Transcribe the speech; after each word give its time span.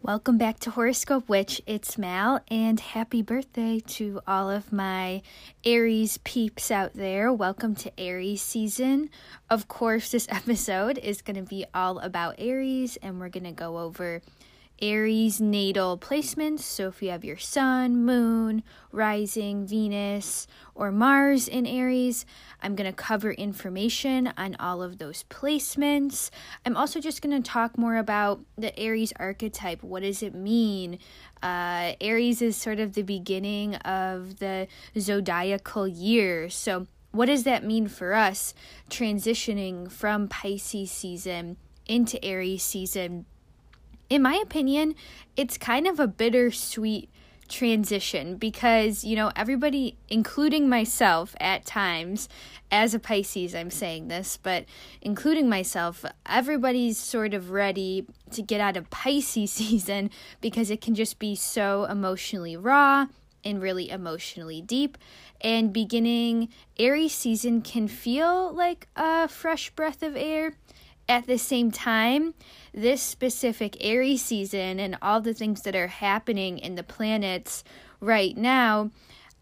Welcome 0.00 0.38
back 0.38 0.60
to 0.60 0.70
Horoscope 0.70 1.28
Witch. 1.28 1.60
It's 1.66 1.98
Mal, 1.98 2.40
and 2.48 2.78
happy 2.78 3.20
birthday 3.20 3.80
to 3.88 4.20
all 4.28 4.48
of 4.48 4.72
my 4.72 5.22
Aries 5.64 6.18
peeps 6.18 6.70
out 6.70 6.94
there. 6.94 7.32
Welcome 7.32 7.74
to 7.74 8.00
Aries 8.00 8.40
season. 8.40 9.10
Of 9.50 9.66
course, 9.66 10.12
this 10.12 10.28
episode 10.30 10.98
is 10.98 11.20
going 11.20 11.36
to 11.36 11.42
be 11.42 11.66
all 11.74 11.98
about 11.98 12.36
Aries, 12.38 12.96
and 13.02 13.18
we're 13.18 13.28
going 13.28 13.42
to 13.44 13.50
go 13.50 13.78
over 13.78 14.22
Aries 14.80 15.40
natal 15.40 15.98
placements. 15.98 16.60
So 16.60 16.88
if 16.88 17.02
you 17.02 17.10
have 17.10 17.24
your 17.24 17.36
sun, 17.36 18.04
moon, 18.04 18.62
rising, 18.92 19.66
Venus, 19.66 20.46
or 20.74 20.92
Mars 20.92 21.48
in 21.48 21.66
Aries, 21.66 22.24
I'm 22.62 22.74
going 22.74 22.90
to 22.90 22.96
cover 22.96 23.32
information 23.32 24.32
on 24.36 24.56
all 24.56 24.82
of 24.82 24.98
those 24.98 25.24
placements. 25.24 26.30
I'm 26.64 26.76
also 26.76 27.00
just 27.00 27.22
going 27.22 27.42
to 27.42 27.48
talk 27.48 27.76
more 27.76 27.96
about 27.96 28.40
the 28.56 28.76
Aries 28.78 29.12
archetype. 29.16 29.82
What 29.82 30.02
does 30.02 30.22
it 30.22 30.34
mean? 30.34 30.98
Uh, 31.42 31.92
Aries 32.00 32.42
is 32.42 32.56
sort 32.56 32.80
of 32.80 32.94
the 32.94 33.02
beginning 33.02 33.76
of 33.76 34.38
the 34.38 34.68
zodiacal 34.98 35.88
year. 35.88 36.48
So, 36.48 36.86
what 37.10 37.26
does 37.26 37.44
that 37.44 37.64
mean 37.64 37.88
for 37.88 38.12
us 38.14 38.54
transitioning 38.90 39.90
from 39.90 40.28
Pisces 40.28 40.90
season 40.90 41.56
into 41.86 42.22
Aries 42.24 42.62
season? 42.62 43.24
In 44.10 44.22
my 44.22 44.34
opinion, 44.42 44.94
it's 45.36 45.58
kind 45.58 45.86
of 45.86 46.00
a 46.00 46.06
bittersweet 46.06 47.10
transition 47.48 48.36
because, 48.36 49.04
you 49.04 49.16
know, 49.16 49.32
everybody, 49.34 49.96
including 50.08 50.68
myself 50.68 51.34
at 51.40 51.64
times, 51.64 52.28
as 52.70 52.94
a 52.94 52.98
Pisces, 52.98 53.54
I'm 53.54 53.70
saying 53.70 54.08
this, 54.08 54.36
but 54.36 54.66
including 55.00 55.48
myself, 55.48 56.04
everybody's 56.26 56.98
sort 56.98 57.32
of 57.34 57.50
ready 57.50 58.06
to 58.32 58.42
get 58.42 58.60
out 58.60 58.76
of 58.76 58.90
Pisces 58.90 59.52
season 59.52 60.10
because 60.40 60.70
it 60.70 60.80
can 60.80 60.94
just 60.94 61.18
be 61.18 61.34
so 61.34 61.84
emotionally 61.84 62.56
raw 62.56 63.06
and 63.44 63.62
really 63.62 63.88
emotionally 63.88 64.60
deep. 64.60 64.98
And 65.40 65.72
beginning 65.72 66.48
Aries 66.78 67.14
season 67.14 67.62
can 67.62 67.88
feel 67.88 68.52
like 68.52 68.88
a 68.96 69.28
fresh 69.28 69.70
breath 69.70 70.02
of 70.02 70.16
air 70.16 70.54
at 71.08 71.26
the 71.26 71.38
same 71.38 71.70
time, 71.70 72.34
this 72.72 73.02
specific 73.02 73.76
Aries 73.80 74.22
season 74.22 74.78
and 74.78 74.96
all 75.00 75.20
the 75.20 75.34
things 75.34 75.62
that 75.62 75.74
are 75.74 75.86
happening 75.88 76.58
in 76.58 76.74
the 76.74 76.82
planets 76.82 77.64
right 78.00 78.36
now, 78.36 78.90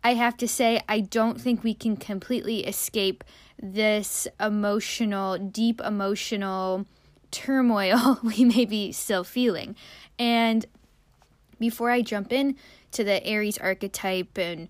I 0.05 0.15
have 0.15 0.37
to 0.39 0.49
say, 0.49 0.81
I 0.89 1.01
don't 1.01 1.41
think 1.41 1.65
we 1.65 1.75
can 1.75 1.97
completely 1.97 2.65
escape 2.65 3.25
this 3.61 4.29
emotional, 4.39 5.39
deep 5.39 5.81
emotional 5.81 6.87
turmoil 7.31 8.21
we 8.23 8.45
may 8.45 8.65
be 8.65 8.93
still 8.93 9.25
feeling. 9.25 9.75
And 10.19 10.67
before 11.59 11.91
I 11.91 12.03
jump 12.03 12.33
in 12.33 12.57
to 12.93 13.03
the 13.03 13.25
Aries 13.27 13.59
archetype 13.59 14.39
and 14.39 14.69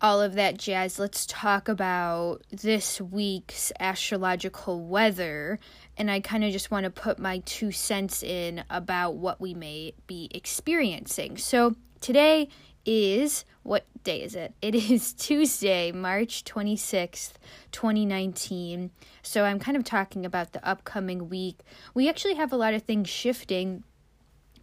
all 0.00 0.20
of 0.20 0.34
that 0.34 0.58
jazz, 0.58 0.98
let's 0.98 1.24
talk 1.26 1.68
about 1.68 2.42
this 2.50 3.00
week's 3.00 3.72
astrological 3.78 4.80
weather. 4.80 5.60
And 5.96 6.10
I 6.10 6.20
kind 6.20 6.44
of 6.44 6.52
just 6.52 6.70
want 6.70 6.84
to 6.84 6.90
put 6.90 7.18
my 7.18 7.38
two 7.44 7.70
cents 7.70 8.22
in 8.22 8.64
about 8.70 9.14
what 9.14 9.40
we 9.40 9.54
may 9.54 9.94
be 10.06 10.30
experiencing. 10.32 11.36
So 11.36 11.76
today 12.00 12.48
is 12.84 13.44
what 13.62 13.86
day 14.02 14.22
is 14.22 14.34
it? 14.34 14.54
It 14.60 14.74
is 14.90 15.12
Tuesday, 15.12 15.92
March 15.92 16.44
26th, 16.44 17.34
2019. 17.70 18.90
So 19.22 19.44
I'm 19.44 19.58
kind 19.58 19.76
of 19.76 19.84
talking 19.84 20.26
about 20.26 20.52
the 20.52 20.66
upcoming 20.68 21.28
week. 21.28 21.60
We 21.94 22.08
actually 22.08 22.34
have 22.34 22.52
a 22.52 22.56
lot 22.56 22.74
of 22.74 22.82
things 22.82 23.08
shifting. 23.08 23.84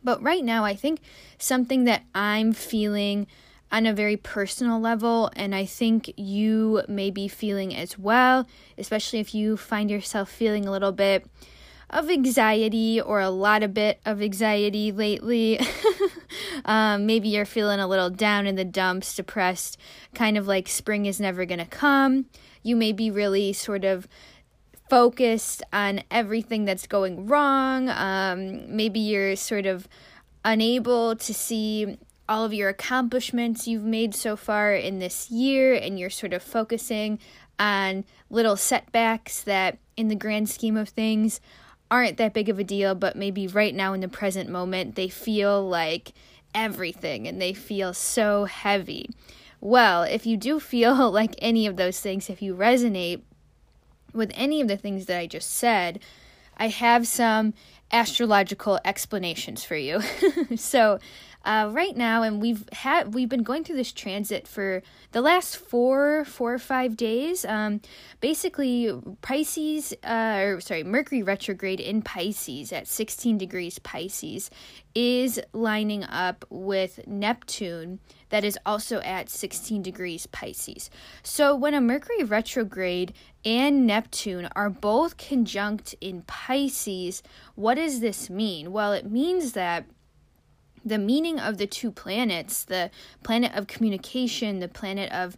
But 0.03 0.21
right 0.21 0.43
now, 0.43 0.63
I 0.63 0.75
think 0.75 1.01
something 1.37 1.83
that 1.85 2.03
I'm 2.15 2.53
feeling 2.53 3.27
on 3.71 3.85
a 3.85 3.93
very 3.93 4.17
personal 4.17 4.79
level, 4.79 5.29
and 5.35 5.53
I 5.53 5.65
think 5.65 6.11
you 6.17 6.83
may 6.87 7.11
be 7.11 7.27
feeling 7.27 7.75
as 7.75 7.99
well, 7.99 8.47
especially 8.77 9.19
if 9.19 9.35
you 9.35 9.57
find 9.57 9.91
yourself 9.91 10.29
feeling 10.29 10.65
a 10.65 10.71
little 10.71 10.91
bit 10.91 11.25
of 11.89 12.09
anxiety 12.09 13.01
or 13.01 13.19
a 13.19 13.29
lot 13.29 13.63
of 13.63 13.73
bit 13.73 13.99
of 14.05 14.21
anxiety 14.21 14.91
lately. 14.91 15.59
um, 16.65 17.05
maybe 17.05 17.29
you're 17.29 17.45
feeling 17.45 17.79
a 17.79 17.87
little 17.87 18.09
down 18.09 18.45
in 18.45 18.55
the 18.55 18.65
dumps, 18.65 19.15
depressed, 19.15 19.77
kind 20.13 20.37
of 20.37 20.47
like 20.47 20.67
spring 20.67 21.05
is 21.05 21.19
never 21.19 21.45
to 21.45 21.65
come. 21.65 22.25
You 22.61 22.75
may 22.75 22.91
be 22.91 23.09
really 23.09 23.53
sort 23.53 23.85
of 23.85 24.07
focused 24.89 25.63
on 25.71 26.01
everything 26.09 26.65
that's 26.65 26.87
going 26.87 27.27
wrong. 27.27 27.89
Um, 27.89 28.75
maybe 28.75 28.99
you're 28.99 29.35
sort 29.35 29.65
of 29.65 29.87
unable 30.43 31.15
to 31.15 31.33
see 31.33 31.97
all 32.29 32.45
of 32.45 32.53
your 32.53 32.69
accomplishments 32.69 33.67
you've 33.67 33.83
made 33.83 34.13
so 34.13 34.35
far 34.35 34.73
in 34.73 34.99
this 34.99 35.31
year, 35.31 35.73
and 35.73 35.99
you're 35.99 36.11
sort 36.11 36.31
of 36.31 36.43
focusing 36.43 37.19
on 37.59 38.05
little 38.29 38.55
setbacks 38.55 39.41
that, 39.41 39.79
in 39.97 40.07
the 40.07 40.15
grand 40.15 40.47
scheme 40.47 40.77
of 40.77 40.89
things, 40.89 41.41
aren't 41.89 42.17
that 42.17 42.33
big 42.33 42.47
of 42.47 42.59
a 42.59 42.63
deal, 42.63 42.93
but 42.93 43.15
maybe 43.15 43.47
right 43.47 43.73
now 43.73 43.93
in 43.93 44.01
the 44.01 44.07
present 44.07 44.47
moment, 44.47 44.93
they 44.95 45.09
feel 45.09 45.67
like 45.67 46.13
everything 46.53 47.27
and 47.27 47.41
they 47.41 47.51
feel 47.51 47.93
so 47.93 48.45
heavy. 48.45 49.09
Well, 49.59 50.03
if 50.03 50.25
you 50.25 50.37
do 50.37 50.59
feel 50.59 51.11
like 51.11 51.35
any 51.39 51.65
of 51.65 51.77
those 51.77 51.99
things, 51.99 52.29
if 52.29 52.41
you 52.41 52.55
resonate 52.55 53.21
with 54.13 54.31
any 54.35 54.61
of 54.61 54.67
the 54.67 54.77
things 54.77 55.07
that 55.07 55.17
I 55.17 55.25
just 55.25 55.51
said, 55.51 55.99
I 56.57 56.67
have 56.67 57.07
some 57.07 57.53
astrological 57.91 58.79
explanations 58.85 59.63
for 59.63 59.75
you. 59.75 60.01
so, 60.55 60.99
uh, 61.45 61.69
right 61.71 61.95
now, 61.95 62.23
and 62.23 62.41
we've 62.41 62.67
had 62.73 63.13
we've 63.13 63.29
been 63.29 63.43
going 63.43 63.63
through 63.63 63.77
this 63.77 63.91
transit 63.91 64.47
for 64.47 64.81
the 65.11 65.21
last 65.21 65.57
four 65.57 66.25
four 66.25 66.53
or 66.53 66.59
five 66.59 66.97
days. 66.97 67.45
Um, 67.45 67.81
basically, 68.19 68.91
Pisces, 69.21 69.93
uh, 70.03 70.41
or 70.43 70.61
sorry, 70.61 70.83
Mercury 70.83 71.23
retrograde 71.23 71.79
in 71.79 72.01
Pisces 72.01 72.73
at 72.73 72.87
sixteen 72.87 73.37
degrees 73.37 73.79
Pisces 73.79 74.49
is 74.95 75.39
lining 75.53 76.03
up 76.03 76.45
with 76.49 76.99
Neptune 77.07 77.99
that 78.29 78.43
is 78.43 78.57
also 78.65 78.99
at 79.01 79.29
16 79.29 79.81
degrees 79.81 80.27
Pisces. 80.27 80.89
So 81.23 81.55
when 81.55 81.73
a 81.73 81.81
Mercury 81.81 82.23
retrograde 82.23 83.13
and 83.45 83.85
Neptune 83.85 84.49
are 84.55 84.69
both 84.69 85.17
conjunct 85.17 85.95
in 86.01 86.23
Pisces, 86.23 87.23
what 87.55 87.75
does 87.75 87.99
this 87.99 88.29
mean? 88.29 88.71
Well, 88.71 88.93
it 88.93 89.09
means 89.09 89.53
that 89.53 89.85
the 90.85 90.97
meaning 90.97 91.39
of 91.39 91.57
the 91.57 91.67
two 91.67 91.91
planets, 91.91 92.63
the 92.63 92.91
planet 93.23 93.55
of 93.55 93.67
communication, 93.67 94.59
the 94.59 94.67
planet 94.67 95.11
of 95.11 95.37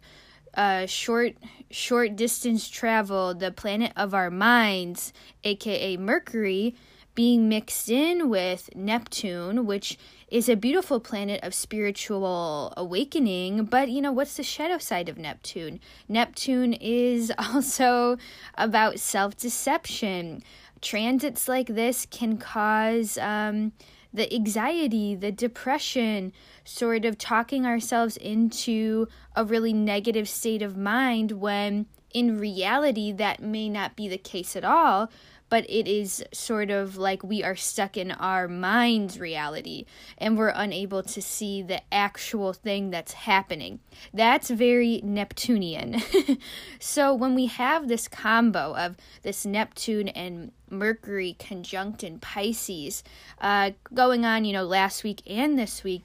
uh, 0.54 0.86
short 0.86 1.34
short 1.70 2.16
distance 2.16 2.68
travel, 2.68 3.34
the 3.34 3.50
planet 3.50 3.92
of 3.96 4.14
our 4.14 4.30
minds, 4.30 5.12
aka 5.44 5.96
Mercury, 5.96 6.74
being 7.14 7.48
mixed 7.48 7.90
in 7.90 8.28
with 8.28 8.70
Neptune, 8.74 9.66
which 9.66 9.98
is 10.28 10.48
a 10.48 10.56
beautiful 10.56 10.98
planet 10.98 11.40
of 11.42 11.54
spiritual 11.54 12.72
awakening. 12.76 13.64
But 13.64 13.90
you 13.90 14.00
know, 14.00 14.12
what's 14.12 14.36
the 14.36 14.42
shadow 14.42 14.78
side 14.78 15.08
of 15.08 15.18
Neptune? 15.18 15.80
Neptune 16.08 16.72
is 16.74 17.32
also 17.38 18.16
about 18.56 18.98
self 18.98 19.36
deception. 19.36 20.42
Transits 20.80 21.46
like 21.46 21.68
this 21.68 22.06
can 22.10 22.38
cause 22.38 23.16
um, 23.18 23.72
the 24.12 24.32
anxiety, 24.32 25.14
the 25.14 25.32
depression, 25.32 26.32
sort 26.64 27.04
of 27.04 27.18
talking 27.18 27.66
ourselves 27.66 28.16
into 28.16 29.08
a 29.34 29.44
really 29.44 29.72
negative 29.72 30.28
state 30.28 30.62
of 30.62 30.76
mind 30.76 31.32
when 31.32 31.86
in 32.12 32.38
reality 32.38 33.10
that 33.10 33.42
may 33.42 33.68
not 33.68 33.96
be 33.96 34.06
the 34.06 34.18
case 34.18 34.54
at 34.54 34.64
all 34.64 35.10
but 35.52 35.68
it 35.68 35.86
is 35.86 36.24
sort 36.32 36.70
of 36.70 36.96
like 36.96 37.22
we 37.22 37.44
are 37.44 37.54
stuck 37.54 37.98
in 37.98 38.10
our 38.12 38.48
mind's 38.48 39.20
reality 39.20 39.84
and 40.16 40.38
we're 40.38 40.48
unable 40.48 41.02
to 41.02 41.20
see 41.20 41.60
the 41.60 41.82
actual 41.92 42.54
thing 42.54 42.88
that's 42.88 43.12
happening. 43.12 43.78
That's 44.14 44.48
very 44.48 45.02
Neptunian. 45.04 46.00
so 46.80 47.12
when 47.12 47.34
we 47.34 47.44
have 47.48 47.86
this 47.86 48.08
combo 48.08 48.74
of 48.74 48.96
this 49.24 49.44
Neptune 49.44 50.08
and 50.08 50.52
Mercury 50.72 51.36
conjunct 51.38 52.02
in 52.02 52.18
Pisces 52.18 53.04
uh, 53.40 53.72
going 53.94 54.24
on, 54.24 54.44
you 54.44 54.52
know, 54.52 54.64
last 54.64 55.04
week 55.04 55.22
and 55.26 55.58
this 55.58 55.84
week, 55.84 56.02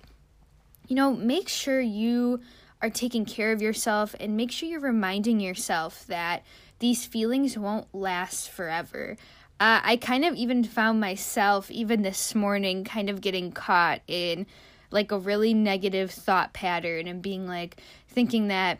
you 0.87 0.95
know, 0.95 1.13
make 1.13 1.49
sure 1.49 1.81
you 1.81 2.41
are 2.81 2.89
taking 2.89 3.25
care 3.25 3.51
of 3.51 3.61
yourself 3.61 4.15
and 4.19 4.37
make 4.37 4.51
sure 4.51 4.69
you're 4.69 4.79
reminding 4.79 5.39
yourself 5.39 6.05
that 6.07 6.43
these 6.79 7.05
feelings 7.05 7.57
won't 7.57 7.87
last 7.93 8.49
forever. 8.49 9.17
Uh, 9.59 9.81
I 9.83 9.95
kind 9.97 10.23
of 10.23 10.35
even 10.35 10.63
found 10.63 10.99
myself, 10.99 11.71
even 11.71 12.03
this 12.03 12.35
morning, 12.35 12.83
kind 12.83 13.09
of 13.09 13.21
getting 13.21 13.51
caught 13.51 14.01
in 14.07 14.45
like 14.91 15.11
a 15.11 15.17
really 15.17 15.53
negative 15.53 16.11
thought 16.11 16.53
pattern 16.53 17.07
and 17.07 17.21
being 17.21 17.47
like 17.47 17.81
thinking 18.07 18.47
that 18.49 18.79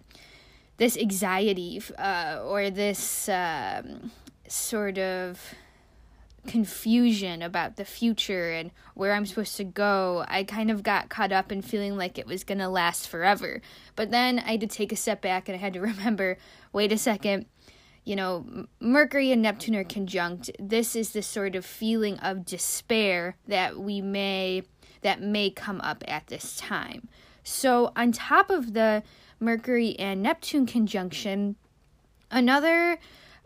this 0.78 0.95
anxiety 0.95 1.81
uh, 1.98 2.40
or 2.45 2.69
this 2.69 3.28
um, 3.30 4.12
sort 4.48 5.00
of 5.00 5.56
confusion 6.48 7.42
about 7.42 7.76
the 7.76 7.86
future 7.86 8.52
and 8.52 8.72
where 8.96 9.14
I'm 9.14 9.26
supposed 9.26 9.58
to 9.58 9.64
go, 9.64 10.26
I 10.28 10.44
kind 10.44 10.72
of 10.72 10.82
got 10.82 11.10
caught 11.10 11.32
up 11.32 11.52
in 11.52 11.62
feeling 11.62 11.98
like 11.98 12.18
it 12.18 12.26
was 12.26 12.44
going 12.44 12.58
to 12.58 12.70
last 12.70 13.08
forever. 13.08 13.62
But 13.96 14.12
then 14.12 14.40
I 14.40 14.52
had 14.52 14.62
to 14.62 14.68
take 14.68 14.92
a 14.92 14.96
step 14.96 15.22
back 15.22 15.48
and 15.48 15.56
I 15.56 15.60
had 15.60 15.74
to 15.74 15.82
remember 15.82 16.38
wait 16.74 16.92
a 16.92 16.98
second, 16.98 17.46
you 18.04 18.16
know, 18.16 18.68
Mercury 18.80 19.32
and 19.32 19.42
Neptune 19.42 19.76
are 19.76 19.84
conjunct. 19.84 20.50
This 20.60 20.96
is 20.96 21.12
the 21.12 21.22
sort 21.22 21.56
of 21.56 21.66
feeling 21.66 22.18
of 22.20 22.46
despair 22.46 23.36
that 23.48 23.78
we 23.78 24.02
may 24.02 24.64
that 25.02 25.22
may 25.22 25.50
come 25.50 25.80
up 25.82 26.04
at 26.08 26.28
this 26.28 26.58
time. 26.58 27.08
So 27.44 27.92
on 27.96 28.12
top 28.12 28.50
of 28.50 28.74
the 28.74 29.04
Mercury 29.40 29.98
and 30.00 30.22
Neptune 30.22 30.66
conjunction, 30.66 31.56
another 32.32 32.98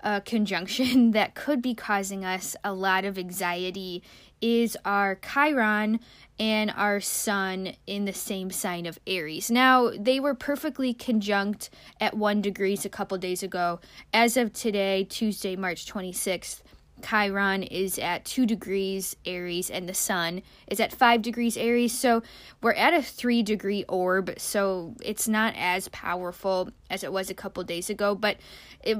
uh, 0.03 0.19
conjunction 0.21 1.11
that 1.11 1.35
could 1.35 1.61
be 1.61 1.73
causing 1.73 2.25
us 2.25 2.55
a 2.63 2.73
lot 2.73 3.05
of 3.05 3.17
anxiety 3.17 4.03
is 4.41 4.75
our 4.83 5.15
Chiron 5.15 5.99
and 6.39 6.71
our 6.75 6.99
Sun 6.99 7.73
in 7.85 8.05
the 8.05 8.13
same 8.13 8.49
sign 8.49 8.87
of 8.87 8.99
Aries. 9.05 9.51
Now, 9.51 9.91
they 9.97 10.19
were 10.19 10.33
perfectly 10.33 10.93
conjunct 10.93 11.69
at 11.99 12.17
1 12.17 12.41
degrees 12.41 12.83
a 12.83 12.89
couple 12.89 13.17
days 13.19 13.43
ago. 13.43 13.79
As 14.11 14.37
of 14.37 14.51
today, 14.51 15.03
Tuesday, 15.03 15.55
March 15.55 15.85
26th, 15.85 16.61
Chiron 17.01 17.63
is 17.63 17.99
at 17.99 18.25
2 18.25 18.45
degrees 18.45 19.15
Aries 19.25 19.69
and 19.69 19.87
the 19.87 19.93
Sun 19.93 20.41
is 20.67 20.79
at 20.79 20.93
5 20.93 21.21
degrees 21.21 21.57
Aries. 21.57 21.97
So 21.97 22.23
we're 22.61 22.73
at 22.73 22.93
a 22.93 23.01
3 23.01 23.43
degree 23.43 23.83
orb. 23.87 24.33
So 24.37 24.95
it's 25.03 25.27
not 25.27 25.53
as 25.57 25.87
powerful 25.89 26.69
as 26.89 27.03
it 27.03 27.11
was 27.11 27.29
a 27.29 27.35
couple 27.35 27.63
days 27.63 27.89
ago, 27.89 28.15
but 28.15 28.37
it, 28.83 28.97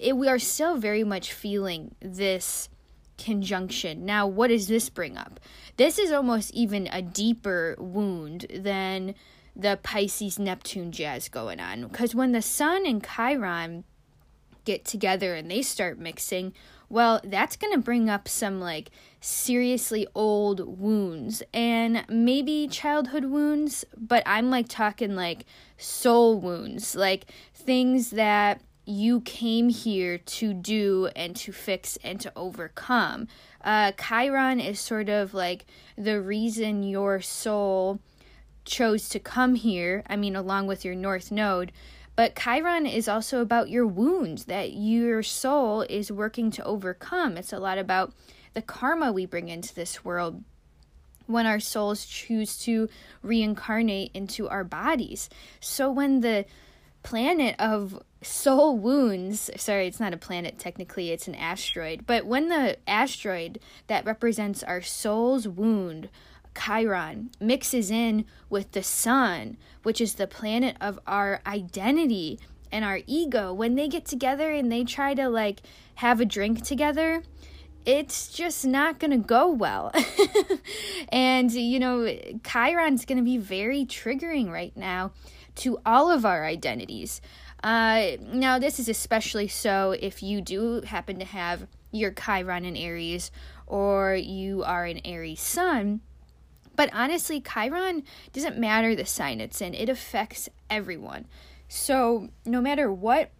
it, 0.00 0.16
we 0.16 0.28
are 0.28 0.38
still 0.38 0.76
very 0.76 1.04
much 1.04 1.32
feeling 1.32 1.94
this 2.00 2.68
conjunction. 3.18 4.06
Now, 4.06 4.26
what 4.26 4.48
does 4.48 4.66
this 4.66 4.88
bring 4.88 5.16
up? 5.16 5.38
This 5.76 5.98
is 5.98 6.10
almost 6.10 6.52
even 6.54 6.88
a 6.90 7.02
deeper 7.02 7.76
wound 7.78 8.46
than 8.54 9.14
the 9.54 9.78
Pisces 9.82 10.38
Neptune 10.38 10.92
jazz 10.92 11.28
going 11.28 11.60
on. 11.60 11.88
Because 11.88 12.14
when 12.14 12.32
the 12.32 12.42
Sun 12.42 12.86
and 12.86 13.04
Chiron 13.04 13.84
get 14.64 14.84
together 14.84 15.34
and 15.34 15.50
they 15.50 15.62
start 15.62 15.98
mixing, 15.98 16.54
well, 16.88 17.20
that's 17.22 17.56
going 17.56 17.72
to 17.72 17.78
bring 17.78 18.10
up 18.10 18.26
some 18.26 18.60
like 18.60 18.90
seriously 19.20 20.06
old 20.14 20.78
wounds 20.80 21.42
and 21.52 22.04
maybe 22.08 22.68
childhood 22.68 23.26
wounds, 23.26 23.84
but 23.96 24.22
I'm 24.26 24.50
like 24.50 24.68
talking 24.68 25.14
like 25.14 25.44
soul 25.76 26.40
wounds, 26.40 26.96
like 26.96 27.26
things 27.54 28.10
that 28.10 28.60
you 28.84 29.20
came 29.20 29.68
here 29.68 30.18
to 30.18 30.52
do 30.52 31.08
and 31.14 31.36
to 31.36 31.52
fix 31.52 31.98
and 32.02 32.20
to 32.20 32.32
overcome. 32.34 33.28
Uh, 33.62 33.92
Chiron 33.92 34.60
is 34.60 34.80
sort 34.80 35.08
of 35.08 35.34
like 35.34 35.66
the 35.96 36.20
reason 36.20 36.82
your 36.82 37.20
soul 37.20 38.00
chose 38.64 39.08
to 39.10 39.18
come 39.18 39.54
here. 39.54 40.02
I 40.08 40.16
mean, 40.16 40.34
along 40.34 40.66
with 40.66 40.84
your 40.84 40.94
North 40.94 41.30
Node 41.30 41.72
but 42.20 42.36
Chiron 42.38 42.84
is 42.84 43.08
also 43.08 43.40
about 43.40 43.70
your 43.70 43.86
wounds 43.86 44.44
that 44.44 44.74
your 44.74 45.22
soul 45.22 45.80
is 45.88 46.12
working 46.12 46.50
to 46.50 46.64
overcome. 46.64 47.38
It's 47.38 47.50
a 47.50 47.58
lot 47.58 47.78
about 47.78 48.12
the 48.52 48.60
karma 48.60 49.10
we 49.10 49.24
bring 49.24 49.48
into 49.48 49.74
this 49.74 50.04
world 50.04 50.44
when 51.26 51.46
our 51.46 51.60
souls 51.60 52.04
choose 52.04 52.58
to 52.58 52.90
reincarnate 53.22 54.10
into 54.12 54.50
our 54.50 54.64
bodies. 54.64 55.30
So 55.60 55.90
when 55.90 56.20
the 56.20 56.44
planet 57.02 57.56
of 57.58 58.02
soul 58.22 58.76
wounds, 58.76 59.50
sorry, 59.56 59.86
it's 59.86 60.00
not 60.00 60.12
a 60.12 60.18
planet 60.18 60.58
technically, 60.58 61.10
it's 61.10 61.28
an 61.28 61.34
asteroid, 61.34 62.06
but 62.06 62.26
when 62.26 62.48
the 62.48 62.76
asteroid 62.88 63.60
that 63.86 64.04
represents 64.04 64.62
our 64.62 64.82
soul's 64.82 65.48
wound 65.48 66.08
Chiron 66.58 67.30
mixes 67.40 67.90
in 67.90 68.24
with 68.48 68.72
the 68.72 68.82
sun, 68.82 69.56
which 69.82 70.00
is 70.00 70.14
the 70.14 70.26
planet 70.26 70.76
of 70.80 70.98
our 71.06 71.40
identity 71.46 72.38
and 72.72 72.84
our 72.84 73.00
ego, 73.06 73.52
when 73.52 73.74
they 73.74 73.88
get 73.88 74.04
together 74.04 74.50
and 74.50 74.70
they 74.70 74.84
try 74.84 75.14
to 75.14 75.28
like 75.28 75.60
have 75.96 76.20
a 76.20 76.24
drink 76.24 76.62
together, 76.64 77.22
it's 77.86 78.28
just 78.28 78.66
not 78.66 78.98
going 78.98 79.10
to 79.10 79.16
go 79.16 79.48
well. 79.48 79.92
and, 81.08 81.50
you 81.52 81.78
know, 81.78 82.14
Chiron's 82.44 83.04
going 83.04 83.18
to 83.18 83.24
be 83.24 83.38
very 83.38 83.84
triggering 83.84 84.50
right 84.50 84.76
now 84.76 85.12
to 85.60 85.78
all 85.86 86.10
of 86.10 86.24
our 86.24 86.44
identities. 86.44 87.20
Uh, 87.62 88.12
now, 88.20 88.58
this 88.58 88.78
is 88.78 88.88
especially 88.88 89.48
so 89.48 89.96
if 90.00 90.22
you 90.22 90.40
do 90.40 90.80
happen 90.82 91.18
to 91.18 91.24
have 91.24 91.66
your 91.92 92.10
Chiron 92.10 92.64
in 92.64 92.76
Aries 92.76 93.30
or 93.66 94.14
you 94.14 94.62
are 94.62 94.84
an 94.84 95.00
Aries 95.04 95.40
sun 95.40 96.00
but 96.80 96.88
honestly, 96.94 97.42
Chiron 97.42 98.04
doesn't 98.32 98.56
matter 98.56 98.94
the 98.94 99.04
sign 99.04 99.38
it's 99.38 99.60
in, 99.60 99.74
it 99.74 99.90
affects 99.90 100.48
everyone. 100.70 101.26
So, 101.68 102.30
no 102.46 102.62
matter 102.62 102.90
what 102.90 103.30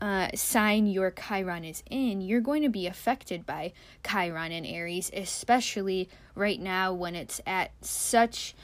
uh, 0.00 0.30
sign 0.34 0.86
your 0.86 1.12
Chiron 1.12 1.64
is 1.64 1.84
in, 1.88 2.20
you're 2.20 2.40
going 2.40 2.62
to 2.62 2.68
be 2.68 2.88
affected 2.88 3.46
by 3.46 3.72
Chiron 4.04 4.50
in 4.50 4.66
Aries, 4.66 5.12
especially 5.14 6.08
right 6.34 6.60
now 6.60 6.92
when 6.92 7.14
it's 7.14 7.40
at 7.46 7.70
such 7.82 8.56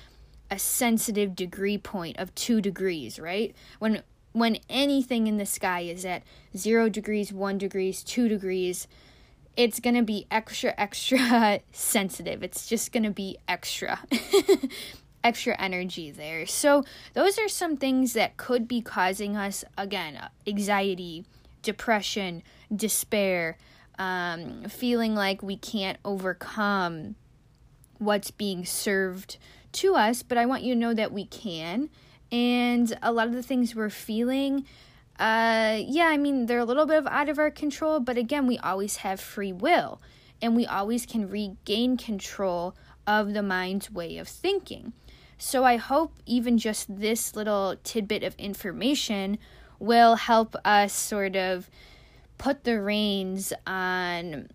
a 0.51 0.59
sensitive 0.59 1.35
degree 1.37 1.79
point 1.79 2.19
of 2.19 2.35
two 2.35 2.61
degrees, 2.61 3.19
right? 3.19 3.55
When 3.79 4.03
when 4.33 4.59
anything 4.69 5.27
in 5.27 5.39
the 5.39 5.47
sky 5.47 5.81
is 5.81 6.05
at 6.05 6.23
zero 6.57 6.89
degrees, 6.89 7.33
one 7.33 7.59
degrees, 7.59 8.03
two 8.03 8.29
degrees, 8.29 8.87
it's 9.57 9.81
going 9.81 9.97
to 9.97 10.03
be 10.03 10.27
extra, 10.31 10.73
extra 10.79 11.61
sensitive. 11.73 12.43
It's 12.43 12.67
just 12.67 12.93
going 12.93 13.03
to 13.03 13.11
be 13.11 13.39
extra. 13.49 14.01
extra 15.25 15.61
energy 15.61 16.13
there. 16.13 16.47
So, 16.47 16.85
those 17.15 17.39
are 17.39 17.49
some 17.49 17.77
things 17.77 18.13
that 18.13 18.37
could 18.37 18.69
be 18.69 18.81
causing 18.81 19.37
us, 19.37 19.65
again, 19.77 20.29
anxiety, 20.47 21.25
depression, 21.63 22.43
despair, 22.75 23.59
um, 23.99 24.65
feeling 24.69 25.17
like 25.17 25.43
we 25.43 25.57
can't 25.57 25.99
overcome 26.05 27.17
what's 27.99 28.31
being 28.31 28.65
served 28.65 29.39
to 29.73 29.95
us. 29.95 30.23
But 30.23 30.39
I 30.39 30.47
want 30.47 30.63
you 30.63 30.75
to 30.75 30.81
know 30.81 30.95
that 30.95 31.13
we 31.13 31.27
can. 31.27 31.91
And 32.31 32.97
a 33.03 33.13
lot 33.13 33.29
of 33.29 33.35
the 33.35 33.43
things 33.43 33.75
we're 33.75 33.91
feeling 33.91 34.67
uh, 35.19 35.81
yeah, 35.85 36.07
I 36.07 36.17
mean, 36.17 36.47
they're 36.47 36.61
a 36.61 36.65
little 36.65 36.87
bit 36.87 36.99
of 36.99 37.07
out 37.09 37.29
of 37.29 37.39
our 37.39 37.51
control, 37.51 37.99
but 37.99 38.17
again, 38.17 38.47
we 38.47 38.57
always 38.59 38.99
have 38.99 39.21
free 39.21 39.53
will 39.53 40.01
and 40.41 40.55
we 40.55 40.65
always 40.65 41.07
can 41.07 41.29
regain 41.29 41.97
control 41.97 42.77
of 43.07 43.35
the 43.35 43.43
mind's 43.43 43.91
way 43.91 44.19
of 44.19 44.29
thinking. 44.29 44.93
So 45.37 45.65
I 45.65 45.77
hope 45.77 46.13
even 46.27 46.59
just 46.59 47.01
this 47.01 47.35
little 47.35 47.77
tidbit 47.83 48.23
of 48.23 48.37
information 48.37 49.39
will 49.81 50.15
help 50.15 50.55
us 50.65 50.93
sort 50.93 51.35
of 51.35 51.69
put 52.37 52.63
the 52.63 52.81
reins 52.81 53.53
on 53.67 54.49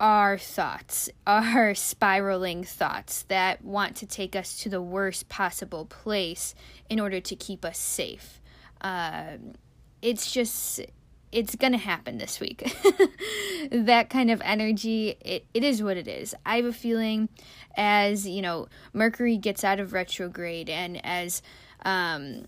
our 0.00 0.36
thoughts, 0.38 1.08
our 1.26 1.74
spiraling 1.74 2.64
thoughts 2.64 3.22
that 3.28 3.64
want 3.64 3.96
to 3.96 4.06
take 4.06 4.34
us 4.34 4.56
to 4.62 4.68
the 4.68 4.82
worst 4.82 5.28
possible 5.28 5.84
place 5.86 6.54
in 6.88 7.00
order 7.00 7.20
to 7.20 7.36
keep 7.36 7.64
us 7.64 7.78
safe. 7.78 8.40
Uh, 8.80 9.36
it's 10.02 10.30
just 10.30 10.80
it's 11.32 11.56
gonna 11.56 11.78
happen 11.78 12.18
this 12.18 12.38
week. 12.38 12.72
that 13.72 14.08
kind 14.08 14.30
of 14.30 14.40
energy, 14.44 15.16
it, 15.20 15.44
it 15.52 15.64
is 15.64 15.82
what 15.82 15.96
it 15.96 16.06
is. 16.06 16.34
I 16.46 16.56
have 16.56 16.64
a 16.64 16.72
feeling 16.72 17.28
as, 17.76 18.26
you 18.26 18.40
know, 18.40 18.68
Mercury 18.92 19.36
gets 19.36 19.64
out 19.64 19.80
of 19.80 19.92
retrograde 19.92 20.70
and 20.70 21.04
as 21.04 21.42
um, 21.84 22.44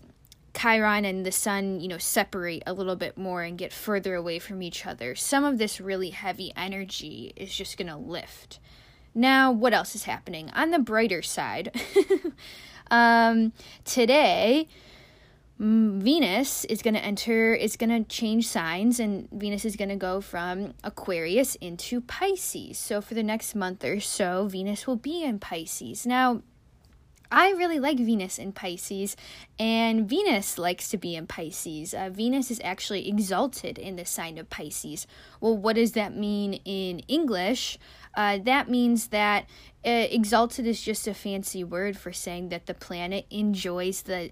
Chiron 0.57 1.05
and 1.05 1.25
the 1.25 1.31
Sun, 1.31 1.79
you 1.79 1.87
know, 1.87 1.97
separate 1.97 2.63
a 2.65 2.73
little 2.73 2.95
bit 2.95 3.17
more 3.17 3.43
and 3.43 3.57
get 3.57 3.71
further 3.71 4.15
away 4.15 4.39
from 4.39 4.61
each 4.61 4.85
other, 4.85 5.15
some 5.15 5.43
of 5.43 5.57
this 5.57 5.79
really 5.79 6.09
heavy 6.09 6.51
energy 6.55 7.33
is 7.35 7.55
just 7.55 7.77
gonna 7.77 7.97
lift. 7.97 8.59
Now, 9.13 9.51
what 9.51 9.73
else 9.73 9.95
is 9.95 10.03
happening? 10.03 10.51
On 10.53 10.69
the 10.69 10.77
brighter 10.77 11.23
side, 11.23 11.75
um, 12.91 13.51
today, 13.83 14.67
Venus 15.59 16.65
is 16.65 16.83
going 16.83 16.93
to 16.93 17.03
enter, 17.03 17.55
is 17.55 17.77
going 17.77 17.89
to 17.89 18.07
change 18.07 18.47
signs, 18.47 18.99
and 18.99 19.27
Venus 19.31 19.65
is 19.65 19.75
going 19.75 19.89
to 19.89 19.95
go 19.95 20.21
from 20.21 20.75
Aquarius 20.83 21.55
into 21.55 21.99
Pisces. 21.99 22.77
So, 22.77 23.01
for 23.01 23.15
the 23.15 23.23
next 23.23 23.55
month 23.55 23.83
or 23.83 23.99
so, 23.99 24.47
Venus 24.47 24.85
will 24.85 24.97
be 24.97 25.23
in 25.23 25.39
Pisces. 25.39 26.05
Now, 26.05 26.43
I 27.31 27.51
really 27.51 27.79
like 27.79 27.97
Venus 27.97 28.37
in 28.39 28.51
Pisces, 28.53 29.15
and 29.59 30.07
Venus 30.07 30.57
likes 30.57 30.89
to 30.89 30.97
be 30.97 31.15
in 31.15 31.27
Pisces. 31.27 31.93
Uh, 31.93 32.09
Venus 32.09 32.51
is 32.51 32.61
actually 32.63 33.07
exalted 33.09 33.77
in 33.77 33.95
the 33.95 34.05
sign 34.05 34.37
of 34.37 34.49
Pisces. 34.49 35.07
Well, 35.41 35.57
what 35.57 35.75
does 35.75 35.91
that 35.93 36.15
mean 36.15 36.53
in 36.65 36.99
English? 37.07 37.77
Uh, 38.15 38.39
that 38.45 38.69
means 38.69 39.07
that 39.07 39.45
uh, 39.85 40.07
exalted 40.09 40.65
is 40.65 40.81
just 40.81 41.07
a 41.07 41.13
fancy 41.13 41.63
word 41.63 41.97
for 41.97 42.11
saying 42.11 42.49
that 42.49 42.65
the 42.65 42.73
planet 42.73 43.25
enjoys 43.29 44.03
the 44.03 44.31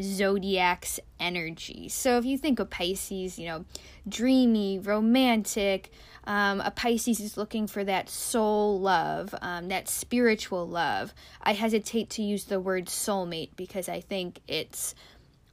zodiac's 0.00 0.98
energy. 1.20 1.88
So 1.88 2.18
if 2.18 2.24
you 2.24 2.38
think 2.38 2.58
of 2.58 2.70
Pisces, 2.70 3.38
you 3.38 3.46
know, 3.46 3.64
dreamy, 4.08 4.78
romantic, 4.78 5.90
um, 6.24 6.60
a 6.60 6.70
Pisces 6.70 7.20
is 7.20 7.36
looking 7.36 7.66
for 7.66 7.82
that 7.84 8.08
soul 8.08 8.80
love, 8.80 9.34
um, 9.42 9.68
that 9.68 9.88
spiritual 9.88 10.66
love. 10.68 11.12
I 11.42 11.52
hesitate 11.52 12.10
to 12.10 12.22
use 12.22 12.44
the 12.44 12.60
word 12.60 12.86
soulmate 12.86 13.50
because 13.56 13.88
I 13.88 14.00
think 14.00 14.40
it's 14.46 14.94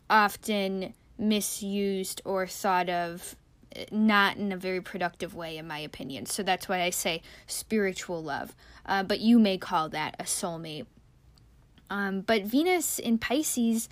often 0.09 0.93
misused 1.17 2.21
or 2.23 2.45
thought 2.45 2.89
of 2.89 3.35
eh, 3.75 3.85
not 3.91 4.37
in 4.37 4.51
a 4.51 4.57
very 4.57 4.81
productive 4.81 5.33
way, 5.33 5.57
in 5.57 5.67
my 5.67 5.79
opinion. 5.79 6.27
So 6.27 6.43
that's 6.43 6.69
why 6.69 6.81
I 6.81 6.91
say 6.91 7.23
spiritual 7.47 8.23
love. 8.23 8.55
Uh, 8.85 9.03
but 9.03 9.19
you 9.19 9.39
may 9.39 9.57
call 9.57 9.89
that 9.89 10.15
a 10.19 10.23
soulmate. 10.23 10.85
Um, 11.89 12.21
but 12.21 12.43
Venus 12.43 12.99
in 12.99 13.17
Pisces, 13.17 13.89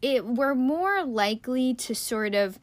it 0.00 0.24
we're 0.24 0.54
more 0.54 1.02
likely 1.02 1.74
to 1.74 1.94
sort 1.94 2.36
of 2.36 2.60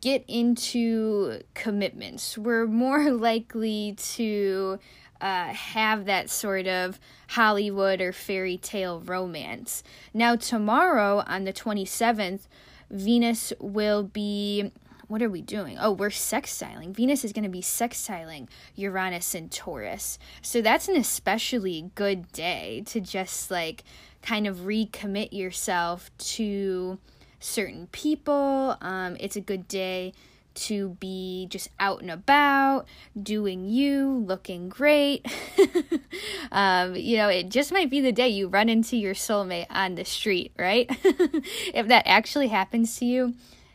get 0.00 0.24
into 0.28 1.40
commitments. 1.54 2.36
We're 2.38 2.66
more 2.66 3.10
likely 3.12 3.94
to 4.14 4.78
uh, 5.20 5.52
have 5.52 6.04
that 6.06 6.28
sort 6.28 6.66
of 6.66 6.98
Hollywood 7.28 8.00
or 8.00 8.12
fairy 8.12 8.56
tale 8.56 9.00
romance. 9.00 9.82
Now, 10.12 10.36
tomorrow 10.36 11.22
on 11.26 11.44
the 11.44 11.52
27th, 11.52 12.48
Venus 12.90 13.52
will 13.58 14.02
be. 14.02 14.72
What 15.08 15.20
are 15.20 15.28
we 15.28 15.42
doing? 15.42 15.76
Oh, 15.78 15.92
we're 15.92 16.08
sextiling. 16.08 16.94
Venus 16.94 17.22
is 17.22 17.34
going 17.34 17.44
to 17.44 17.50
be 17.50 17.60
sextiling 17.60 18.48
Uranus 18.76 19.34
and 19.34 19.52
Taurus. 19.52 20.18
So 20.40 20.62
that's 20.62 20.88
an 20.88 20.96
especially 20.96 21.90
good 21.94 22.32
day 22.32 22.82
to 22.86 22.98
just 22.98 23.50
like 23.50 23.84
kind 24.22 24.46
of 24.46 24.60
recommit 24.60 25.30
yourself 25.30 26.10
to 26.18 26.98
certain 27.42 27.88
people. 27.88 28.76
Um, 28.80 29.16
it's 29.20 29.36
a 29.36 29.40
good 29.40 29.68
day 29.68 30.12
to 30.54 30.90
be 31.00 31.46
just 31.50 31.70
out 31.80 32.02
and 32.02 32.10
about, 32.10 32.86
doing 33.20 33.64
you, 33.64 34.24
looking 34.26 34.68
great. 34.68 35.26
um, 36.52 36.94
you 36.94 37.16
know, 37.16 37.28
it 37.28 37.48
just 37.48 37.72
might 37.72 37.90
be 37.90 38.00
the 38.00 38.12
day 38.12 38.28
you 38.28 38.48
run 38.48 38.68
into 38.68 38.96
your 38.96 39.14
soulmate 39.14 39.66
on 39.70 39.94
the 39.94 40.04
street, 40.04 40.52
right? 40.58 40.86
if 41.74 41.88
that 41.88 42.06
actually 42.06 42.48
happens 42.48 42.98
to 42.98 43.04
you, 43.04 43.34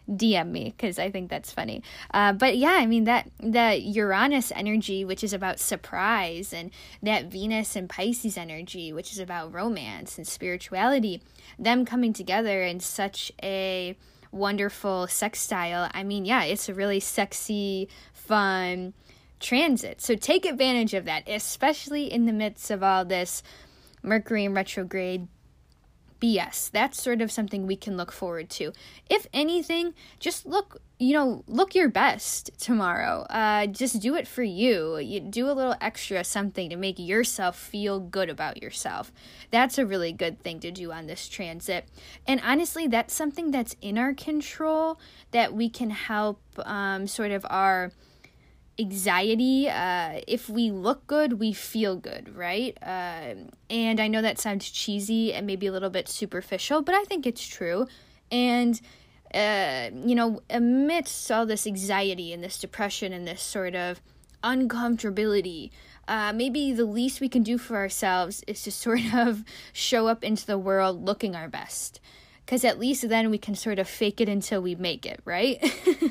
DM 0.09 0.49
me 0.51 0.73
because 0.75 0.99
I 0.99 1.11
think 1.11 1.29
that's 1.29 1.51
funny. 1.51 1.83
Uh, 2.13 2.33
but 2.33 2.57
yeah, 2.57 2.77
I 2.79 2.85
mean 2.85 3.03
that 3.05 3.29
that 3.39 3.81
Uranus 3.81 4.51
energy, 4.55 5.03
which 5.03 5.23
is 5.23 5.33
about 5.33 5.59
surprise, 5.59 6.53
and 6.53 6.71
that 7.03 7.25
Venus 7.25 7.75
and 7.75 7.89
Pisces 7.89 8.37
energy, 8.37 8.93
which 8.93 9.11
is 9.11 9.19
about 9.19 9.53
romance 9.53 10.17
and 10.17 10.27
spirituality, 10.27 11.21
them 11.59 11.85
coming 11.85 12.13
together 12.13 12.63
in 12.63 12.79
such 12.79 13.31
a 13.43 13.97
wonderful 14.31 15.07
sextile. 15.07 15.89
I 15.93 16.03
mean, 16.03 16.25
yeah, 16.25 16.43
it's 16.43 16.69
a 16.69 16.73
really 16.73 16.99
sexy, 16.99 17.89
fun 18.13 18.93
transit. 19.39 20.01
So 20.01 20.15
take 20.15 20.45
advantage 20.45 20.93
of 20.93 21.05
that, 21.05 21.27
especially 21.27 22.11
in 22.11 22.25
the 22.25 22.33
midst 22.33 22.71
of 22.71 22.83
all 22.83 23.05
this 23.05 23.43
Mercury 24.03 24.47
retrograde 24.47 25.27
BS. 26.19 26.71
That's 26.71 27.01
sort 27.01 27.21
of 27.21 27.31
something 27.31 27.65
we 27.65 27.75
can 27.75 27.97
look 27.97 28.11
forward 28.11 28.49
to. 28.51 28.73
If 29.09 29.27
anything, 29.33 29.93
just 30.19 30.45
look, 30.45 30.81
you 30.99 31.13
know, 31.13 31.43
look 31.47 31.75
your 31.75 31.89
best 31.89 32.51
tomorrow. 32.59 33.25
Uh, 33.29 33.67
just 33.67 34.01
do 34.01 34.15
it 34.15 34.27
for 34.27 34.43
you. 34.43 34.97
You 34.97 35.19
do 35.19 35.49
a 35.49 35.53
little 35.53 35.75
extra 35.79 36.23
something 36.23 36.69
to 36.69 36.75
make 36.75 36.97
yourself 36.99 37.57
feel 37.57 37.99
good 37.99 38.29
about 38.29 38.61
yourself. 38.61 39.11
That's 39.51 39.77
a 39.77 39.85
really 39.85 40.11
good 40.11 40.41
thing 40.41 40.59
to 40.61 40.71
do 40.71 40.91
on 40.91 41.07
this 41.07 41.27
transit. 41.27 41.87
And 42.25 42.41
honestly, 42.43 42.87
that's 42.87 43.13
something 43.13 43.51
that's 43.51 43.75
in 43.81 43.97
our 43.97 44.13
control 44.13 44.99
that 45.31 45.53
we 45.53 45.69
can 45.69 45.91
help 45.91 46.41
um, 46.65 47.07
sort 47.07 47.31
of 47.31 47.45
our 47.49 47.91
anxiety 48.79 49.67
uh, 49.69 50.21
if 50.27 50.49
we 50.49 50.71
look 50.71 51.05
good 51.07 51.39
we 51.39 51.53
feel 51.53 51.95
good 51.95 52.35
right? 52.35 52.77
Uh, 52.81 53.33
and 53.69 53.99
i 53.99 54.07
know 54.07 54.21
that 54.21 54.39
sounds 54.39 54.69
cheesy 54.69 55.33
and 55.33 55.47
maybe 55.47 55.67
a 55.67 55.71
little 55.71 55.89
bit 55.89 56.07
superficial 56.07 56.81
but 56.81 56.95
i 56.95 57.03
think 57.03 57.25
it's 57.25 57.45
true. 57.45 57.87
And 58.29 58.79
uh, 59.33 59.89
you 60.05 60.15
know 60.15 60.41
amidst 60.49 61.31
all 61.31 61.45
this 61.45 61.67
anxiety 61.67 62.31
and 62.33 62.43
this 62.43 62.57
depression 62.57 63.11
and 63.13 63.27
this 63.27 63.41
sort 63.41 63.75
of 63.75 64.01
uncomfortability 64.43 65.69
uh, 66.07 66.31
maybe 66.31 66.71
the 66.71 66.85
least 66.85 67.19
we 67.19 67.27
can 67.27 67.43
do 67.43 67.57
for 67.57 67.75
ourselves 67.75 68.43
is 68.47 68.61
to 68.63 68.71
sort 68.71 69.01
of 69.13 69.43
show 69.73 70.07
up 70.07 70.23
into 70.23 70.45
the 70.45 70.57
world 70.57 71.03
looking 71.03 71.35
our 71.35 71.49
best 71.49 71.99
because 72.47 72.63
at 72.63 72.79
least 72.79 73.09
then 73.09 73.29
we 73.29 73.37
can 73.37 73.55
sort 73.55 73.77
of 73.77 73.89
fake 73.89 74.21
it 74.21 74.29
until 74.29 74.61
we 74.61 74.73
make 74.73 75.05
it, 75.05 75.19
right? 75.25 75.61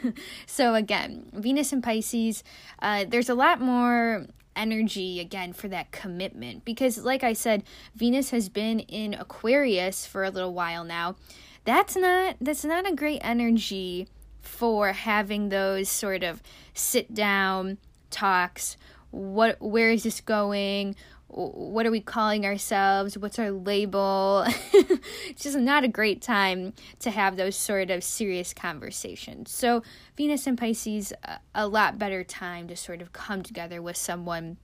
so, 0.46 0.74
again, 0.74 1.30
Venus 1.32 1.72
and 1.72 1.82
Pisces, 1.82 2.44
uh, 2.80 3.06
there's 3.08 3.30
a 3.30 3.34
lot 3.34 3.58
more 3.58 4.26
energy 4.54 5.18
again 5.18 5.54
for 5.54 5.68
that 5.68 5.92
commitment 5.92 6.62
because, 6.66 6.98
like 6.98 7.24
I 7.24 7.32
said, 7.32 7.64
Venus 7.94 8.30
has 8.30 8.50
been 8.50 8.80
in 8.80 9.14
Aquarius 9.14 10.04
for 10.04 10.24
a 10.24 10.30
little 10.30 10.52
while 10.52 10.84
now. 10.84 11.16
That's 11.64 11.96
not 11.96 12.36
that's 12.38 12.66
not 12.66 12.86
a 12.86 12.94
great 12.94 13.20
energy 13.24 14.06
for 14.42 14.92
having 14.92 15.48
those 15.48 15.88
sort 15.88 16.22
of 16.22 16.42
sit 16.74 17.14
down 17.14 17.78
talks. 18.10 18.76
What 19.10 19.56
where 19.62 19.90
is 19.90 20.02
this 20.02 20.20
going? 20.20 20.96
What 21.28 21.86
are 21.86 21.90
we 21.90 22.00
calling 22.00 22.46
ourselves? 22.46 23.18
What's 23.18 23.38
our 23.38 23.50
label? 23.50 24.44
it's 24.72 25.42
just 25.42 25.58
not 25.58 25.84
a 25.84 25.88
great 25.88 26.22
time 26.22 26.72
to 27.00 27.10
have 27.10 27.36
those 27.36 27.56
sort 27.56 27.90
of 27.90 28.04
serious 28.04 28.54
conversations. 28.54 29.50
So, 29.50 29.82
Venus 30.16 30.46
and 30.46 30.56
Pisces, 30.56 31.12
uh, 31.24 31.36
a 31.54 31.66
lot 31.66 31.98
better 31.98 32.22
time 32.22 32.68
to 32.68 32.76
sort 32.76 33.02
of 33.02 33.12
come 33.12 33.42
together 33.42 33.82
with 33.82 33.96
someone 33.96 34.56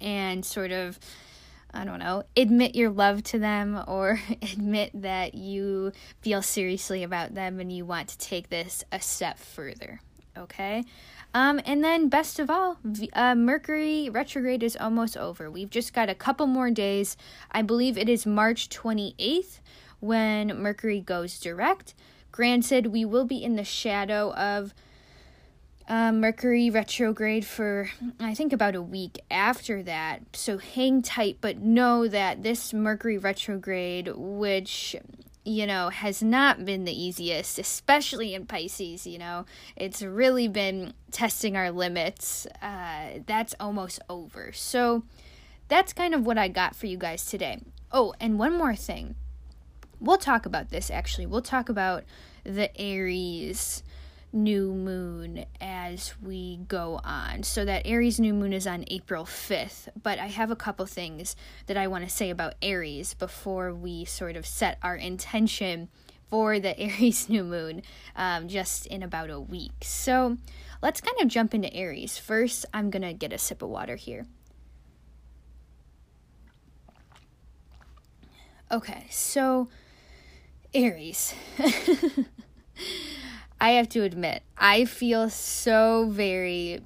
and 0.00 0.44
sort 0.44 0.72
of, 0.72 0.98
I 1.72 1.84
don't 1.84 1.98
know, 1.98 2.24
admit 2.36 2.74
your 2.74 2.90
love 2.90 3.22
to 3.24 3.38
them 3.38 3.82
or 3.86 4.20
admit 4.42 4.90
that 4.94 5.34
you 5.34 5.92
feel 6.22 6.40
seriously 6.40 7.02
about 7.02 7.34
them 7.34 7.60
and 7.60 7.70
you 7.70 7.84
want 7.84 8.08
to 8.08 8.18
take 8.18 8.48
this 8.48 8.84
a 8.90 9.00
step 9.00 9.38
further. 9.38 10.00
Okay? 10.36 10.84
Um, 11.34 11.60
and 11.66 11.82
then, 11.82 12.08
best 12.08 12.38
of 12.38 12.48
all, 12.48 12.78
uh, 13.12 13.34
Mercury 13.34 14.08
retrograde 14.08 14.62
is 14.62 14.76
almost 14.76 15.16
over. 15.16 15.50
We've 15.50 15.68
just 15.68 15.92
got 15.92 16.08
a 16.08 16.14
couple 16.14 16.46
more 16.46 16.70
days. 16.70 17.16
I 17.50 17.62
believe 17.62 17.98
it 17.98 18.08
is 18.08 18.24
March 18.24 18.68
28th 18.68 19.58
when 19.98 20.56
Mercury 20.56 21.00
goes 21.00 21.40
direct. 21.40 21.94
Granted, 22.30 22.86
we 22.86 23.04
will 23.04 23.24
be 23.24 23.42
in 23.42 23.56
the 23.56 23.64
shadow 23.64 24.32
of 24.34 24.74
uh, 25.88 26.12
Mercury 26.12 26.70
retrograde 26.70 27.44
for, 27.44 27.90
I 28.20 28.34
think, 28.34 28.52
about 28.52 28.76
a 28.76 28.82
week 28.82 29.18
after 29.28 29.82
that. 29.82 30.36
So 30.36 30.58
hang 30.58 31.02
tight, 31.02 31.38
but 31.40 31.58
know 31.58 32.06
that 32.06 32.44
this 32.44 32.72
Mercury 32.72 33.18
retrograde, 33.18 34.08
which 34.14 34.94
you 35.44 35.66
know, 35.66 35.90
has 35.90 36.22
not 36.22 36.64
been 36.64 36.84
the 36.84 37.02
easiest, 37.02 37.58
especially 37.58 38.34
in 38.34 38.46
Pisces. 38.46 39.06
You 39.06 39.18
know, 39.18 39.46
it's 39.76 40.02
really 40.02 40.48
been 40.48 40.94
testing 41.10 41.56
our 41.56 41.70
limits. 41.70 42.46
Uh, 42.62 43.20
that's 43.26 43.54
almost 43.60 44.00
over. 44.08 44.52
So 44.52 45.04
that's 45.68 45.92
kind 45.92 46.14
of 46.14 46.26
what 46.26 46.38
I 46.38 46.48
got 46.48 46.74
for 46.74 46.86
you 46.86 46.96
guys 46.96 47.26
today. 47.26 47.60
Oh, 47.92 48.14
and 48.20 48.38
one 48.38 48.56
more 48.56 48.74
thing. 48.74 49.14
We'll 50.00 50.18
talk 50.18 50.46
about 50.46 50.70
this 50.70 50.90
actually. 50.90 51.26
We'll 51.26 51.42
talk 51.42 51.68
about 51.68 52.04
the 52.44 52.76
Aries 52.80 53.82
new 54.34 54.74
moon 54.74 55.46
as 55.60 56.14
we 56.20 56.58
go 56.68 57.00
on. 57.04 57.42
So 57.44 57.64
that 57.64 57.86
Aries 57.86 58.18
new 58.18 58.34
moon 58.34 58.52
is 58.52 58.66
on 58.66 58.84
April 58.88 59.24
5th, 59.24 59.88
but 60.02 60.18
I 60.18 60.26
have 60.26 60.50
a 60.50 60.56
couple 60.56 60.84
things 60.86 61.36
that 61.66 61.76
I 61.76 61.86
want 61.86 62.04
to 62.04 62.10
say 62.10 62.30
about 62.30 62.54
Aries 62.60 63.14
before 63.14 63.72
we 63.72 64.04
sort 64.04 64.36
of 64.36 64.44
set 64.44 64.78
our 64.82 64.96
intention 64.96 65.88
for 66.28 66.58
the 66.58 66.78
Aries 66.80 67.28
new 67.28 67.44
moon 67.44 67.82
um, 68.16 68.48
just 68.48 68.86
in 68.86 69.02
about 69.02 69.30
a 69.30 69.40
week. 69.40 69.72
So 69.82 70.36
let's 70.82 71.00
kind 71.00 71.20
of 71.20 71.28
jump 71.28 71.54
into 71.54 71.72
Aries. 71.72 72.18
First, 72.18 72.66
I'm 72.74 72.90
going 72.90 73.02
to 73.02 73.12
get 73.12 73.32
a 73.32 73.38
sip 73.38 73.62
of 73.62 73.68
water 73.68 73.96
here. 73.96 74.26
Okay, 78.70 79.06
so 79.10 79.68
Aries. 80.74 81.34
I 83.64 83.70
have 83.70 83.88
to 83.90 84.02
admit, 84.02 84.42
I 84.58 84.84
feel 84.84 85.30
so 85.30 86.10
very 86.10 86.82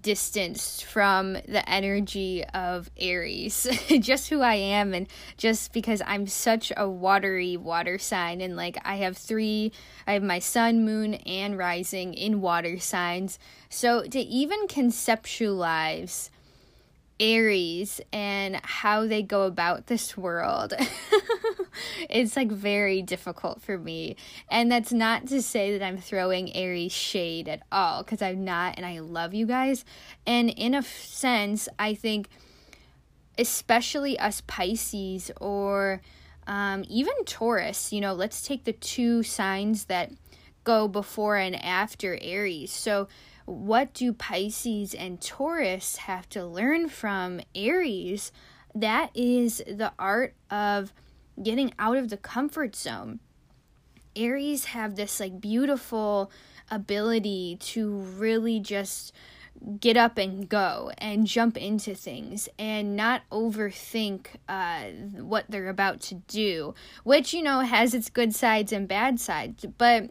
distanced 0.00 0.84
from 0.84 1.32
the 1.32 1.68
energy 1.68 2.44
of 2.54 2.88
Aries. 2.96 3.66
just 3.98 4.30
who 4.30 4.42
I 4.42 4.54
am 4.54 4.94
and 4.94 5.08
just 5.36 5.72
because 5.72 6.00
I'm 6.06 6.28
such 6.28 6.72
a 6.76 6.88
watery 6.88 7.56
water 7.56 7.98
sign 7.98 8.40
and 8.40 8.54
like 8.54 8.78
I 8.84 8.98
have 8.98 9.16
3 9.16 9.72
I 10.06 10.12
have 10.12 10.22
my 10.22 10.38
sun, 10.38 10.84
moon 10.84 11.14
and 11.14 11.58
rising 11.58 12.14
in 12.14 12.40
water 12.40 12.78
signs. 12.78 13.40
So 13.68 14.04
to 14.04 14.20
even 14.20 14.68
conceptualize 14.68 16.30
Aries 17.20 18.00
and 18.12 18.60
how 18.64 19.06
they 19.06 19.22
go 19.22 19.42
about 19.42 19.86
this 19.86 20.16
world. 20.16 20.74
it's 22.10 22.36
like 22.36 22.50
very 22.50 23.02
difficult 23.02 23.62
for 23.62 23.78
me. 23.78 24.16
And 24.50 24.70
that's 24.70 24.92
not 24.92 25.26
to 25.28 25.42
say 25.42 25.76
that 25.76 25.84
I'm 25.84 25.98
throwing 25.98 26.54
Aries 26.54 26.92
shade 26.92 27.48
at 27.48 27.62
all, 27.70 28.02
because 28.02 28.22
I'm 28.22 28.44
not, 28.44 28.74
and 28.76 28.86
I 28.86 29.00
love 29.00 29.34
you 29.34 29.46
guys. 29.46 29.84
And 30.26 30.50
in 30.50 30.74
a 30.74 30.82
sense, 30.82 31.68
I 31.78 31.94
think, 31.94 32.28
especially 33.38 34.18
us 34.18 34.42
Pisces 34.46 35.30
or 35.40 36.02
um, 36.46 36.84
even 36.88 37.14
Taurus, 37.24 37.92
you 37.92 38.00
know, 38.00 38.14
let's 38.14 38.42
take 38.42 38.64
the 38.64 38.72
two 38.72 39.22
signs 39.22 39.84
that 39.84 40.10
go 40.64 40.88
before 40.88 41.36
and 41.36 41.56
after 41.56 42.18
Aries. 42.20 42.72
So, 42.72 43.08
what 43.44 43.92
do 43.94 44.12
Pisces 44.12 44.94
and 44.94 45.20
Taurus 45.20 45.96
have 45.96 46.28
to 46.30 46.44
learn 46.44 46.88
from 46.88 47.40
Aries? 47.54 48.32
That 48.74 49.10
is 49.14 49.58
the 49.66 49.92
art 49.98 50.34
of 50.50 50.92
getting 51.42 51.72
out 51.78 51.96
of 51.96 52.08
the 52.08 52.16
comfort 52.16 52.76
zone. 52.76 53.20
Aries 54.14 54.66
have 54.66 54.96
this 54.96 55.20
like 55.20 55.40
beautiful 55.40 56.30
ability 56.70 57.56
to 57.60 57.90
really 57.90 58.60
just 58.60 59.12
get 59.78 59.96
up 59.96 60.18
and 60.18 60.48
go 60.48 60.90
and 60.98 61.26
jump 61.26 61.56
into 61.56 61.94
things 61.94 62.48
and 62.58 62.96
not 62.96 63.22
overthink 63.30 64.26
uh, 64.48 64.84
what 65.22 65.44
they're 65.48 65.68
about 65.68 66.00
to 66.00 66.14
do, 66.14 66.74
which, 67.04 67.32
you 67.32 67.42
know, 67.42 67.60
has 67.60 67.94
its 67.94 68.10
good 68.10 68.34
sides 68.34 68.72
and 68.72 68.88
bad 68.88 69.20
sides. 69.20 69.66
But 69.78 70.10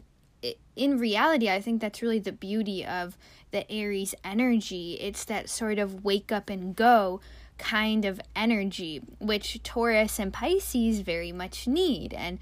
in 0.76 0.98
reality, 0.98 1.50
I 1.50 1.60
think 1.60 1.80
that's 1.80 2.02
really 2.02 2.18
the 2.18 2.32
beauty 2.32 2.84
of 2.84 3.16
the 3.50 3.70
Aries 3.70 4.14
energy. 4.24 4.98
It's 5.00 5.24
that 5.24 5.48
sort 5.48 5.78
of 5.78 6.04
wake 6.04 6.32
up 6.32 6.48
and 6.48 6.74
go 6.74 7.20
kind 7.58 8.04
of 8.04 8.20
energy, 8.34 9.02
which 9.20 9.62
Taurus 9.62 10.18
and 10.18 10.32
Pisces 10.32 11.00
very 11.00 11.32
much 11.32 11.68
need. 11.68 12.12
And 12.14 12.38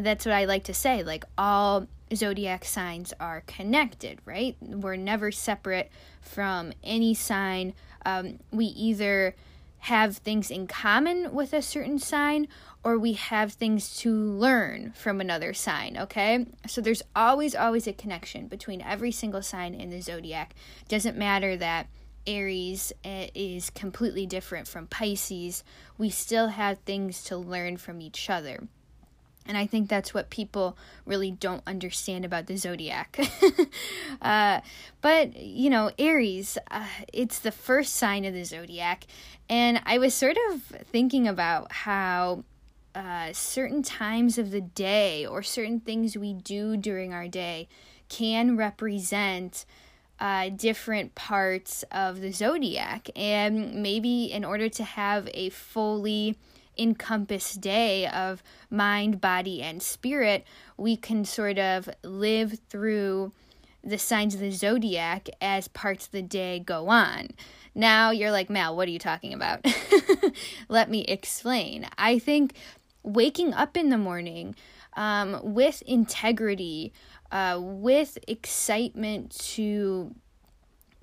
that's 0.00 0.26
what 0.26 0.34
I 0.34 0.46
like 0.46 0.64
to 0.64 0.74
say 0.74 1.02
like, 1.02 1.24
all 1.38 1.86
zodiac 2.14 2.64
signs 2.64 3.12
are 3.20 3.42
connected, 3.46 4.20
right? 4.24 4.56
We're 4.60 4.96
never 4.96 5.30
separate 5.30 5.90
from 6.20 6.72
any 6.82 7.14
sign. 7.14 7.74
Um, 8.06 8.40
we 8.50 8.66
either 8.66 9.34
have 9.84 10.16
things 10.16 10.50
in 10.50 10.66
common 10.66 11.34
with 11.34 11.52
a 11.52 11.60
certain 11.60 11.98
sign 11.98 12.48
or 12.82 12.98
we 12.98 13.12
have 13.12 13.52
things 13.52 13.98
to 13.98 14.10
learn 14.14 14.90
from 14.92 15.20
another 15.20 15.52
sign, 15.52 15.98
okay? 15.98 16.46
So 16.66 16.80
there's 16.80 17.02
always, 17.14 17.54
always 17.54 17.86
a 17.86 17.92
connection 17.92 18.48
between 18.48 18.80
every 18.80 19.12
single 19.12 19.42
sign 19.42 19.74
in 19.74 19.90
the 19.90 20.00
zodiac. 20.00 20.54
Doesn't 20.88 21.18
matter 21.18 21.54
that 21.58 21.88
Aries 22.26 22.94
eh, 23.04 23.28
is 23.34 23.68
completely 23.68 24.24
different 24.24 24.66
from 24.66 24.86
Pisces, 24.86 25.62
we 25.98 26.08
still 26.08 26.48
have 26.48 26.78
things 26.78 27.22
to 27.24 27.36
learn 27.36 27.76
from 27.76 28.00
each 28.00 28.30
other. 28.30 28.66
And 29.46 29.58
I 29.58 29.66
think 29.66 29.88
that's 29.88 30.14
what 30.14 30.30
people 30.30 30.76
really 31.04 31.30
don't 31.30 31.62
understand 31.66 32.24
about 32.24 32.46
the 32.46 32.56
zodiac. 32.56 33.18
uh, 34.22 34.60
but, 35.02 35.36
you 35.36 35.68
know, 35.68 35.90
Aries, 35.98 36.56
uh, 36.70 36.86
it's 37.12 37.38
the 37.40 37.52
first 37.52 37.94
sign 37.96 38.24
of 38.24 38.32
the 38.32 38.44
zodiac. 38.44 39.04
And 39.48 39.82
I 39.84 39.98
was 39.98 40.14
sort 40.14 40.36
of 40.50 40.62
thinking 40.62 41.28
about 41.28 41.72
how 41.72 42.44
uh, 42.94 43.32
certain 43.32 43.82
times 43.82 44.38
of 44.38 44.50
the 44.50 44.60
day 44.62 45.26
or 45.26 45.42
certain 45.42 45.80
things 45.80 46.16
we 46.16 46.32
do 46.32 46.76
during 46.76 47.12
our 47.12 47.28
day 47.28 47.68
can 48.08 48.56
represent 48.56 49.66
uh, 50.20 50.48
different 50.48 51.14
parts 51.14 51.84
of 51.90 52.20
the 52.20 52.32
zodiac. 52.32 53.10
And 53.14 53.82
maybe 53.82 54.32
in 54.32 54.44
order 54.44 54.70
to 54.70 54.84
have 54.84 55.28
a 55.34 55.50
fully 55.50 56.38
encompass 56.78 57.54
day 57.54 58.06
of 58.06 58.42
mind, 58.70 59.20
body, 59.20 59.62
and 59.62 59.82
spirit, 59.82 60.44
we 60.76 60.96
can 60.96 61.24
sort 61.24 61.58
of 61.58 61.88
live 62.02 62.58
through 62.68 63.32
the 63.82 63.98
signs 63.98 64.34
of 64.34 64.40
the 64.40 64.50
zodiac 64.50 65.28
as 65.40 65.68
parts 65.68 66.06
of 66.06 66.12
the 66.12 66.22
day 66.22 66.58
go 66.58 66.88
on. 66.88 67.28
Now 67.74 68.10
you're 68.10 68.30
like, 68.30 68.48
Mal, 68.48 68.74
what 68.74 68.88
are 68.88 68.92
you 68.92 68.98
talking 68.98 69.34
about? 69.34 69.64
Let 70.68 70.90
me 70.90 71.02
explain. 71.04 71.86
I 71.98 72.18
think 72.18 72.54
waking 73.02 73.52
up 73.52 73.76
in 73.76 73.90
the 73.90 73.98
morning 73.98 74.54
um, 74.96 75.40
with 75.42 75.82
integrity, 75.82 76.92
uh, 77.30 77.58
with 77.60 78.18
excitement 78.28 79.30
to 79.54 80.14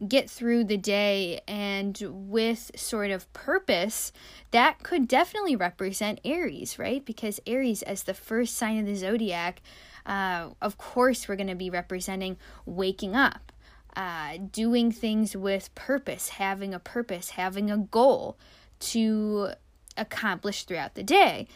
get 0.08 0.30
through 0.30 0.64
the 0.64 0.78
day 0.78 1.42
and 1.48 2.02
with 2.10 2.72
sort 2.76 3.12
of 3.12 3.32
purpose, 3.34 4.12
that 4.52 4.82
could 4.84 5.08
definitely 5.08 5.56
represent 5.56 6.20
Aries, 6.26 6.80
right? 6.80 7.06
Because 7.06 7.40
Aries, 7.46 7.84
as 7.84 8.04
the 8.04 8.14
first 8.14 8.56
sign 8.56 8.80
of 8.80 8.86
the 8.86 8.96
zodiac, 8.96 9.62
uh, 10.06 10.50
of 10.62 10.78
course, 10.78 11.28
we're 11.28 11.36
going 11.36 11.48
to 11.48 11.56
be 11.56 11.70
representing 11.70 12.38
waking 12.66 13.16
up, 13.16 13.52
uh, 13.96 14.38
doing 14.52 14.92
things 14.92 15.36
with 15.36 15.74
purpose, 15.76 16.30
having 16.30 16.74
a 16.74 16.80
purpose, 16.80 17.32
having 17.32 17.70
a 17.70 17.78
goal 17.78 18.38
to 18.80 19.50
accomplish 19.98 20.64
throughout 20.64 20.96
the 20.96 21.04
day. 21.04 21.48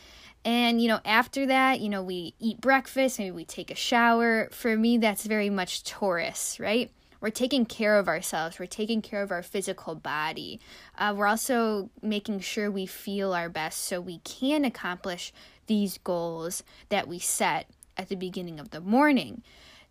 And, 0.43 0.79
you 0.79 0.88
know, 0.88 0.99
after 1.03 1.47
that, 1.47 1.79
you 1.79 1.89
know, 1.89 2.03
we 2.03 2.36
eat 2.39 2.62
breakfast, 2.62 3.17
maybe 3.17 3.31
we 3.31 3.45
take 3.45 3.71
a 3.71 3.75
shower. 3.75 4.47
For 4.51 4.77
me, 4.77 4.99
that's 4.99 5.25
very 5.25 5.49
much 5.49 5.84
Taurus, 5.84 6.60
right? 6.60 6.91
We're 7.26 7.32
taking 7.32 7.66
care 7.66 7.98
of 7.98 8.08
ourselves 8.08 8.60
we're 8.60 8.68
taking 8.68 9.02
care 9.02 9.24
of 9.24 9.32
our 9.32 9.42
physical 9.42 9.96
body 9.96 10.60
uh, 11.00 11.12
we're 11.18 11.26
also 11.26 11.90
making 12.04 12.40
sure 12.40 12.70
we 12.70 12.86
feel 12.86 13.34
our 13.34 13.50
best 13.50 13.80
so 13.84 14.00
we 14.00 14.20
can 14.20 14.64
accomplish 14.64 15.34
these 15.66 15.98
goals 16.04 16.62
that 16.90 17.08
we 17.08 17.18
set 17.18 17.68
at 17.98 18.10
the 18.10 18.16
beginning 18.16 18.60
of 18.60 18.70
the 18.70 18.80
morning 18.80 19.42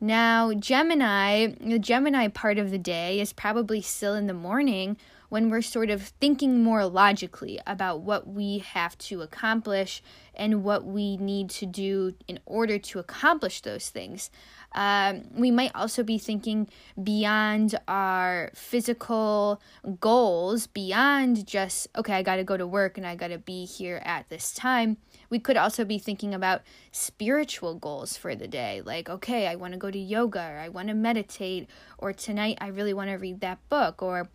now 0.00 0.52
gemini 0.52 1.48
the 1.60 1.76
gemini 1.76 2.28
part 2.28 2.56
of 2.56 2.70
the 2.70 2.78
day 2.78 3.18
is 3.18 3.32
probably 3.32 3.80
still 3.80 4.14
in 4.14 4.28
the 4.28 4.32
morning 4.32 4.96
when 5.28 5.50
we're 5.50 5.60
sort 5.60 5.90
of 5.90 6.00
thinking 6.20 6.62
more 6.62 6.86
logically 6.86 7.58
about 7.66 8.00
what 8.00 8.28
we 8.28 8.58
have 8.58 8.96
to 8.96 9.20
accomplish 9.20 10.00
and 10.32 10.62
what 10.62 10.84
we 10.84 11.16
need 11.16 11.50
to 11.50 11.66
do 11.66 12.14
in 12.28 12.38
order 12.46 12.78
to 12.78 13.00
accomplish 13.00 13.60
those 13.60 13.90
things. 13.90 14.30
Um, 14.74 15.24
we 15.36 15.50
might 15.50 15.70
also 15.74 16.02
be 16.02 16.18
thinking 16.18 16.68
beyond 17.00 17.76
our 17.86 18.50
physical 18.54 19.60
goals, 20.00 20.66
beyond 20.66 21.46
just, 21.46 21.88
okay, 21.96 22.14
I 22.14 22.22
got 22.22 22.36
to 22.36 22.44
go 22.44 22.56
to 22.56 22.66
work 22.66 22.98
and 22.98 23.06
I 23.06 23.14
got 23.14 23.28
to 23.28 23.38
be 23.38 23.64
here 23.64 24.02
at 24.04 24.28
this 24.28 24.52
time. 24.52 24.96
We 25.30 25.38
could 25.38 25.56
also 25.56 25.84
be 25.84 25.98
thinking 25.98 26.34
about 26.34 26.62
spiritual 26.90 27.74
goals 27.74 28.16
for 28.16 28.34
the 28.34 28.48
day, 28.48 28.82
like, 28.84 29.08
okay, 29.08 29.46
I 29.46 29.54
want 29.54 29.72
to 29.74 29.78
go 29.78 29.90
to 29.90 29.98
yoga, 29.98 30.40
or 30.40 30.58
I 30.58 30.68
want 30.68 30.88
to 30.88 30.94
meditate, 30.94 31.68
or 31.98 32.12
tonight 32.12 32.58
I 32.60 32.68
really 32.68 32.94
want 32.94 33.10
to 33.10 33.16
read 33.16 33.40
that 33.40 33.58
book, 33.68 34.02
or 34.02 34.28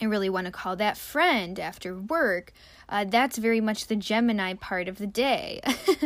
I 0.00 0.04
really 0.04 0.28
want 0.28 0.46
to 0.46 0.52
call 0.52 0.76
that 0.76 0.96
friend 0.96 1.58
after 1.58 1.96
work. 1.98 2.52
Uh, 2.88 3.04
that's 3.04 3.38
very 3.38 3.60
much 3.60 3.86
the 3.86 3.96
Gemini 3.96 4.54
part 4.54 4.88
of 4.88 4.98
the 4.98 5.06
day. 5.06 5.60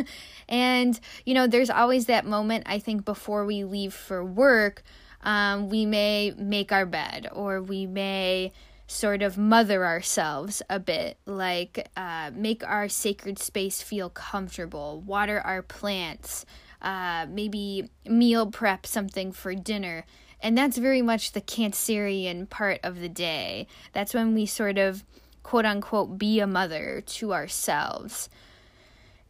and, 0.49 0.99
you 1.25 1.33
know, 1.33 1.47
there's 1.47 1.69
always 1.69 2.05
that 2.05 2.25
moment, 2.25 2.63
I 2.67 2.79
think, 2.79 3.05
before 3.05 3.45
we 3.45 3.63
leave 3.63 3.93
for 3.93 4.23
work, 4.23 4.83
um, 5.21 5.69
we 5.69 5.85
may 5.85 6.33
make 6.37 6.71
our 6.71 6.85
bed 6.85 7.27
or 7.31 7.61
we 7.61 7.85
may 7.85 8.51
sort 8.87 9.21
of 9.21 9.37
mother 9.37 9.85
ourselves 9.85 10.61
a 10.69 10.79
bit, 10.79 11.17
like 11.25 11.89
uh, 11.95 12.31
make 12.33 12.65
our 12.67 12.89
sacred 12.89 13.39
space 13.39 13.81
feel 13.81 14.09
comfortable, 14.09 14.99
water 15.01 15.39
our 15.41 15.61
plants, 15.61 16.45
uh, 16.81 17.25
maybe 17.29 17.89
meal 18.05 18.47
prep 18.47 18.85
something 18.85 19.31
for 19.31 19.55
dinner. 19.55 20.05
And 20.41 20.57
that's 20.57 20.77
very 20.77 21.01
much 21.01 21.31
the 21.31 21.41
Cancerian 21.41 22.49
part 22.49 22.79
of 22.83 22.99
the 22.99 23.09
day. 23.09 23.67
That's 23.93 24.13
when 24.13 24.33
we 24.33 24.45
sort 24.45 24.77
of 24.77 25.03
quote 25.43 25.65
unquote 25.65 26.17
be 26.17 26.39
a 26.39 26.47
mother 26.47 27.01
to 27.05 27.33
ourselves. 27.33 28.29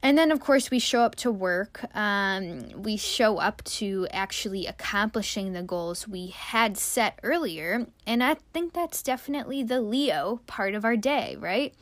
And 0.04 0.18
then, 0.18 0.32
of 0.32 0.40
course, 0.40 0.72
we 0.72 0.80
show 0.80 1.02
up 1.02 1.16
to 1.18 1.32
work. 1.32 1.86
Um, 1.94 2.70
we 2.82 2.98
show 2.98 3.38
up 3.38 3.64
to 3.66 4.08
actually 4.10 4.66
accomplishing 4.66 5.54
the 5.54 5.62
goals 5.62 6.08
we 6.08 6.28
had 6.28 6.76
set 6.76 7.20
earlier. 7.22 7.86
And 8.08 8.24
I 8.24 8.38
think 8.52 8.74
that's 8.74 9.04
definitely 9.04 9.62
the 9.62 9.80
Leo 9.80 10.42
part 10.48 10.74
of 10.74 10.84
our 10.86 10.98
day, 10.98 11.38
right? 11.40 11.76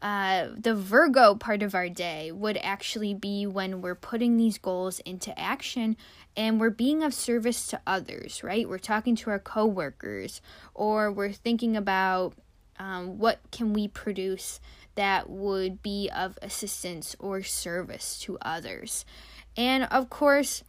Uh, 0.00 0.48
the 0.56 0.74
Virgo 0.74 1.34
part 1.34 1.62
of 1.62 1.74
our 1.74 1.88
day 1.88 2.30
would 2.30 2.56
actually 2.62 3.14
be 3.14 3.46
when 3.46 3.82
we're 3.82 3.96
putting 3.96 4.36
these 4.36 4.56
goals 4.56 5.00
into 5.00 5.36
action 5.38 5.96
and 6.36 6.60
we're 6.60 6.70
being 6.70 7.02
of 7.02 7.12
service 7.12 7.66
to 7.66 7.80
others, 7.84 8.44
right? 8.44 8.68
We're 8.68 8.78
talking 8.78 9.16
to 9.16 9.30
our 9.30 9.40
coworkers 9.40 10.40
or 10.72 11.10
we're 11.10 11.32
thinking 11.32 11.76
about 11.76 12.34
um, 12.78 13.18
what 13.18 13.40
can 13.50 13.72
we 13.72 13.88
produce 13.88 14.60
that 14.94 15.28
would 15.28 15.82
be 15.82 16.08
of 16.14 16.38
assistance 16.42 17.16
or 17.18 17.42
service 17.42 18.20
to 18.20 18.38
others. 18.40 19.04
And 19.56 19.84
of 19.84 20.10
course, 20.10 20.62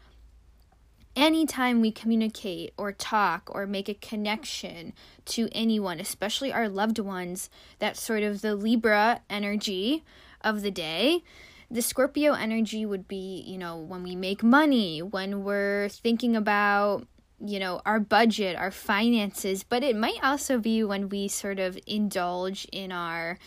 anytime 1.19 1.81
we 1.81 1.91
communicate 1.91 2.73
or 2.77 2.91
talk 2.91 3.49
or 3.51 3.67
make 3.67 3.89
a 3.89 3.93
connection 3.93 4.93
to 5.25 5.49
anyone, 5.51 5.99
especially 5.99 6.51
our 6.51 6.69
loved 6.69 6.97
ones, 6.97 7.49
that's 7.77 8.01
sort 8.01 8.23
of 8.23 8.41
the 8.41 8.55
Libra 8.55 9.21
energy 9.29 10.03
of 10.41 10.61
the 10.61 10.71
day. 10.71 11.23
The 11.69 11.81
Scorpio 11.81 12.33
energy 12.33 12.85
would 12.85 13.07
be, 13.07 13.43
you 13.45 13.57
know, 13.57 13.77
when 13.77 14.01
we 14.01 14.15
make 14.15 14.41
money, 14.41 15.01
when 15.01 15.43
we're 15.43 15.89
thinking 15.89 16.35
about, 16.35 17.05
you 17.39 17.59
know, 17.59 17.81
our 17.85 17.99
budget, 17.99 18.55
our 18.55 18.71
finances, 18.71 19.63
but 19.63 19.83
it 19.83 19.95
might 19.95 20.19
also 20.23 20.57
be 20.57 20.83
when 20.83 21.09
we 21.09 21.27
sort 21.27 21.59
of 21.59 21.77
indulge 21.85 22.65
in 22.71 22.91
our 22.91 23.37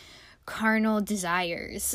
carnal 0.47 1.01
desires. 1.01 1.95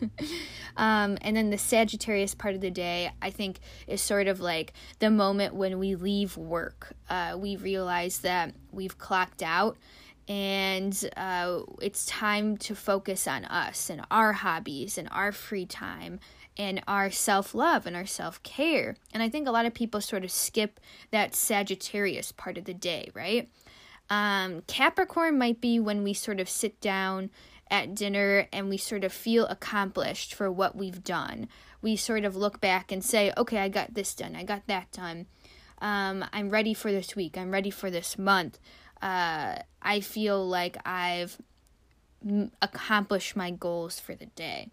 um, 0.76 1.18
and 1.22 1.36
then 1.36 1.50
the 1.50 1.58
Sagittarius 1.58 2.34
part 2.34 2.54
of 2.54 2.60
the 2.60 2.70
day, 2.70 3.10
I 3.20 3.30
think, 3.30 3.58
is 3.86 4.00
sort 4.00 4.28
of 4.28 4.40
like 4.40 4.72
the 4.98 5.10
moment 5.10 5.54
when 5.54 5.78
we 5.78 5.94
leave 5.94 6.36
work. 6.36 6.94
Uh, 7.08 7.36
we 7.38 7.56
realize 7.56 8.20
that 8.20 8.54
we've 8.70 8.98
clocked 8.98 9.42
out 9.42 9.76
and 10.28 11.10
uh, 11.16 11.60
it's 11.80 12.06
time 12.06 12.56
to 12.56 12.74
focus 12.74 13.26
on 13.26 13.44
us 13.46 13.90
and 13.90 14.02
our 14.10 14.32
hobbies 14.32 14.96
and 14.96 15.08
our 15.10 15.32
free 15.32 15.66
time 15.66 16.20
and 16.56 16.82
our 16.86 17.10
self 17.10 17.54
love 17.54 17.86
and 17.86 17.96
our 17.96 18.06
self 18.06 18.42
care. 18.42 18.96
And 19.12 19.22
I 19.22 19.28
think 19.28 19.48
a 19.48 19.50
lot 19.50 19.66
of 19.66 19.74
people 19.74 20.00
sort 20.00 20.24
of 20.24 20.30
skip 20.30 20.78
that 21.10 21.34
Sagittarius 21.34 22.32
part 22.32 22.56
of 22.56 22.64
the 22.64 22.74
day, 22.74 23.10
right? 23.14 23.48
Um, 24.10 24.62
Capricorn 24.66 25.38
might 25.38 25.60
be 25.60 25.80
when 25.80 26.02
we 26.04 26.12
sort 26.12 26.40
of 26.40 26.48
sit 26.48 26.80
down 26.80 27.30
at 27.72 27.94
dinner 27.94 28.46
and 28.52 28.68
we 28.68 28.76
sort 28.76 29.02
of 29.02 29.12
feel 29.12 29.46
accomplished 29.46 30.34
for 30.34 30.52
what 30.52 30.76
we've 30.76 31.02
done. 31.02 31.48
We 31.80 31.96
sort 31.96 32.24
of 32.24 32.36
look 32.36 32.60
back 32.60 32.92
and 32.92 33.02
say, 33.02 33.32
okay, 33.36 33.58
I 33.58 33.68
got 33.68 33.94
this 33.94 34.14
done, 34.14 34.36
I 34.36 34.44
got 34.44 34.66
that 34.66 34.92
done. 34.92 35.26
Um, 35.80 36.24
I'm 36.32 36.50
ready 36.50 36.74
for 36.74 36.92
this 36.92 37.16
week, 37.16 37.36
I'm 37.36 37.50
ready 37.50 37.70
for 37.70 37.90
this 37.90 38.18
month. 38.18 38.60
Uh, 39.00 39.56
I 39.80 40.00
feel 40.00 40.46
like 40.46 40.76
I've 40.86 41.38
accomplished 42.60 43.34
my 43.34 43.50
goals 43.50 43.98
for 43.98 44.14
the 44.14 44.26
day. 44.26 44.68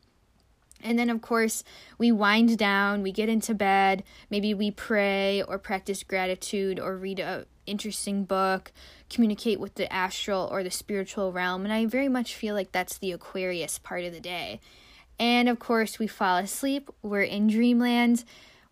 And 0.82 1.00
then, 1.00 1.10
of 1.10 1.22
course, 1.22 1.64
we 1.98 2.12
wind 2.12 2.58
down, 2.58 3.02
we 3.02 3.12
get 3.12 3.28
into 3.28 3.54
bed, 3.54 4.04
maybe 4.30 4.54
we 4.54 4.72
pray 4.72 5.42
or 5.42 5.58
practice 5.58 6.04
gratitude 6.04 6.80
or 6.80 6.96
read 6.96 7.20
a 7.20 7.46
interesting 7.70 8.24
book, 8.26 8.72
communicate 9.10 9.60
with 9.60 9.76
the 9.76 9.92
astral 9.92 10.48
or 10.52 10.64
the 10.64 10.72
spiritual 10.72 11.32
realm. 11.32 11.64
And 11.64 11.74
I 11.74 11.86
very 11.86 12.10
much 12.10 12.36
feel 12.36 12.56
like 12.56 12.72
that's 12.72 12.98
the 12.98 13.12
Aquarius 13.12 13.78
part 13.78 14.04
of 14.04 14.14
the 14.14 14.20
day. 14.20 14.60
And 15.20 15.50
of 15.50 15.60
course, 15.60 16.00
we 16.00 16.08
fall 16.08 16.38
asleep. 16.38 16.90
We're 17.02 17.24
in 17.24 17.48
dreamland. 17.48 18.24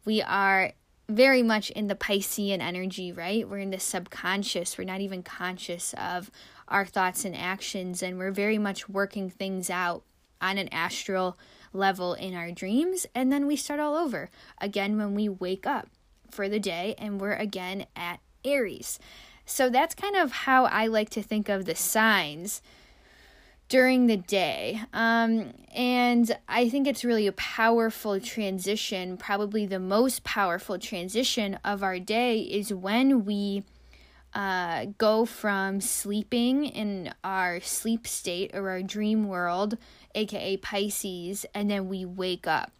We 0.05 0.21
are 0.21 0.71
very 1.09 1.43
much 1.43 1.69
in 1.71 1.87
the 1.87 1.95
Piscean 1.95 2.59
energy, 2.59 3.11
right? 3.11 3.47
We're 3.47 3.59
in 3.59 3.69
the 3.69 3.79
subconscious. 3.79 4.77
We're 4.77 4.85
not 4.85 5.01
even 5.01 5.23
conscious 5.23 5.93
of 5.97 6.31
our 6.67 6.85
thoughts 6.85 7.25
and 7.25 7.35
actions. 7.35 8.01
And 8.01 8.17
we're 8.17 8.31
very 8.31 8.57
much 8.57 8.89
working 8.89 9.29
things 9.29 9.69
out 9.69 10.03
on 10.41 10.57
an 10.57 10.69
astral 10.69 11.37
level 11.73 12.13
in 12.13 12.33
our 12.33 12.51
dreams. 12.51 13.05
And 13.13 13.31
then 13.31 13.47
we 13.47 13.55
start 13.55 13.79
all 13.79 13.95
over 13.95 14.29
again 14.59 14.97
when 14.97 15.15
we 15.15 15.29
wake 15.29 15.65
up 15.65 15.87
for 16.29 16.49
the 16.49 16.59
day 16.59 16.95
and 16.97 17.21
we're 17.21 17.33
again 17.33 17.85
at 17.95 18.19
Aries. 18.43 18.99
So 19.45 19.69
that's 19.69 19.95
kind 19.95 20.15
of 20.15 20.31
how 20.31 20.65
I 20.65 20.87
like 20.87 21.09
to 21.11 21.23
think 21.23 21.49
of 21.49 21.65
the 21.65 21.75
signs 21.75 22.61
during 23.69 24.07
the 24.07 24.17
day. 24.17 24.81
Um, 24.93 25.53
and 25.73 26.37
I 26.47 26.69
think 26.69 26.87
it's 26.87 27.03
really 27.03 27.27
a 27.27 27.33
powerful 27.33 28.19
transition. 28.19 29.17
Probably 29.17 29.65
the 29.65 29.79
most 29.79 30.23
powerful 30.23 30.79
transition 30.79 31.59
of 31.63 31.83
our 31.83 31.99
day 31.99 32.39
is 32.39 32.73
when 32.73 33.25
we 33.25 33.63
uh, 34.33 34.85
go 34.97 35.25
from 35.25 35.81
sleeping 35.81 36.65
in 36.65 37.13
our 37.23 37.59
sleep 37.59 38.05
state 38.07 38.51
or 38.53 38.69
our 38.69 38.81
dream 38.81 39.27
world, 39.27 39.77
aka 40.13 40.57
Pisces, 40.57 41.45
and 41.53 41.69
then 41.69 41.89
we 41.89 42.05
wake 42.05 42.47
up. 42.47 42.71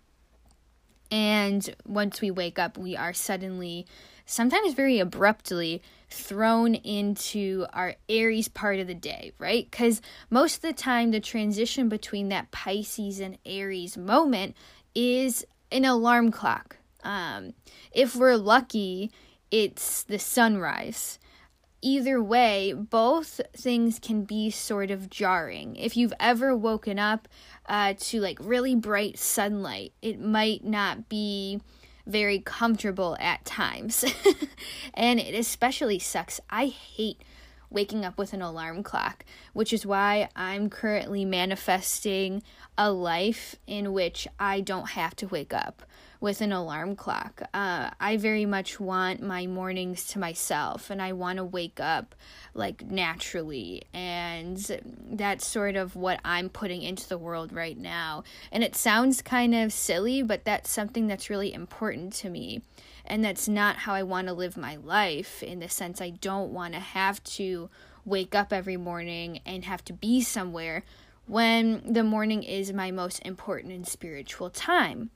And 1.10 1.74
once 1.86 2.22
we 2.22 2.32
wake 2.32 2.60
up, 2.60 2.78
we 2.78 2.96
are 2.96 3.14
suddenly 3.14 3.86
sometimes 4.28 4.74
very 4.74 5.00
abruptly 5.00 5.82
thrown 6.10 6.76
into 6.76 7.66
our 7.74 7.96
Aries 8.08 8.48
part 8.48 8.80
of 8.80 8.86
the 8.86 8.94
day, 8.94 9.32
right? 9.40 9.70
Because 9.70 10.02
most 10.30 10.58
of 10.58 10.62
the 10.62 10.74
time, 10.74 11.10
the 11.10 11.20
transition 11.20 11.90
between 11.90 12.30
that 12.30 12.52
Pisces 12.52 13.20
and 13.20 13.40
Aries 13.46 13.98
moment 13.98 14.56
is 14.94 15.46
an 15.72 15.86
alarm 15.86 16.32
clock. 16.32 16.78
Um, 17.04 17.54
if 17.92 18.16
we're 18.16 18.36
lucky, 18.36 19.12
it's 19.50 20.04
the 20.04 20.20
sunrise. 20.20 21.20
Either 21.82 22.22
way, 22.22 22.74
both 22.74 23.40
things 23.56 24.00
can 24.00 24.24
be 24.24 24.50
sort 24.50 24.92
of 24.92 25.10
jarring. 25.10 25.76
If 25.76 25.96
you've 25.96 26.14
ever 26.20 26.56
woken 26.56 27.00
up 27.00 27.28
uh, 27.68 27.94
to 27.98 28.20
like 28.20 28.40
really 28.42 28.76
bright 28.76 29.18
sunlight, 29.18 29.94
it 30.02 30.20
might 30.20 30.66
not 30.66 31.08
be 31.08 31.62
very 32.08 32.40
comfortable 32.40 33.18
at 33.20 33.46
times. 33.46 34.04
and 34.94 35.20
it 35.20 35.36
especially 35.36 36.00
sucks. 36.00 36.40
I 36.50 36.68
hate 36.68 37.22
waking 37.70 38.06
up 38.06 38.18
with 38.18 38.34
an 38.34 38.42
alarm 38.42 38.82
clock, 38.84 39.26
which 39.54 39.74
is 39.74 39.86
why 39.86 40.30
I'm 40.36 40.70
currently 40.70 41.26
manifesting 41.26 42.44
a 42.78 42.92
life 42.92 43.56
in 43.68 43.94
which 43.94 44.28
I 44.40 44.62
don't 44.62 44.92
have 44.92 45.16
to 45.18 45.28
wake 45.28 45.54
up 45.54 45.84
with 46.20 46.42
an 46.42 46.52
alarm 46.52 46.96
clock. 46.96 47.42
Uh, 47.54 47.92
I 48.00 48.18
very 48.18 48.46
much 48.46 48.80
want 48.80 49.22
my 49.22 49.46
mornings 49.46 50.08
to 50.08 50.20
myself 50.20 50.90
and 50.90 51.02
I 51.02 51.14
want 51.14 51.38
to 51.38 51.46
wake 51.46 51.80
up 51.80 52.16
like 52.54 52.86
naturally. 52.90 53.84
And 53.94 54.58
that's 55.12 55.46
sort 55.46 55.76
of 55.76 55.96
what 55.96 56.20
I'm 56.26 56.50
putting 56.50 56.82
into 56.82 57.08
the 57.08 57.18
world 57.18 57.54
right 57.54 57.78
now. 57.78 58.24
And 58.52 58.64
it 58.64 58.76
sounds 58.76 59.22
kind 59.22 59.54
of 59.54 59.72
silly, 59.72 60.24
but 60.24 60.46
that's 60.46 60.72
something 60.72 61.08
that's 61.08 61.30
really 61.30 61.54
important 61.54 62.14
to 62.14 62.30
me. 62.30 62.62
And 63.06 63.24
that's 63.24 63.48
not 63.48 63.78
how 63.78 63.94
I 63.94 64.04
want 64.04 64.28
to 64.28 64.34
live 64.34 64.58
my 64.58 64.76
life 64.76 65.42
in 65.42 65.60
the 65.60 65.70
sense 65.70 66.02
I 66.02 66.10
don't 66.10 66.52
want 66.52 66.74
to 66.74 66.80
have 66.80 67.24
to 67.24 67.70
wake 68.04 68.34
up 68.34 68.52
every 68.52 68.78
morning 68.78 69.40
and 69.46 69.66
have 69.66 69.84
to 69.86 69.94
be 69.94 70.22
somewhere 70.22 70.84
when 71.28 71.82
the 71.86 72.04
morning 72.04 72.42
is 72.42 72.72
my 72.72 72.90
most 72.90 73.20
important 73.26 73.74
and 73.74 73.88
spiritual 73.88 74.50
time. 74.50 75.12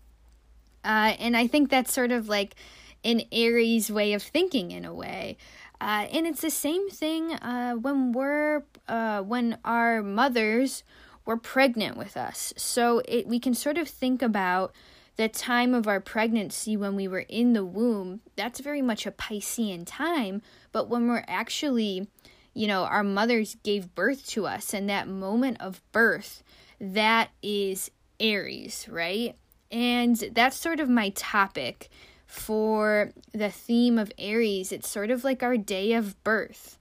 Uh, 0.83 1.15
and 1.19 1.35
I 1.35 1.47
think 1.47 1.69
that's 1.69 1.93
sort 1.93 2.11
of 2.11 2.29
like 2.29 2.55
an 3.03 3.21
Aries 3.31 3.91
way 3.91 4.13
of 4.13 4.23
thinking 4.23 4.71
in 4.71 4.85
a 4.85 4.93
way. 4.93 5.37
Uh, 5.79 6.07
and 6.13 6.27
it's 6.27 6.41
the 6.41 6.51
same 6.51 6.89
thing 6.89 7.33
uh, 7.33 7.73
when 7.73 8.11
we're 8.11 8.63
uh, 8.87 9.21
when 9.21 9.57
our 9.65 10.03
mothers 10.03 10.83
were 11.25 11.37
pregnant 11.37 11.97
with 11.97 12.15
us. 12.15 12.53
So 12.55 13.01
it, 13.07 13.27
we 13.27 13.39
can 13.39 13.53
sort 13.53 13.77
of 13.77 13.87
think 13.87 14.21
about 14.21 14.73
the 15.15 15.27
time 15.27 15.73
of 15.73 15.87
our 15.87 15.99
pregnancy 15.99 16.77
when 16.77 16.95
we 16.95 17.07
were 17.07 17.25
in 17.27 17.53
the 17.53 17.65
womb. 17.65 18.21
That's 18.35 18.59
very 18.59 18.81
much 18.81 19.05
a 19.05 19.11
Piscean 19.11 19.83
time. 19.85 20.41
But 20.71 20.87
when 20.87 21.07
we're 21.07 21.25
actually, 21.27 22.07
you 22.53 22.67
know, 22.67 22.83
our 22.83 23.03
mothers 23.03 23.55
gave 23.63 23.95
birth 23.95 24.27
to 24.29 24.45
us, 24.45 24.73
and 24.73 24.89
that 24.89 25.07
moment 25.07 25.57
of 25.61 25.81
birth, 25.91 26.43
that 26.79 27.29
is 27.41 27.89
Aries, 28.19 28.87
right? 28.89 29.35
And 29.71 30.17
that's 30.33 30.57
sort 30.57 30.79
of 30.79 30.89
my 30.89 31.09
topic 31.09 31.89
for 32.25 33.11
the 33.33 33.49
theme 33.49 33.97
of 33.97 34.11
Aries. 34.17 34.71
It's 34.71 34.89
sort 34.89 35.11
of 35.11 35.23
like 35.23 35.43
our 35.43 35.57
day 35.57 35.93
of 35.93 36.21
birth. 36.23 36.77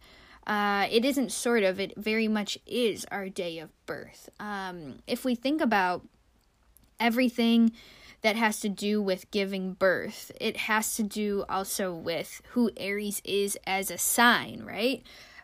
Uh, 0.46 0.86
it 0.90 1.04
isn't 1.04 1.30
sort 1.32 1.62
of, 1.62 1.78
it 1.78 1.92
very 1.96 2.26
much 2.26 2.58
is 2.66 3.06
our 3.10 3.28
day 3.28 3.58
of 3.58 3.70
birth. 3.86 4.28
Um, 4.40 4.98
if 5.06 5.24
we 5.24 5.34
think 5.34 5.60
about 5.60 6.06
everything 6.98 7.72
that 8.22 8.36
has 8.36 8.60
to 8.60 8.68
do 8.68 9.00
with 9.00 9.30
giving 9.30 9.74
birth, 9.74 10.30
it 10.40 10.56
has 10.56 10.96
to 10.96 11.02
do 11.02 11.44
also 11.48 11.92
with 11.92 12.42
who 12.50 12.70
Aries 12.76 13.22
is 13.24 13.56
as 13.66 13.90
a 13.90 13.98
sign, 13.98 14.62
right? 14.64 15.02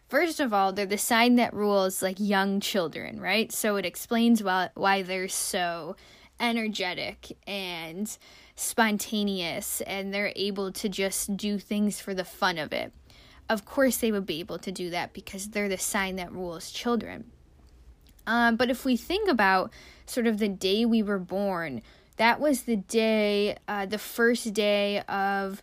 First 0.09 0.41
of 0.41 0.53
all, 0.53 0.73
they're 0.73 0.87
the 0.87 0.99
sign 0.99 1.37
that 1.37 1.55
rules 1.55 2.03
like 2.03 2.17
young 2.19 2.61
children, 2.61 3.21
right? 3.21 3.51
So 3.51 3.77
it 3.77 3.87
explains 3.87 4.43
why, 4.43 4.71
why 4.75 5.03
they're 5.03 5.29
so 5.29 5.97
energetic 6.41 7.37
and 7.47 8.17
spontaneous 8.55 9.81
and 9.83 10.13
they're 10.13 10.33
able 10.37 10.73
to 10.73 10.89
just 10.89 11.37
do 11.37 11.59
things 11.59 12.01
for 12.01 12.15
the 12.15 12.25
fun 12.25 12.59
of 12.59 12.73
it. 12.73 12.93
Of 13.49 13.65
course, 13.65 13.99
they 13.99 14.11
would 14.11 14.27
be 14.27 14.41
able 14.41 14.59
to 14.59 14.73
do 14.73 14.91
that 14.91 15.13
because 15.13 15.49
they're 15.49 15.69
the 15.69 15.79
sign 15.79 16.17
that 16.17 16.33
rules 16.33 16.71
children. 16.71 17.31
Um, 18.27 18.57
but 18.57 18.71
if 18.71 18.85
we 18.85 18.97
think 18.97 19.29
about 19.29 19.71
sort 20.05 20.27
of 20.27 20.39
the 20.39 20.49
day 20.49 20.85
we 20.85 21.03
were 21.03 21.19
born, 21.19 21.83
that 22.17 22.41
was 22.41 22.63
the 22.63 22.77
day, 22.77 23.57
uh, 23.69 23.87
the 23.87 23.99
first 23.99 24.53
day 24.53 25.01
of 25.03 25.63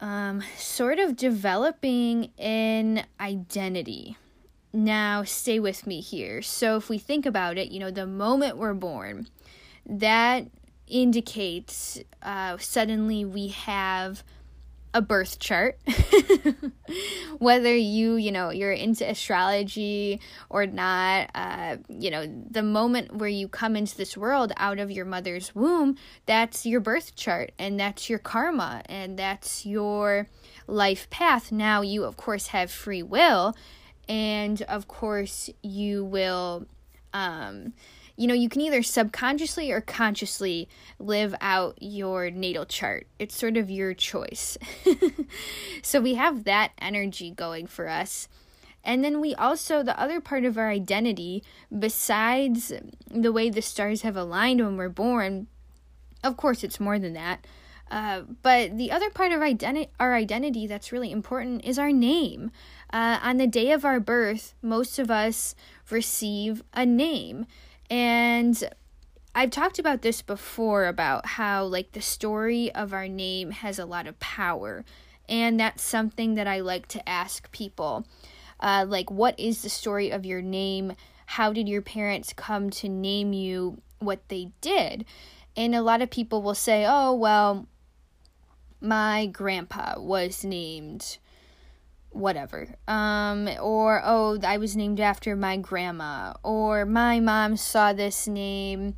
um, 0.00 0.42
sort 0.56 0.98
of 0.98 1.16
developing 1.16 2.30
an 2.38 3.04
identity. 3.18 4.16
Now, 4.72 5.24
stay 5.24 5.58
with 5.58 5.86
me 5.86 6.00
here. 6.00 6.42
So, 6.42 6.76
if 6.76 6.88
we 6.88 6.98
think 6.98 7.26
about 7.26 7.58
it, 7.58 7.72
you 7.72 7.80
know, 7.80 7.90
the 7.90 8.06
moment 8.06 8.56
we're 8.56 8.74
born, 8.74 9.26
that 9.98 10.46
indicates 10.86 12.00
uh, 12.22 12.56
suddenly 12.58 13.24
we 13.24 13.48
have 13.48 14.22
a 14.92 15.00
birth 15.00 15.38
chart. 15.38 15.78
Whether 17.38 17.74
you, 17.76 18.16
you 18.16 18.32
know, 18.32 18.50
you're 18.50 18.72
into 18.72 19.08
astrology 19.08 20.20
or 20.48 20.66
not, 20.66 21.30
uh, 21.34 21.76
you 21.88 22.10
know, 22.10 22.26
the 22.50 22.62
moment 22.62 23.14
where 23.14 23.28
you 23.28 23.46
come 23.46 23.76
into 23.76 23.96
this 23.96 24.16
world 24.16 24.52
out 24.56 24.78
of 24.78 24.90
your 24.90 25.04
mother's 25.04 25.54
womb, 25.54 25.96
that's 26.26 26.66
your 26.66 26.80
birth 26.80 27.14
chart 27.14 27.52
and 27.58 27.78
that's 27.78 28.10
your 28.10 28.18
karma 28.18 28.82
and 28.86 29.16
that's 29.16 29.64
your 29.64 30.26
life 30.66 31.08
path. 31.10 31.52
Now, 31.52 31.82
you, 31.82 32.04
of 32.04 32.16
course, 32.16 32.48
have 32.48 32.70
free 32.70 33.02
will, 33.02 33.56
and 34.08 34.60
of 34.62 34.88
course, 34.88 35.50
you 35.62 36.04
will. 36.04 36.66
Um, 37.12 37.74
you 38.20 38.26
know, 38.26 38.34
you 38.34 38.50
can 38.50 38.60
either 38.60 38.82
subconsciously 38.82 39.72
or 39.72 39.80
consciously 39.80 40.68
live 40.98 41.34
out 41.40 41.78
your 41.80 42.30
natal 42.30 42.66
chart. 42.66 43.06
It's 43.18 43.34
sort 43.34 43.56
of 43.56 43.70
your 43.70 43.94
choice. 43.94 44.58
so 45.82 46.02
we 46.02 46.16
have 46.16 46.44
that 46.44 46.72
energy 46.76 47.30
going 47.30 47.66
for 47.66 47.88
us. 47.88 48.28
And 48.84 49.02
then 49.02 49.22
we 49.22 49.34
also, 49.34 49.82
the 49.82 49.98
other 49.98 50.20
part 50.20 50.44
of 50.44 50.58
our 50.58 50.68
identity, 50.68 51.42
besides 51.76 52.70
the 53.10 53.32
way 53.32 53.48
the 53.48 53.62
stars 53.62 54.02
have 54.02 54.18
aligned 54.18 54.60
when 54.60 54.76
we're 54.76 54.90
born, 54.90 55.46
of 56.22 56.36
course, 56.36 56.62
it's 56.62 56.78
more 56.78 56.98
than 56.98 57.14
that. 57.14 57.46
Uh, 57.90 58.24
but 58.42 58.76
the 58.76 58.92
other 58.92 59.08
part 59.08 59.32
of 59.32 59.40
identi- 59.40 59.88
our 59.98 60.14
identity 60.14 60.66
that's 60.66 60.92
really 60.92 61.10
important 61.10 61.64
is 61.64 61.78
our 61.78 61.90
name. 61.90 62.50
Uh, 62.92 63.18
on 63.22 63.38
the 63.38 63.46
day 63.46 63.72
of 63.72 63.86
our 63.86 63.98
birth, 63.98 64.52
most 64.60 64.98
of 64.98 65.10
us 65.10 65.54
receive 65.88 66.62
a 66.74 66.84
name. 66.84 67.46
And 67.90 68.62
I've 69.34 69.50
talked 69.50 69.78
about 69.78 70.02
this 70.02 70.22
before 70.22 70.86
about 70.86 71.26
how, 71.26 71.64
like, 71.64 71.92
the 71.92 72.00
story 72.00 72.72
of 72.72 72.92
our 72.92 73.08
name 73.08 73.50
has 73.50 73.78
a 73.78 73.84
lot 73.84 74.06
of 74.06 74.18
power. 74.20 74.84
And 75.28 75.58
that's 75.58 75.82
something 75.82 76.34
that 76.36 76.46
I 76.46 76.60
like 76.60 76.86
to 76.88 77.08
ask 77.08 77.50
people. 77.52 78.06
Uh, 78.60 78.84
like, 78.88 79.10
what 79.10 79.38
is 79.38 79.62
the 79.62 79.68
story 79.68 80.10
of 80.10 80.24
your 80.24 80.42
name? 80.42 80.94
How 81.26 81.52
did 81.52 81.68
your 81.68 81.82
parents 81.82 82.32
come 82.32 82.70
to 82.70 82.88
name 82.88 83.32
you 83.32 83.80
what 83.98 84.28
they 84.28 84.52
did? 84.60 85.04
And 85.56 85.74
a 85.74 85.82
lot 85.82 86.02
of 86.02 86.10
people 86.10 86.42
will 86.42 86.54
say, 86.54 86.84
oh, 86.88 87.14
well, 87.14 87.66
my 88.80 89.26
grandpa 89.26 90.00
was 90.00 90.44
named 90.44 91.18
whatever. 92.10 92.74
Um, 92.88 93.48
or, 93.60 94.02
oh, 94.04 94.38
I 94.42 94.58
was 94.58 94.76
named 94.76 95.00
after 95.00 95.36
my 95.36 95.56
grandma. 95.56 96.34
Or 96.42 96.84
my 96.84 97.20
mom 97.20 97.56
saw 97.56 97.92
this 97.92 98.26
name 98.26 98.96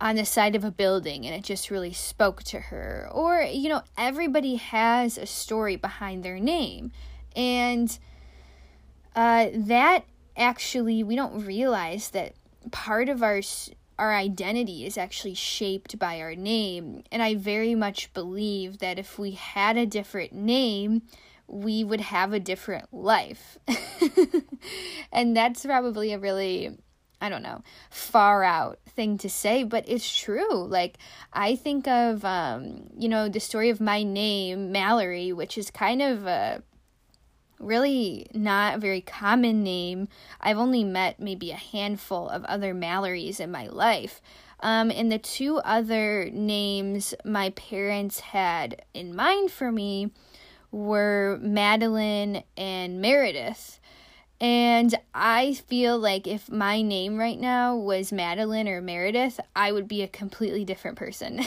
on 0.00 0.16
the 0.16 0.24
side 0.24 0.54
of 0.54 0.64
a 0.64 0.70
building 0.70 1.24
and 1.24 1.34
it 1.34 1.42
just 1.42 1.70
really 1.70 1.92
spoke 1.92 2.42
to 2.44 2.60
her. 2.60 3.08
Or, 3.10 3.42
you 3.42 3.68
know, 3.68 3.82
everybody 3.96 4.56
has 4.56 5.16
a 5.16 5.26
story 5.26 5.76
behind 5.76 6.22
their 6.22 6.38
name. 6.38 6.92
And 7.34 7.98
uh, 9.14 9.48
that 9.54 10.04
actually, 10.36 11.02
we 11.02 11.16
don't 11.16 11.44
realize 11.44 12.10
that 12.10 12.34
part 12.70 13.08
of 13.08 13.22
our 13.22 13.40
our 13.98 14.14
identity 14.14 14.84
is 14.84 14.98
actually 14.98 15.32
shaped 15.32 15.98
by 15.98 16.20
our 16.20 16.34
name. 16.34 17.02
And 17.10 17.22
I 17.22 17.34
very 17.34 17.74
much 17.74 18.12
believe 18.12 18.78
that 18.78 18.98
if 18.98 19.18
we 19.18 19.30
had 19.30 19.78
a 19.78 19.86
different 19.86 20.32
name, 20.32 21.00
we 21.48 21.84
would 21.84 22.00
have 22.00 22.32
a 22.32 22.40
different 22.40 22.92
life. 22.92 23.58
and 25.12 25.36
that's 25.36 25.64
probably 25.64 26.12
a 26.12 26.18
really, 26.18 26.76
I 27.20 27.28
don't 27.28 27.42
know, 27.42 27.62
far 27.90 28.42
out 28.42 28.78
thing 28.88 29.18
to 29.18 29.30
say, 29.30 29.62
but 29.64 29.84
it's 29.88 30.18
true. 30.18 30.66
Like, 30.66 30.98
I 31.32 31.56
think 31.56 31.86
of, 31.86 32.24
um, 32.24 32.88
you 32.96 33.08
know, 33.08 33.28
the 33.28 33.40
story 33.40 33.70
of 33.70 33.80
my 33.80 34.02
name, 34.02 34.72
Mallory, 34.72 35.32
which 35.32 35.56
is 35.56 35.70
kind 35.70 36.02
of 36.02 36.26
a 36.26 36.62
really 37.58 38.26
not 38.34 38.76
a 38.76 38.78
very 38.78 39.00
common 39.00 39.62
name. 39.62 40.08
I've 40.40 40.58
only 40.58 40.84
met 40.84 41.20
maybe 41.20 41.50
a 41.50 41.56
handful 41.56 42.28
of 42.28 42.44
other 42.44 42.74
Mallorys 42.74 43.40
in 43.40 43.50
my 43.50 43.66
life. 43.66 44.20
Um, 44.60 44.90
and 44.90 45.12
the 45.12 45.18
two 45.18 45.58
other 45.58 46.30
names 46.32 47.14
my 47.24 47.50
parents 47.50 48.20
had 48.20 48.82
in 48.94 49.14
mind 49.14 49.50
for 49.50 49.70
me 49.70 50.12
were 50.76 51.38
Madeline 51.40 52.42
and 52.56 53.00
Meredith. 53.00 53.80
And 54.38 54.94
I 55.14 55.54
feel 55.54 55.98
like 55.98 56.26
if 56.26 56.50
my 56.50 56.82
name 56.82 57.16
right 57.16 57.40
now 57.40 57.74
was 57.74 58.12
Madeline 58.12 58.68
or 58.68 58.82
Meredith, 58.82 59.40
I 59.56 59.72
would 59.72 59.88
be 59.88 60.02
a 60.02 60.08
completely 60.08 60.66
different 60.66 60.98
person. 60.98 61.40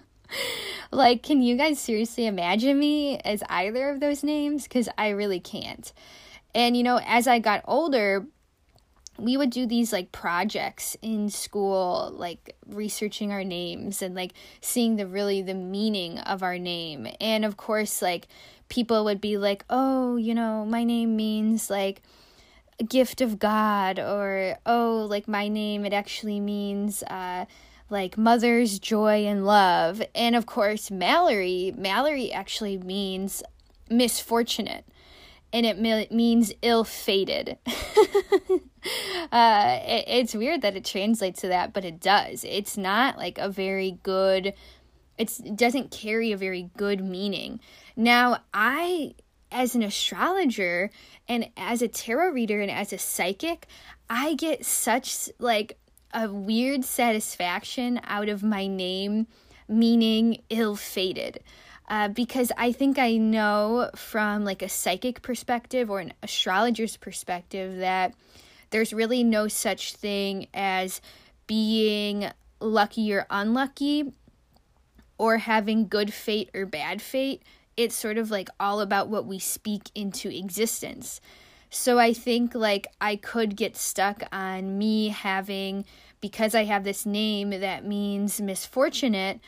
like, 0.90 1.22
can 1.22 1.42
you 1.42 1.56
guys 1.56 1.78
seriously 1.78 2.26
imagine 2.26 2.78
me 2.78 3.18
as 3.18 3.42
either 3.50 3.90
of 3.90 4.00
those 4.00 4.24
names? 4.24 4.62
Because 4.62 4.88
I 4.96 5.10
really 5.10 5.40
can't. 5.40 5.92
And, 6.54 6.74
you 6.74 6.82
know, 6.82 6.98
as 7.04 7.28
I 7.28 7.40
got 7.40 7.62
older, 7.66 8.26
we 9.20 9.36
would 9.36 9.50
do 9.50 9.66
these 9.66 9.92
like 9.92 10.12
projects 10.12 10.96
in 11.02 11.28
school 11.28 12.12
like 12.16 12.56
researching 12.66 13.32
our 13.32 13.44
names 13.44 14.02
and 14.02 14.14
like 14.14 14.32
seeing 14.60 14.96
the 14.96 15.06
really 15.06 15.42
the 15.42 15.54
meaning 15.54 16.18
of 16.20 16.42
our 16.42 16.58
name. 16.58 17.06
And 17.20 17.44
of 17.44 17.56
course 17.56 18.02
like 18.02 18.28
people 18.68 19.04
would 19.04 19.20
be 19.20 19.36
like 19.36 19.64
oh 19.70 20.16
you 20.16 20.34
know 20.34 20.64
my 20.64 20.84
name 20.84 21.16
means 21.16 21.70
like 21.70 22.02
a 22.78 22.84
gift 22.84 23.20
of 23.20 23.38
god 23.38 23.98
or 23.98 24.56
oh 24.64 25.06
like 25.10 25.28
my 25.28 25.48
name 25.48 25.84
it 25.84 25.92
actually 25.92 26.40
means 26.40 27.02
uh 27.04 27.44
like 27.90 28.16
mother's 28.16 28.78
joy 28.78 29.26
and 29.26 29.44
love. 29.44 30.02
And 30.14 30.34
of 30.34 30.46
course 30.46 30.90
mallory 30.90 31.74
mallory 31.76 32.32
actually 32.32 32.78
means 32.78 33.42
misfortunate 33.90 34.84
and 35.52 35.66
it 35.66 36.12
means 36.12 36.52
ill-fated 36.62 37.58
uh, 39.32 39.78
it, 39.82 40.04
it's 40.06 40.34
weird 40.34 40.62
that 40.62 40.76
it 40.76 40.84
translates 40.84 41.40
to 41.42 41.48
that, 41.48 41.72
but 41.72 41.84
it 41.84 42.00
does. 42.00 42.44
It's 42.44 42.76
not 42.76 43.16
like 43.16 43.38
a 43.38 43.48
very 43.48 43.98
good. 44.02 44.54
It 45.18 45.56
doesn't 45.56 45.90
carry 45.90 46.32
a 46.32 46.36
very 46.36 46.70
good 46.76 47.04
meaning. 47.04 47.60
Now, 47.94 48.38
I, 48.54 49.14
as 49.52 49.74
an 49.74 49.82
astrologer 49.82 50.90
and 51.28 51.50
as 51.56 51.82
a 51.82 51.88
tarot 51.88 52.30
reader 52.30 52.60
and 52.60 52.70
as 52.70 52.92
a 52.92 52.98
psychic, 52.98 53.66
I 54.08 54.34
get 54.34 54.64
such 54.64 55.28
like 55.38 55.78
a 56.12 56.28
weird 56.28 56.84
satisfaction 56.84 58.00
out 58.04 58.28
of 58.28 58.42
my 58.42 58.66
name 58.66 59.26
meaning 59.68 60.42
ill-fated. 60.50 61.40
Uh, 61.88 62.08
because 62.08 62.52
I 62.56 62.70
think 62.70 62.98
I 62.98 63.16
know 63.16 63.90
from 63.96 64.44
like 64.44 64.62
a 64.62 64.68
psychic 64.68 65.22
perspective 65.22 65.90
or 65.90 65.98
an 65.98 66.12
astrologer's 66.22 66.96
perspective 66.96 67.78
that 67.78 68.14
there's 68.70 68.92
really 68.92 69.22
no 69.22 69.48
such 69.48 69.94
thing 69.94 70.46
as 70.54 71.00
being 71.46 72.30
lucky 72.60 73.12
or 73.12 73.26
unlucky 73.30 74.12
or 75.18 75.38
having 75.38 75.88
good 75.88 76.12
fate 76.12 76.50
or 76.54 76.64
bad 76.64 77.02
fate. 77.02 77.42
It's 77.76 77.94
sort 77.94 78.18
of 78.18 78.30
like 78.30 78.48
all 78.58 78.80
about 78.80 79.08
what 79.08 79.26
we 79.26 79.38
speak 79.38 79.90
into 79.94 80.28
existence. 80.28 81.20
So 81.70 81.98
I 81.98 82.12
think 82.12 82.54
like 82.54 82.86
I 83.00 83.16
could 83.16 83.56
get 83.56 83.76
stuck 83.76 84.22
on 84.32 84.78
me 84.78 85.08
having 85.08 85.84
because 86.20 86.54
I 86.54 86.64
have 86.64 86.84
this 86.84 87.06
name 87.06 87.50
that 87.50 87.84
means 87.84 88.40
misfortunate. 88.40 89.40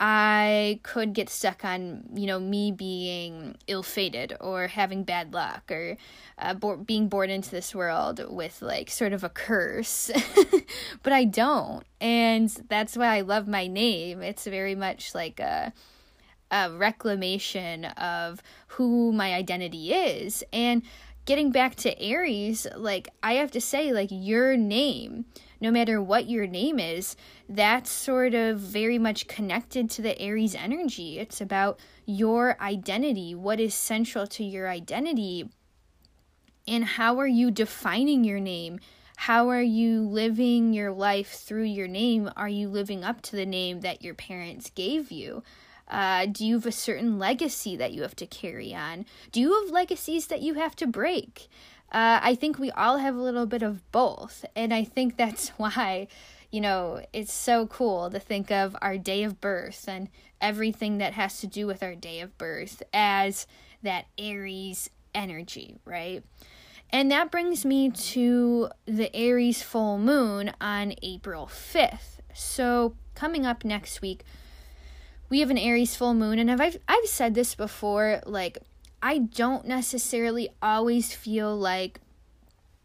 I 0.00 0.78
could 0.84 1.12
get 1.12 1.28
stuck 1.28 1.64
on, 1.64 2.04
you 2.14 2.26
know, 2.26 2.38
me 2.38 2.70
being 2.70 3.56
ill 3.66 3.82
fated 3.82 4.36
or 4.40 4.68
having 4.68 5.02
bad 5.02 5.34
luck 5.34 5.70
or 5.72 5.96
uh, 6.38 6.54
bo- 6.54 6.76
being 6.76 7.08
born 7.08 7.30
into 7.30 7.50
this 7.50 7.74
world 7.74 8.24
with 8.28 8.62
like 8.62 8.90
sort 8.90 9.12
of 9.12 9.24
a 9.24 9.28
curse. 9.28 10.10
but 11.02 11.12
I 11.12 11.24
don't. 11.24 11.84
And 12.00 12.48
that's 12.68 12.96
why 12.96 13.16
I 13.16 13.22
love 13.22 13.48
my 13.48 13.66
name. 13.66 14.22
It's 14.22 14.44
very 14.46 14.76
much 14.76 15.16
like 15.16 15.40
a, 15.40 15.72
a 16.52 16.70
reclamation 16.70 17.86
of 17.86 18.40
who 18.68 19.12
my 19.12 19.34
identity 19.34 19.92
is. 19.92 20.44
And 20.52 20.82
getting 21.24 21.50
back 21.50 21.74
to 21.74 22.00
Aries, 22.00 22.68
like, 22.76 23.08
I 23.22 23.34
have 23.34 23.50
to 23.50 23.60
say, 23.60 23.92
like, 23.92 24.10
your 24.12 24.56
name 24.56 25.24
no 25.60 25.70
matter 25.70 26.00
what 26.00 26.28
your 26.28 26.46
name 26.46 26.78
is, 26.78 27.16
that's 27.48 27.90
sort 27.90 28.34
of 28.34 28.58
very 28.58 28.98
much 28.98 29.26
connected 29.26 29.90
to 29.90 30.02
the 30.02 30.20
Aries 30.20 30.54
energy. 30.54 31.18
It's 31.18 31.40
about 31.40 31.80
your 32.06 32.60
identity, 32.60 33.34
what 33.34 33.60
is 33.60 33.74
central 33.74 34.26
to 34.28 34.44
your 34.44 34.68
identity, 34.68 35.48
and 36.66 36.84
how 36.84 37.18
are 37.18 37.26
you 37.26 37.50
defining 37.50 38.24
your 38.24 38.40
name? 38.40 38.78
How 39.16 39.48
are 39.48 39.62
you 39.62 40.02
living 40.02 40.72
your 40.72 40.92
life 40.92 41.32
through 41.32 41.64
your 41.64 41.88
name? 41.88 42.30
Are 42.36 42.48
you 42.48 42.68
living 42.68 43.02
up 43.02 43.20
to 43.22 43.36
the 43.36 43.46
name 43.46 43.80
that 43.80 44.02
your 44.02 44.14
parents 44.14 44.70
gave 44.70 45.10
you? 45.10 45.42
Uh, 45.88 46.26
do 46.26 46.46
you 46.46 46.54
have 46.54 46.66
a 46.66 46.72
certain 46.72 47.18
legacy 47.18 47.74
that 47.74 47.92
you 47.92 48.02
have 48.02 48.14
to 48.16 48.26
carry 48.26 48.74
on? 48.74 49.06
Do 49.32 49.40
you 49.40 49.60
have 49.60 49.72
legacies 49.72 50.26
that 50.26 50.42
you 50.42 50.54
have 50.54 50.76
to 50.76 50.86
break? 50.86 51.48
Uh, 51.90 52.20
I 52.22 52.34
think 52.34 52.58
we 52.58 52.70
all 52.72 52.98
have 52.98 53.14
a 53.14 53.22
little 53.22 53.46
bit 53.46 53.62
of 53.62 53.90
both. 53.92 54.44
And 54.54 54.74
I 54.74 54.84
think 54.84 55.16
that's 55.16 55.48
why, 55.56 56.08
you 56.50 56.60
know, 56.60 57.02
it's 57.12 57.32
so 57.32 57.66
cool 57.66 58.10
to 58.10 58.18
think 58.18 58.50
of 58.50 58.76
our 58.82 58.98
day 58.98 59.22
of 59.22 59.40
birth 59.40 59.86
and 59.88 60.08
everything 60.40 60.98
that 60.98 61.14
has 61.14 61.40
to 61.40 61.46
do 61.46 61.66
with 61.66 61.82
our 61.82 61.94
day 61.94 62.20
of 62.20 62.36
birth 62.38 62.82
as 62.92 63.46
that 63.82 64.06
Aries 64.18 64.90
energy, 65.14 65.76
right? 65.84 66.22
And 66.90 67.10
that 67.10 67.30
brings 67.30 67.64
me 67.64 67.90
to 67.90 68.70
the 68.86 69.14
Aries 69.14 69.62
full 69.62 69.98
moon 69.98 70.52
on 70.60 70.94
April 71.02 71.46
5th. 71.46 72.20
So, 72.32 72.94
coming 73.14 73.44
up 73.44 73.64
next 73.64 74.00
week, 74.00 74.24
we 75.28 75.40
have 75.40 75.50
an 75.50 75.58
Aries 75.58 75.94
full 75.96 76.14
moon. 76.14 76.38
And 76.38 76.50
I've, 76.50 76.78
I've 76.88 77.06
said 77.06 77.34
this 77.34 77.54
before 77.54 78.20
like, 78.24 78.58
I 79.02 79.18
don't 79.18 79.66
necessarily 79.66 80.50
always 80.60 81.14
feel 81.14 81.56
like 81.56 82.00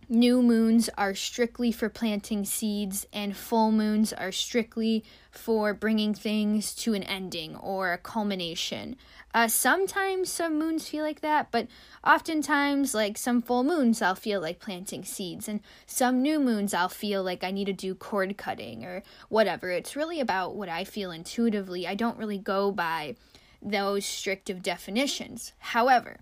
new 0.10 0.44
moons 0.44 0.90
are 0.98 1.16
strictly 1.16 1.72
for 1.72 1.90
planting 1.90 2.46
seeds, 2.46 3.08
and 3.12 3.36
full 3.36 3.72
moons 3.72 4.14
are 4.14 4.32
strictly 4.32 5.04
for 5.32 5.74
bringing 5.74 6.14
things 6.14 6.76
to 6.76 6.94
an 6.94 7.04
ending 7.04 7.56
or 7.56 7.94
a 7.94 7.98
culmination. 7.98 8.96
Uh, 9.34 9.48
sometimes 9.48 10.32
some 10.32 10.60
moons 10.60 10.88
feel 10.88 11.04
like 11.04 11.22
that, 11.22 11.50
but 11.50 11.68
oftentimes, 12.06 12.94
like 12.94 13.18
some 13.18 13.42
full 13.42 13.64
moons, 13.64 14.02
I'll 14.02 14.14
feel 14.14 14.40
like 14.40 14.60
planting 14.60 15.04
seeds, 15.04 15.48
and 15.48 15.62
some 15.88 16.22
new 16.22 16.40
moons, 16.40 16.76
I'll 16.76 16.90
feel 16.90 17.24
like 17.24 17.44
I 17.44 17.50
need 17.50 17.66
to 17.66 17.74
do 17.74 17.96
cord 17.96 18.38
cutting 18.38 18.86
or 18.86 19.02
whatever. 19.30 19.72
It's 19.72 19.96
really 19.96 20.20
about 20.20 20.56
what 20.56 20.70
I 20.70 20.84
feel 20.84 21.10
intuitively. 21.10 21.88
I 21.88 21.96
don't 21.96 22.20
really 22.20 22.38
go 22.38 22.72
by 22.72 23.16
those 23.64 24.06
strict 24.06 24.50
of 24.50 24.62
definitions. 24.62 25.54
However, 25.60 26.20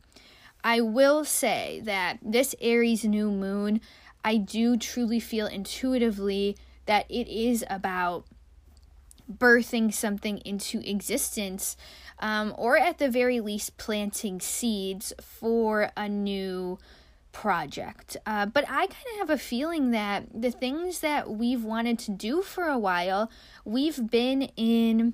I 0.64 0.82
will 0.82 1.26
say 1.26 1.82
that 1.86 2.20
this 2.22 2.56
Aries 2.62 3.04
new 3.04 3.32
moon, 3.32 3.82
I 4.24 4.38
do 4.38 4.78
truly 4.78 5.20
feel 5.20 5.48
intuitively 5.48 6.58
that 6.86 7.06
it 7.10 7.28
is 7.28 7.64
about 7.70 8.26
birthing 9.32 9.94
something 9.94 10.40
into 10.40 10.80
existence, 10.88 11.78
um, 12.20 12.54
or 12.58 12.78
at 12.78 12.98
the 12.98 13.10
very 13.10 13.40
least, 13.40 13.78
planting 13.78 14.40
seeds 14.40 15.14
for 15.22 15.92
a 15.96 16.08
new 16.10 16.78
project. 17.32 18.18
Uh, 18.26 18.46
but 18.46 18.66
I 18.66 18.88
kind 18.88 19.06
of 19.14 19.20
have 19.20 19.30
a 19.30 19.38
feeling 19.38 19.92
that 19.92 20.26
the 20.34 20.52
things 20.52 21.00
that 21.00 21.30
we've 21.30 21.64
wanted 21.64 21.98
to 22.00 22.12
do 22.12 22.42
for 22.42 22.66
a 22.66 22.78
while, 22.78 23.32
we've 23.66 24.10
been 24.12 24.44
in, 24.58 25.14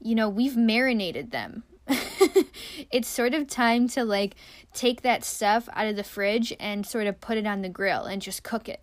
you 0.00 0.14
know, 0.14 0.28
we've 0.28 0.56
marinated 0.56 1.30
them 1.30 1.64
it's 2.90 3.08
sort 3.08 3.34
of 3.34 3.46
time 3.46 3.88
to 3.88 4.04
like 4.04 4.34
take 4.72 5.02
that 5.02 5.24
stuff 5.24 5.68
out 5.72 5.86
of 5.86 5.96
the 5.96 6.04
fridge 6.04 6.54
and 6.60 6.86
sort 6.86 7.06
of 7.06 7.20
put 7.20 7.38
it 7.38 7.46
on 7.46 7.62
the 7.62 7.68
grill 7.68 8.04
and 8.04 8.22
just 8.22 8.42
cook 8.42 8.68
it. 8.68 8.80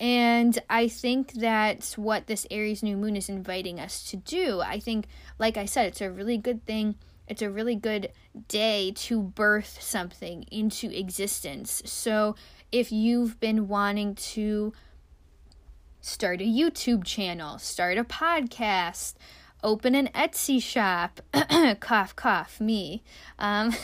And 0.00 0.58
I 0.68 0.88
think 0.88 1.32
that's 1.34 1.96
what 1.96 2.26
this 2.26 2.46
Aries 2.50 2.82
new 2.82 2.96
moon 2.96 3.16
is 3.16 3.28
inviting 3.28 3.78
us 3.78 4.02
to 4.10 4.16
do. 4.16 4.60
I 4.60 4.80
think, 4.80 5.06
like 5.38 5.56
I 5.56 5.66
said, 5.66 5.86
it's 5.86 6.00
a 6.00 6.10
really 6.10 6.36
good 6.36 6.64
thing. 6.66 6.96
It's 7.28 7.42
a 7.42 7.50
really 7.50 7.76
good 7.76 8.10
day 8.48 8.92
to 8.96 9.22
birth 9.22 9.78
something 9.80 10.44
into 10.50 10.90
existence. 10.90 11.82
So 11.84 12.34
if 12.72 12.90
you've 12.90 13.38
been 13.38 13.68
wanting 13.68 14.16
to 14.16 14.72
start 16.00 16.40
a 16.40 16.44
YouTube 16.44 17.04
channel, 17.04 17.58
start 17.58 17.96
a 17.96 18.04
podcast, 18.04 19.14
open 19.64 19.94
an 19.94 20.08
Etsy 20.14 20.62
shop. 20.62 21.20
cough, 21.80 22.14
cough, 22.14 22.60
me. 22.60 23.02
Um, 23.38 23.74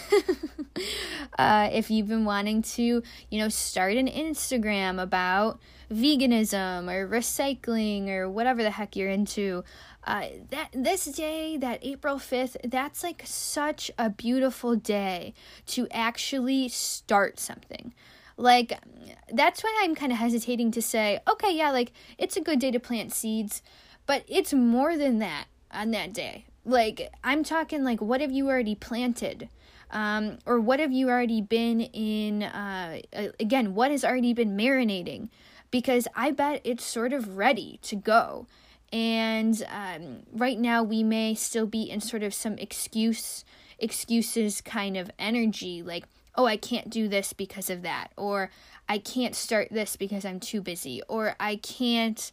uh, 1.38 1.70
if 1.72 1.90
you've 1.90 2.06
been 2.06 2.26
wanting 2.26 2.62
to, 2.62 3.02
you 3.30 3.38
know, 3.38 3.48
start 3.48 3.96
an 3.96 4.06
Instagram 4.06 5.02
about 5.02 5.58
veganism 5.90 6.92
or 6.92 7.08
recycling 7.08 8.08
or 8.08 8.28
whatever 8.28 8.62
the 8.62 8.70
heck 8.70 8.94
you're 8.94 9.08
into, 9.08 9.64
uh, 10.04 10.26
that 10.50 10.68
this 10.72 11.06
day, 11.06 11.56
that 11.56 11.80
April 11.82 12.16
5th, 12.16 12.56
that's 12.64 13.02
like 13.02 13.22
such 13.24 13.90
a 13.98 14.10
beautiful 14.10 14.76
day 14.76 15.34
to 15.66 15.88
actually 15.90 16.68
start 16.68 17.40
something. 17.40 17.92
Like, 18.36 18.78
that's 19.32 19.62
why 19.62 19.80
I'm 19.82 19.94
kind 19.94 20.12
of 20.12 20.18
hesitating 20.18 20.70
to 20.72 20.80
say, 20.82 21.20
okay, 21.28 21.54
yeah, 21.54 21.70
like, 21.70 21.92
it's 22.16 22.36
a 22.36 22.40
good 22.40 22.58
day 22.58 22.70
to 22.70 22.80
plant 22.80 23.12
seeds, 23.12 23.60
but 24.06 24.24
it's 24.26 24.54
more 24.54 24.96
than 24.96 25.18
that 25.18 25.46
on 25.72 25.90
that 25.92 26.12
day. 26.12 26.46
Like, 26.64 27.10
I'm 27.24 27.42
talking 27.42 27.84
like, 27.84 28.00
what 28.00 28.20
have 28.20 28.32
you 28.32 28.48
already 28.48 28.74
planted? 28.74 29.48
Um, 29.90 30.38
or 30.46 30.60
what 30.60 30.78
have 30.78 30.92
you 30.92 31.08
already 31.08 31.40
been 31.40 31.80
in? 31.80 32.42
Uh, 32.42 33.00
again, 33.38 33.74
what 33.74 33.90
has 33.90 34.04
already 34.04 34.32
been 34.34 34.56
marinating? 34.56 35.28
Because 35.70 36.06
I 36.14 36.30
bet 36.30 36.60
it's 36.64 36.84
sort 36.84 37.12
of 37.12 37.36
ready 37.36 37.78
to 37.82 37.96
go. 37.96 38.46
And 38.92 39.64
um, 39.68 40.22
right 40.32 40.58
now, 40.58 40.82
we 40.82 41.02
may 41.02 41.34
still 41.34 41.66
be 41.66 41.82
in 41.90 42.00
sort 42.00 42.22
of 42.22 42.34
some 42.34 42.58
excuse, 42.58 43.44
excuses 43.78 44.60
kind 44.60 44.96
of 44.96 45.10
energy, 45.18 45.82
like, 45.82 46.04
oh, 46.34 46.46
I 46.46 46.56
can't 46.56 46.90
do 46.90 47.08
this 47.08 47.32
because 47.32 47.70
of 47.70 47.82
that, 47.82 48.08
or 48.16 48.50
I 48.88 48.98
can't 48.98 49.34
start 49.34 49.68
this 49.70 49.96
because 49.96 50.24
I'm 50.24 50.40
too 50.40 50.60
busy, 50.60 51.02
or 51.08 51.36
I 51.38 51.56
can't 51.56 52.32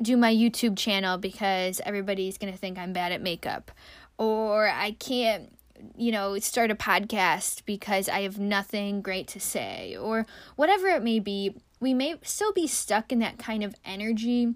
do 0.00 0.16
my 0.16 0.32
YouTube 0.32 0.76
channel 0.76 1.18
because 1.18 1.80
everybody's 1.84 2.38
going 2.38 2.52
to 2.52 2.58
think 2.58 2.78
I'm 2.78 2.92
bad 2.92 3.12
at 3.12 3.22
makeup. 3.22 3.70
Or 4.18 4.68
I 4.68 4.92
can't, 4.92 5.52
you 5.96 6.12
know, 6.12 6.38
start 6.38 6.70
a 6.70 6.74
podcast 6.74 7.64
because 7.64 8.08
I 8.08 8.22
have 8.22 8.38
nothing 8.38 9.02
great 9.02 9.28
to 9.28 9.40
say. 9.40 9.96
Or 9.96 10.26
whatever 10.56 10.88
it 10.88 11.02
may 11.02 11.18
be, 11.18 11.54
we 11.80 11.94
may 11.94 12.16
still 12.22 12.52
be 12.52 12.66
stuck 12.66 13.12
in 13.12 13.18
that 13.20 13.38
kind 13.38 13.62
of 13.62 13.74
energy 13.84 14.54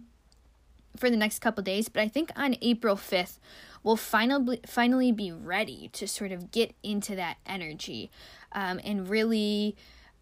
for 0.96 1.10
the 1.10 1.16
next 1.16 1.40
couple 1.40 1.62
days. 1.62 1.88
But 1.88 2.02
I 2.02 2.08
think 2.08 2.30
on 2.36 2.56
April 2.60 2.96
5th, 2.96 3.38
we'll 3.82 3.96
finally, 3.96 4.60
finally 4.66 5.12
be 5.12 5.32
ready 5.32 5.88
to 5.92 6.06
sort 6.06 6.32
of 6.32 6.50
get 6.50 6.74
into 6.82 7.14
that 7.16 7.36
energy 7.46 8.10
um, 8.52 8.80
and 8.84 9.08
really 9.08 9.76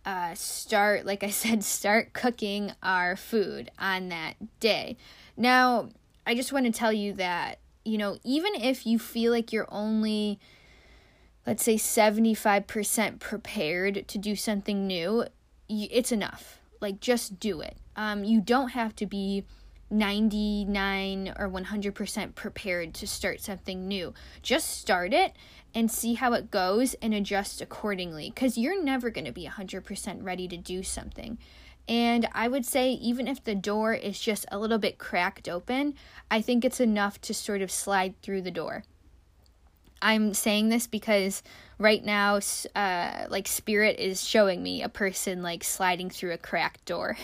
uh, 0.05 0.35
start, 0.35 1.07
like 1.07 1.23
I 1.23 1.31
said, 1.31 1.65
start 1.65 2.13
cooking 2.13 2.73
our 2.83 3.17
food 3.17 3.71
on 3.79 4.09
that 4.09 4.35
day. 4.61 4.97
Now, 5.37 5.91
I 6.27 6.35
just 6.35 6.53
want 6.53 6.67
to 6.67 6.73
tell 6.73 6.93
you 6.93 7.13
that, 7.15 7.59
you 7.85 7.99
know, 7.99 8.19
even 8.25 8.55
if 8.55 8.87
you 8.87 8.99
feel 8.99 9.33
like 9.33 9.53
you're 9.53 9.69
only, 9.71 10.39
let's 11.47 11.63
say, 11.63 11.77
75% 11.77 13.19
prepared 13.19 14.07
to 14.09 14.19
do 14.19 14.37
something 14.37 14.87
new, 14.87 15.25
it's 15.69 16.13
enough. 16.13 16.59
Like, 16.81 17.01
just 17.01 17.41
do 17.41 17.61
it. 17.61 17.77
Um, 17.97 18.25
you 18.25 18.41
don't 18.41 18.69
have 18.69 18.95
to 18.97 19.07
be 19.07 19.45
99 19.91 21.35
or 21.39 21.49
100% 21.49 22.35
prepared 22.35 22.95
to 22.95 23.07
start 23.07 23.41
something 23.41 23.89
new. 23.89 24.13
Just 24.43 24.79
start 24.79 25.15
it 25.15 25.33
and 25.75 25.91
see 25.91 26.15
how 26.15 26.33
it 26.33 26.51
goes 26.51 26.95
and 26.95 27.15
adjust 27.15 27.61
accordingly 27.61 28.31
because 28.31 28.59
you're 28.59 28.83
never 28.83 29.11
going 29.11 29.25
to 29.25 29.33
be 29.33 29.47
100% 29.47 30.23
ready 30.23 30.49
to 30.49 30.57
do 30.57 30.83
something. 30.83 31.39
And 31.89 32.29
I 32.33 32.49
would 32.49 32.67
say, 32.67 32.93
even 32.93 33.27
if 33.27 33.43
the 33.43 33.55
door 33.55 33.95
is 33.95 34.21
just 34.21 34.45
a 34.53 34.59
little 34.59 34.79
bit 34.79 34.99
cracked 34.99 35.49
open, 35.49 35.95
I 36.31 36.43
think 36.43 36.65
it's 36.65 36.81
enough 36.81 37.21
to 37.23 37.35
sort 37.35 37.63
of 37.63 37.71
slide 37.71 38.21
through 38.21 38.43
the 38.43 38.51
door. 38.51 38.85
I'm 40.01 40.35
saying 40.35 40.69
this 40.69 40.87
because 40.87 41.43
right 41.79 42.05
now, 42.05 42.41
uh, 42.75 43.27
like 43.29 43.47
spirit 43.47 43.99
is 43.99 44.25
showing 44.27 44.63
me 44.63 44.83
a 44.83 44.89
person 44.89 45.43
like 45.43 45.63
sliding 45.65 46.11
through 46.11 46.33
a 46.33 46.39
cracked 46.39 46.85
door. 46.85 47.17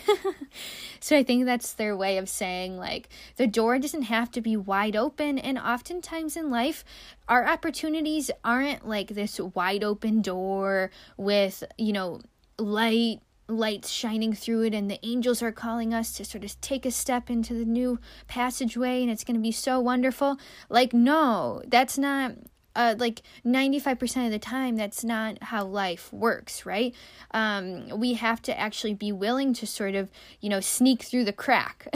so 1.00 1.16
I 1.16 1.22
think 1.22 1.44
that's 1.44 1.72
their 1.72 1.96
way 1.96 2.18
of 2.18 2.28
saying 2.28 2.76
like 2.76 3.08
the 3.36 3.46
door 3.46 3.78
doesn't 3.78 4.02
have 4.02 4.30
to 4.32 4.40
be 4.40 4.56
wide 4.56 4.96
open. 4.96 5.38
And 5.38 5.58
oftentimes 5.58 6.36
in 6.36 6.50
life, 6.50 6.84
our 7.28 7.46
opportunities 7.46 8.30
aren't 8.44 8.86
like 8.86 9.08
this 9.08 9.40
wide 9.40 9.84
open 9.84 10.22
door 10.22 10.90
with, 11.16 11.64
you 11.76 11.92
know, 11.92 12.20
light 12.58 13.20
lights 13.46 13.90
shining 13.90 14.32
through 14.32 14.62
it 14.62 14.72
and 14.72 14.90
the 14.90 15.04
angels 15.06 15.42
are 15.42 15.52
calling 15.52 15.92
us 15.92 16.14
to 16.14 16.24
sort 16.24 16.44
of 16.44 16.60
take 16.62 16.86
a 16.86 16.90
step 16.90 17.28
into 17.28 17.52
the 17.52 17.64
new 17.66 17.98
passageway 18.26 19.02
and 19.02 19.10
it's 19.10 19.22
going 19.22 19.36
to 19.36 19.42
be 19.42 19.52
so 19.52 19.78
wonderful 19.78 20.38
like 20.70 20.94
no 20.94 21.60
that's 21.66 21.98
not 21.98 22.32
uh, 22.76 22.94
like 22.98 23.22
95% 23.44 24.26
of 24.26 24.32
the 24.32 24.38
time 24.38 24.76
that's 24.76 25.04
not 25.04 25.42
how 25.42 25.64
life 25.64 26.12
works 26.12 26.66
right? 26.66 26.94
Um, 27.32 27.88
we 27.98 28.14
have 28.14 28.42
to 28.42 28.58
actually 28.58 28.94
be 28.94 29.12
willing 29.12 29.54
to 29.54 29.66
sort 29.66 29.94
of 29.94 30.10
you 30.40 30.48
know 30.48 30.60
sneak 30.60 31.02
through 31.02 31.24
the 31.24 31.32
crack 31.32 31.88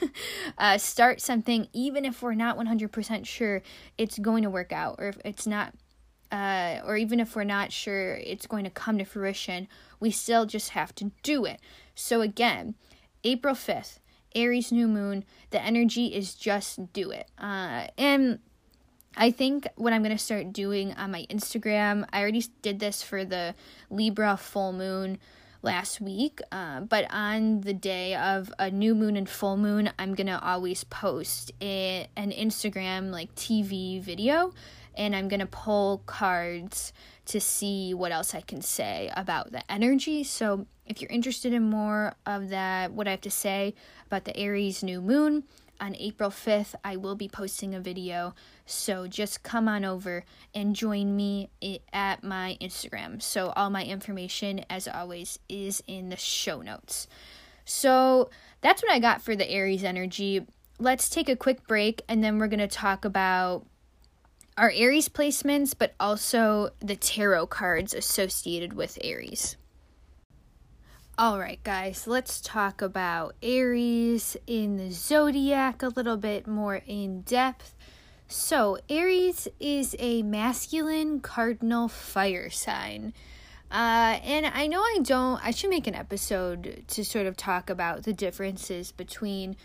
uh, 0.58 0.78
start 0.78 1.20
something 1.20 1.68
even 1.72 2.04
if 2.04 2.22
we're 2.22 2.34
not 2.34 2.56
100% 2.56 3.26
sure 3.26 3.62
it's 3.98 4.18
going 4.18 4.42
to 4.42 4.50
work 4.50 4.72
out 4.72 4.96
or 4.98 5.08
if 5.08 5.18
it's 5.24 5.46
not 5.46 5.74
uh, 6.32 6.80
or 6.84 6.96
even 6.96 7.18
if 7.18 7.34
we're 7.34 7.42
not 7.42 7.72
sure 7.72 8.14
it's 8.14 8.46
going 8.46 8.64
to 8.64 8.70
come 8.70 8.98
to 8.98 9.04
fruition 9.04 9.66
we 9.98 10.10
still 10.10 10.46
just 10.46 10.70
have 10.70 10.94
to 10.94 11.10
do 11.22 11.44
it. 11.44 11.60
So 11.94 12.20
again 12.20 12.74
april 13.24 13.54
5th 13.54 13.98
aries 14.34 14.70
new 14.70 14.86
moon 14.86 15.24
the 15.50 15.60
energy 15.60 16.06
is 16.06 16.34
just 16.34 16.92
do 16.92 17.10
it. 17.10 17.28
Uh, 17.38 17.88
and 17.98 18.38
I 19.16 19.30
think 19.30 19.66
what 19.74 19.92
I'm 19.92 20.02
going 20.02 20.16
to 20.16 20.22
start 20.22 20.52
doing 20.52 20.92
on 20.94 21.10
my 21.10 21.26
Instagram, 21.28 22.06
I 22.12 22.20
already 22.20 22.44
did 22.62 22.78
this 22.78 23.02
for 23.02 23.24
the 23.24 23.54
Libra 23.90 24.36
full 24.36 24.72
moon 24.72 25.18
last 25.62 26.00
week. 26.00 26.40
Uh, 26.52 26.80
but 26.80 27.06
on 27.12 27.62
the 27.62 27.74
day 27.74 28.14
of 28.14 28.52
a 28.58 28.70
new 28.70 28.94
moon 28.94 29.16
and 29.16 29.28
full 29.28 29.56
moon, 29.56 29.90
I'm 29.98 30.14
going 30.14 30.28
to 30.28 30.40
always 30.40 30.84
post 30.84 31.52
a, 31.60 32.08
an 32.16 32.30
Instagram 32.30 33.10
like 33.10 33.34
TV 33.34 34.00
video 34.00 34.54
and 34.94 35.14
I'm 35.14 35.28
going 35.28 35.40
to 35.40 35.46
pull 35.46 36.02
cards 36.06 36.92
to 37.26 37.40
see 37.40 37.94
what 37.94 38.12
else 38.12 38.34
I 38.34 38.40
can 38.40 38.62
say 38.62 39.10
about 39.16 39.52
the 39.52 39.70
energy. 39.70 40.24
So 40.24 40.66
if 40.86 41.00
you're 41.00 41.10
interested 41.10 41.52
in 41.52 41.68
more 41.68 42.14
of 42.26 42.48
that, 42.50 42.92
what 42.92 43.06
I 43.06 43.12
have 43.12 43.20
to 43.22 43.30
say 43.30 43.74
about 44.06 44.24
the 44.24 44.36
Aries 44.36 44.82
new 44.82 45.00
moon, 45.00 45.44
on 45.80 45.96
April 45.98 46.30
5th, 46.30 46.74
I 46.84 46.96
will 46.96 47.16
be 47.16 47.28
posting 47.28 47.74
a 47.74 47.80
video. 47.80 48.34
So 48.70 49.06
just 49.06 49.42
come 49.42 49.68
on 49.68 49.84
over 49.84 50.24
and 50.54 50.76
join 50.76 51.16
me 51.16 51.50
at 51.92 52.22
my 52.22 52.56
Instagram. 52.60 53.20
So 53.20 53.52
all 53.56 53.70
my 53.70 53.84
information, 53.84 54.64
as 54.70 54.86
always, 54.86 55.38
is 55.48 55.82
in 55.86 56.08
the 56.08 56.16
show 56.16 56.62
notes. 56.62 57.08
So 57.64 58.30
that's 58.60 58.82
what 58.82 58.92
I 58.92 58.98
got 58.98 59.22
for 59.22 59.36
the 59.36 59.50
Aries 59.50 59.84
energy. 59.84 60.46
Let's 60.78 61.08
take 61.08 61.28
a 61.28 61.36
quick 61.36 61.66
break 61.66 62.02
and 62.08 62.22
then 62.22 62.38
we're 62.38 62.48
going 62.48 62.60
to 62.60 62.68
talk 62.68 63.04
about 63.04 63.66
our 64.56 64.72
Aries 64.74 65.08
placements, 65.08 65.74
but 65.76 65.94
also 65.98 66.70
the 66.80 66.96
tarot 66.96 67.46
cards 67.46 67.94
associated 67.94 68.72
with 68.72 68.98
Aries. 69.02 69.56
All 71.18 71.38
right, 71.38 71.62
guys, 71.62 72.06
let's 72.06 72.40
talk 72.40 72.80
about 72.80 73.34
Aries 73.42 74.38
in 74.46 74.78
the 74.78 74.90
zodiac 74.90 75.82
a 75.82 75.88
little 75.88 76.16
bit 76.16 76.46
more 76.46 76.80
in 76.86 77.20
depth. 77.22 77.74
So, 78.32 78.78
Aries 78.88 79.48
is 79.58 79.96
a 79.98 80.22
masculine 80.22 81.18
cardinal 81.18 81.88
fire 81.88 82.48
sign. 82.48 83.12
Uh, 83.72 84.20
and 84.22 84.46
I 84.46 84.68
know 84.68 84.80
I 84.80 85.00
don't, 85.02 85.44
I 85.44 85.50
should 85.50 85.68
make 85.68 85.88
an 85.88 85.96
episode 85.96 86.84
to 86.86 87.04
sort 87.04 87.26
of 87.26 87.36
talk 87.36 87.68
about 87.68 88.04
the 88.04 88.12
differences 88.12 88.92
between 88.92 89.56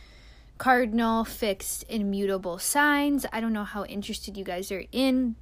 cardinal, 0.58 1.26
fixed, 1.26 1.86
and 1.92 2.10
mutable 2.10 2.58
signs. 2.58 3.28
I 3.32 3.40
don't 3.40 3.54
know 3.54 3.66
how 3.66 3.86
interested 3.86 4.36
you 4.36 4.44
guys 4.44 4.72
are 4.72 4.86
in 4.92 5.36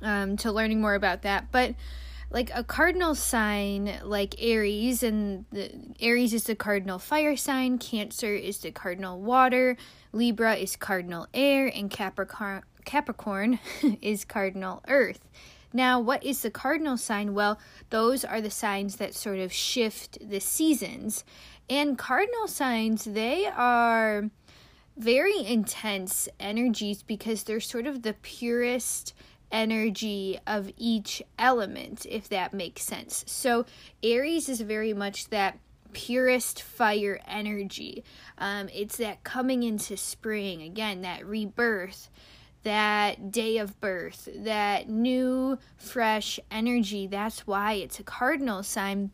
um, 0.00 0.36
to 0.36 0.52
learning 0.52 0.80
more 0.80 0.94
about 0.94 1.22
that, 1.22 1.50
but 1.50 1.74
like 2.30 2.52
a 2.54 2.62
cardinal 2.62 3.16
sign 3.16 3.98
like 4.04 4.36
Aries 4.38 5.02
and 5.02 5.44
the 5.50 5.72
Aries 5.98 6.32
is 6.32 6.44
the 6.44 6.54
cardinal 6.54 7.00
fire 7.00 7.36
sign, 7.36 7.78
Cancer 7.78 8.32
is 8.32 8.58
the 8.58 8.70
cardinal 8.70 9.20
water, 9.20 9.76
Libra 10.12 10.54
is 10.54 10.76
cardinal 10.76 11.26
air 11.34 11.66
and 11.66 11.90
Capricorn 11.90 12.62
Capricorn 12.84 13.58
is 14.00 14.24
cardinal 14.24 14.82
earth. 14.88 15.20
Now, 15.72 16.00
what 16.00 16.24
is 16.24 16.40
the 16.40 16.50
cardinal 16.50 16.96
sign? 16.96 17.34
Well, 17.34 17.58
those 17.90 18.24
are 18.24 18.40
the 18.40 18.50
signs 18.50 18.96
that 18.96 19.14
sort 19.14 19.38
of 19.38 19.52
shift 19.52 20.18
the 20.26 20.40
seasons. 20.40 21.24
And 21.68 21.98
cardinal 21.98 22.48
signs, 22.48 23.04
they 23.04 23.46
are 23.46 24.30
very 24.96 25.44
intense 25.44 26.28
energies 26.40 27.02
because 27.02 27.42
they're 27.42 27.60
sort 27.60 27.86
of 27.86 28.02
the 28.02 28.14
purest 28.14 29.12
energy 29.52 30.38
of 30.46 30.70
each 30.76 31.22
element, 31.38 32.06
if 32.08 32.28
that 32.30 32.54
makes 32.54 32.82
sense. 32.82 33.24
So, 33.26 33.66
Aries 34.02 34.48
is 34.48 34.62
very 34.62 34.94
much 34.94 35.28
that 35.28 35.58
purest 35.92 36.62
fire 36.62 37.20
energy. 37.26 38.04
Um, 38.38 38.68
it's 38.72 38.96
that 38.98 39.24
coming 39.24 39.62
into 39.62 39.96
spring, 39.96 40.62
again, 40.62 41.02
that 41.02 41.26
rebirth, 41.26 42.10
that 42.62 43.30
day 43.30 43.58
of 43.58 43.80
birth, 43.80 44.28
that 44.34 44.88
new, 44.88 45.58
fresh 45.76 46.40
energy. 46.50 47.06
That's 47.06 47.46
why 47.46 47.74
it's 47.74 48.00
a 48.00 48.04
cardinal 48.04 48.62
sign. 48.62 49.10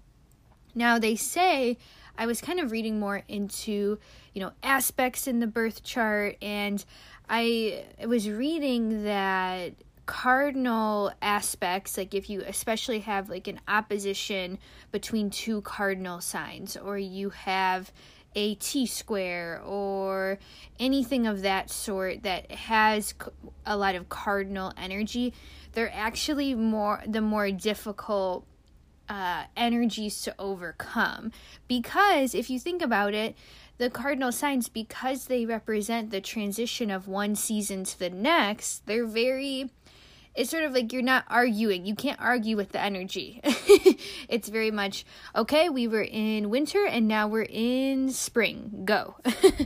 Now, 0.75 0.99
they 0.99 1.15
say, 1.17 1.79
I 2.17 2.27
was 2.27 2.41
kind 2.41 2.61
of 2.61 2.71
reading 2.71 2.99
more 2.99 3.23
into, 3.29 3.99
you 4.33 4.41
know, 4.41 4.53
aspects 4.63 5.27
in 5.27 5.41
the 5.41 5.47
birth 5.47 5.83
chart, 5.83 6.37
and 6.43 6.85
I 7.29 7.85
was 8.07 8.29
reading 8.29 9.05
that 9.05 9.75
cardinal 10.07 11.13
aspects 11.23 11.97
like 11.97 12.15
if 12.15 12.29
you 12.29 12.43
especially 12.47 13.01
have 13.01 13.31
like 13.31 13.49
an 13.49 13.61
opposition 13.67 14.59
between 14.93 15.31
two 15.31 15.61
cardinal 15.63 16.21
signs 16.21 16.77
or 16.77 16.99
you 16.99 17.31
have 17.31 17.93
a 18.35 18.55
T 18.57 18.87
square 18.87 19.63
or 19.65 20.39
anything 20.79 21.27
of 21.27 21.43
that 21.43 21.71
sort 21.71 22.23
that 22.23 22.51
has 22.51 23.15
a 23.65 23.77
lot 23.77 23.95
of 23.95 24.09
cardinal 24.09 24.73
energy, 24.77 25.33
they're 25.73 25.93
actually 25.95 26.55
more 26.55 27.03
the 27.07 27.21
more 27.21 27.51
difficult 27.51 28.47
uh, 29.09 29.45
energies 29.57 30.23
to 30.23 30.35
overcome. 30.39 31.31
Because 31.69 32.35
if 32.35 32.51
you 32.51 32.59
think 32.59 32.83
about 32.83 33.15
it, 33.15 33.37
the 33.77 33.91
cardinal 33.91 34.33
signs, 34.33 34.69
because 34.69 35.27
they 35.27 35.45
represent 35.45 36.11
the 36.11 36.21
transition 36.21 36.91
of 36.91 37.09
one 37.09 37.35
season 37.35 37.85
to 37.85 37.99
the 37.99 38.11
next, 38.11 38.87
they're 38.87 39.07
very 39.07 39.71
it's 40.35 40.51
sort 40.51 40.65
of 40.65 40.73
like 40.73 40.93
you're 40.93 41.03
not 41.03 41.25
arguing. 41.29 41.87
You 41.87 41.95
can't 41.95 42.21
argue 42.21 42.57
with 42.57 42.73
the 42.73 42.81
energy. 42.81 43.41
it's 44.29 44.49
very 44.49 44.71
much, 44.71 45.05
okay, 45.35 45.69
we 45.69 45.87
were 45.87 46.03
in 46.03 46.51
winter 46.51 46.85
and 46.87 47.07
now 47.07 47.29
we're 47.29 47.47
in 47.49 48.11
spring. 48.11 48.83
Go. 48.85 49.17
uh, 49.25 49.61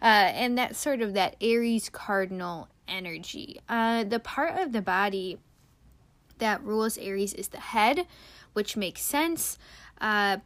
and 0.00 0.56
that's 0.56 0.78
sort 0.78 1.00
of 1.00 1.14
that 1.14 1.36
Aries 1.40 1.88
cardinal 1.88 2.68
energy. 2.86 3.60
Uh, 3.68 4.04
the 4.04 4.20
part 4.20 4.58
of 4.60 4.72
the 4.72 4.82
body 4.82 5.38
that 6.38 6.62
rules 6.62 6.98
Aries 6.98 7.34
is 7.34 7.48
the 7.48 7.60
head, 7.60 8.06
which 8.52 8.76
makes 8.76 9.02
sense. 9.02 9.58
Uh, 10.00 10.38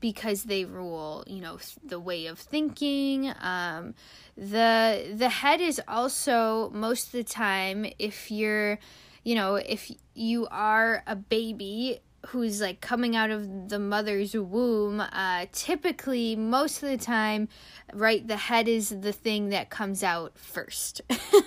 because 0.00 0.44
they 0.44 0.64
rule, 0.64 1.22
you 1.26 1.40
know, 1.40 1.58
the 1.84 2.00
way 2.00 2.26
of 2.26 2.38
thinking. 2.38 3.32
Um, 3.40 3.94
the 4.36 5.12
the 5.14 5.28
head 5.28 5.60
is 5.60 5.80
also 5.86 6.70
most 6.70 7.06
of 7.06 7.12
the 7.12 7.24
time 7.24 7.86
if 7.98 8.30
you're 8.30 8.78
you 9.24 9.34
know, 9.34 9.56
if 9.56 9.90
you 10.14 10.46
are 10.50 11.02
a 11.06 11.16
baby 11.16 12.00
who's 12.28 12.60
like 12.60 12.80
coming 12.80 13.16
out 13.16 13.30
of 13.30 13.68
the 13.68 13.78
mother's 13.78 14.34
womb, 14.34 15.00
uh, 15.00 15.46
typically, 15.52 16.36
most 16.36 16.82
of 16.82 16.88
the 16.88 16.96
time, 16.96 17.48
right, 17.92 18.26
the 18.26 18.36
head 18.36 18.68
is 18.68 18.90
the 18.90 19.12
thing 19.12 19.48
that 19.48 19.70
comes 19.70 20.02
out 20.02 20.38
first. 20.38 21.00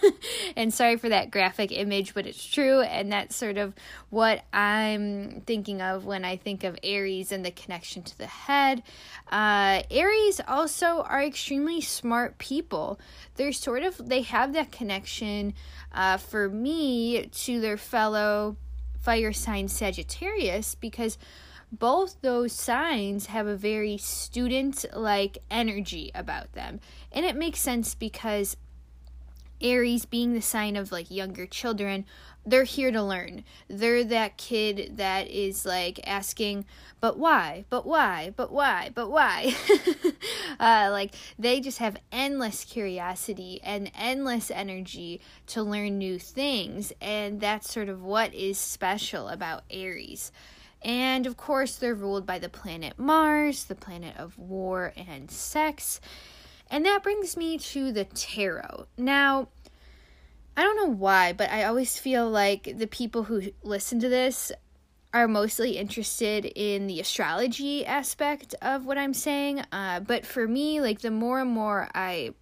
and 0.56 0.74
sorry 0.74 0.98
for 0.98 1.08
that 1.10 1.32
graphic 1.32 1.72
image, 1.72 2.14
but 2.14 2.28
it's 2.28 2.46
true. 2.46 2.82
And 2.82 3.12
that's 3.12 3.36
sort 3.36 3.58
of 3.58 3.74
what 4.10 4.44
I'm 4.54 5.42
thinking 5.46 5.82
of 5.82 6.06
when 6.06 6.26
I 6.26 6.36
think 6.36 6.64
of 6.64 6.78
Aries 6.84 7.32
and 7.32 7.46
the 7.46 7.52
connection 7.52 8.04
to 8.04 8.18
the 8.18 8.28
head. 8.28 8.84
Uh, 9.32 9.84
Aries 9.90 10.42
also 10.46 11.04
are 11.04 11.24
extremely 11.24 11.80
smart 11.80 12.38
people. 12.38 13.00
They're 13.36 13.54
sort 13.54 13.84
of, 13.84 14.10
they 14.10 14.24
have 14.24 14.54
that 14.54 14.72
connection 14.74 15.54
uh, 15.94 16.18
for 16.18 16.50
me 16.50 17.28
to 17.28 17.62
their 17.62 17.78
fellow 17.78 18.58
fire 19.06 19.32
sign 19.32 19.68
Sagittarius 19.68 20.74
because 20.74 21.20
both 21.72 22.20
those 22.22 22.52
signs 22.52 23.28
have 23.28 23.46
a 23.46 23.56
very 23.56 23.98
student 23.98 24.84
like 24.94 25.38
energy 25.52 26.12
about 26.16 26.54
them. 26.54 26.80
And 27.12 27.24
it 27.24 27.36
makes 27.36 27.60
sense 27.60 27.94
because 27.94 28.58
Aries 29.62 30.06
being 30.06 30.34
the 30.34 30.42
sign 30.42 30.76
of 30.76 30.92
like 30.92 31.12
younger 31.12 31.46
children, 31.46 32.06
they're 32.46 32.64
here 32.64 32.92
to 32.92 33.02
learn. 33.02 33.44
They're 33.68 34.04
that 34.04 34.38
kid 34.38 34.98
that 34.98 35.28
is 35.30 35.66
like 35.66 36.00
asking, 36.08 36.66
but 37.00 37.18
why? 37.18 37.66
But 37.70 37.86
why? 37.86 38.34
But 38.36 38.52
why? 38.52 38.92
But 38.94 39.10
why? 39.10 39.56
uh, 40.60 40.90
like 40.92 41.16
they 41.40 41.60
just 41.60 41.80
have 41.80 41.98
endless 42.12 42.64
curiosity 42.64 43.60
and 43.64 43.92
endless 43.96 44.52
energy 44.52 45.22
to 45.48 45.64
learn 45.64 45.98
new 45.98 46.20
things. 46.20 46.94
And 47.02 47.42
that's 47.42 47.72
sort 47.72 47.90
of 47.90 48.04
what 48.04 48.34
is 48.34 48.58
special 48.58 49.28
about 49.28 49.64
Aries. 49.70 50.32
And 50.82 51.26
of 51.26 51.36
course, 51.36 51.76
they're 51.76 51.96
ruled 51.96 52.28
by 52.28 52.38
the 52.38 52.50
planet 52.50 53.00
Mars, 53.00 53.66
the 53.66 53.76
planet 53.76 54.16
of 54.18 54.38
war 54.38 54.94
and 54.96 55.32
sex. 55.32 56.00
And 56.70 56.86
that 56.86 57.04
brings 57.04 57.38
me 57.38 57.58
to 57.58 57.92
the 57.92 58.06
tarot. 58.06 58.88
Now, 58.98 59.50
I 60.58 60.64
don't 60.64 60.78
know 60.78 60.96
why, 60.96 61.34
but 61.34 61.52
I 61.52 61.66
always 61.66 61.98
feel 61.98 62.30
like 62.30 62.78
the 62.78 62.88
people 62.88 63.24
who 63.24 63.42
listen 63.64 64.00
to 64.00 64.10
this 64.10 64.52
are 65.14 65.28
mostly 65.28 65.78
interested 65.78 66.46
in 66.46 66.88
the 66.88 67.00
astrology 67.00 67.86
aspect 67.86 68.54
of 68.62 68.86
what 68.86 68.98
I'm 68.98 69.14
saying. 69.14 69.64
Uh, 69.72 70.02
but 70.02 70.26
for 70.26 70.48
me, 70.48 70.82
like 70.82 71.02
the 71.02 71.12
more 71.12 71.40
and 71.40 71.50
more 71.50 71.90
I 71.96 72.34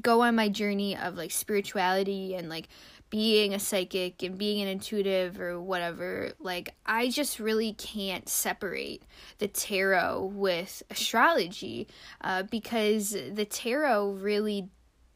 go 0.00 0.22
on 0.22 0.34
my 0.34 0.48
journey 0.48 0.96
of 0.96 1.16
like 1.16 1.30
spirituality 1.30 2.34
and 2.34 2.48
like 2.48 2.68
being 3.10 3.54
a 3.54 3.58
psychic 3.58 4.22
and 4.22 4.36
being 4.36 4.60
an 4.60 4.68
intuitive 4.68 5.40
or 5.40 5.60
whatever, 5.60 6.32
like 6.38 6.74
I 6.84 7.10
just 7.10 7.38
really 7.38 7.72
can't 7.72 8.28
separate 8.28 9.02
the 9.38 9.48
tarot 9.48 10.32
with 10.34 10.82
astrology 10.90 11.88
uh, 12.20 12.42
because 12.44 13.10
the 13.10 13.44
tarot 13.44 14.10
really 14.20 14.68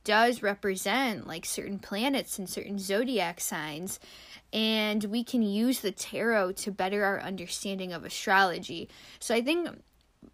does 0.04 0.42
represent 0.42 1.26
like 1.26 1.44
certain 1.44 1.78
planets 1.78 2.38
and 2.38 2.48
certain 2.48 2.78
zodiac 2.78 3.40
signs 3.40 4.00
and 4.52 5.04
we 5.04 5.24
can 5.24 5.42
use 5.42 5.80
the 5.80 5.92
tarot 5.92 6.52
to 6.52 6.70
better 6.70 7.04
our 7.04 7.20
understanding 7.20 7.92
of 7.92 8.04
astrology. 8.04 8.88
So 9.18 9.34
I 9.34 9.40
think 9.40 9.68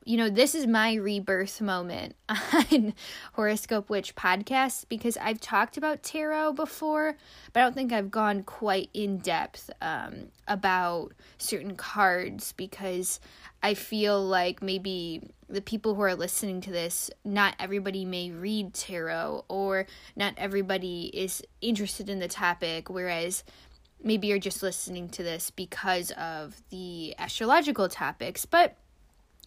you 0.04 0.16
know, 0.16 0.28
this 0.30 0.54
is 0.54 0.66
my 0.66 0.94
rebirth 0.94 1.60
moment 1.60 2.14
on 2.28 2.94
Horoscope 3.34 3.90
Witch 3.90 4.14
podcast 4.14 4.86
because 4.88 5.16
I've 5.18 5.40
talked 5.40 5.76
about 5.76 6.02
tarot 6.02 6.52
before, 6.52 7.16
but 7.52 7.60
I 7.60 7.62
don't 7.62 7.74
think 7.74 7.92
I've 7.92 8.10
gone 8.10 8.42
quite 8.42 8.90
in 8.94 9.18
depth 9.18 9.70
um, 9.80 10.28
about 10.46 11.12
certain 11.38 11.74
cards 11.74 12.52
because 12.52 13.20
I 13.62 13.74
feel 13.74 14.24
like 14.24 14.62
maybe 14.62 15.22
the 15.48 15.60
people 15.60 15.94
who 15.94 16.02
are 16.02 16.14
listening 16.14 16.60
to 16.62 16.70
this, 16.70 17.10
not 17.24 17.54
everybody 17.58 18.04
may 18.04 18.30
read 18.30 18.74
tarot 18.74 19.44
or 19.48 19.86
not 20.14 20.34
everybody 20.36 21.10
is 21.14 21.42
interested 21.60 22.08
in 22.08 22.18
the 22.18 22.28
topic, 22.28 22.90
whereas 22.90 23.44
maybe 24.02 24.28
you're 24.28 24.38
just 24.38 24.62
listening 24.62 25.08
to 25.08 25.22
this 25.22 25.50
because 25.50 26.10
of 26.12 26.62
the 26.70 27.14
astrological 27.18 27.88
topics. 27.88 28.44
But 28.46 28.76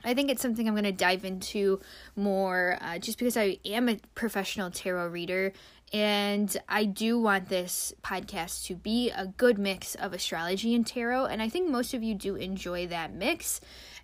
I 0.03 0.14
think 0.14 0.32
it's 0.32 0.41
something 0.41 0.68
I'm 0.68 0.74
going 0.74 0.84
to 0.84 0.91
dive 0.91 1.24
into 1.24 1.80
more 2.16 2.78
uh, 2.82 2.97
just 2.97 3.20
because 3.20 3.38
I 3.38 3.59
am 3.66 3.88
a 3.88 3.97
professional 4.16 4.72
tarot 4.72 5.07
reader 5.07 5.53
and 5.93 6.55
I 6.70 6.86
do 6.86 7.20
want 7.20 7.49
this 7.49 7.93
podcast 8.01 8.66
to 8.68 8.76
be 8.76 9.09
a 9.09 9.28
good 9.28 9.57
mix 9.57 9.93
of 9.95 10.14
astrology 10.14 10.74
and 10.74 10.88
tarot. 10.88 11.26
And 11.26 11.41
I 11.41 11.49
think 11.49 11.70
most 11.70 11.93
of 11.93 12.01
you 12.01 12.16
do 12.16 12.36
enjoy 12.36 12.88
that 12.88 13.14
mix. 13.14 13.59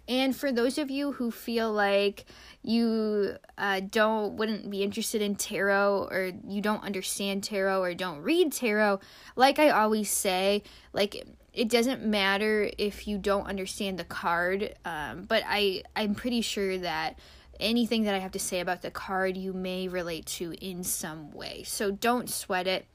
And 0.07 0.35
for 0.35 0.51
those 0.51 0.77
of 0.77 0.89
you 0.89 1.13
who 1.13 1.31
feel 1.31 1.71
like 1.71 2.25
you 2.63 3.35
uh, 3.57 3.81
don't 3.81 4.35
wouldn't 4.37 4.69
be 4.69 4.83
interested 4.83 5.21
in 5.21 5.35
tarot 5.35 6.07
or 6.09 6.31
you 6.47 6.61
don't 6.61 6.83
understand 6.83 7.43
tarot 7.43 7.81
or 7.81 7.93
don't 7.93 8.21
read 8.21 8.51
tarot, 8.51 8.99
like 9.35 9.59
I 9.59 9.69
always 9.69 10.09
say, 10.09 10.63
like 10.93 11.25
it 11.53 11.69
doesn't 11.69 12.05
matter 12.05 12.69
if 12.77 13.07
you 13.07 13.17
don't 13.17 13.47
understand 13.47 13.97
the 13.97 14.03
card, 14.03 14.75
um, 14.85 15.23
but 15.23 15.43
I 15.45 15.83
I'm 15.95 16.15
pretty 16.15 16.41
sure 16.41 16.77
that 16.77 17.19
anything 17.59 18.03
that 18.03 18.13
I 18.13 18.19
have 18.19 18.31
to 18.33 18.39
say 18.39 18.59
about 18.59 18.83
the 18.83 18.91
card 18.91 19.35
you 19.35 19.53
may 19.53 19.87
relate 19.87 20.25
to 20.27 20.53
in 20.63 20.83
some 20.83 21.31
way. 21.31 21.63
So 21.63 21.91
don't 21.91 22.29
sweat 22.29 22.67
it. 22.67 22.85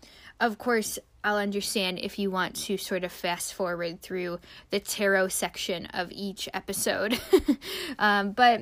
Of 0.40 0.58
course, 0.58 0.98
I'll 1.24 1.36
understand 1.36 2.00
if 2.00 2.18
you 2.18 2.30
want 2.30 2.56
to 2.66 2.76
sort 2.76 3.04
of 3.04 3.12
fast 3.12 3.54
forward 3.54 4.02
through 4.02 4.40
the 4.70 4.80
tarot 4.80 5.28
section 5.28 5.86
of 5.86 6.10
each 6.10 6.48
episode. 6.52 7.20
um, 7.98 8.32
but 8.32 8.60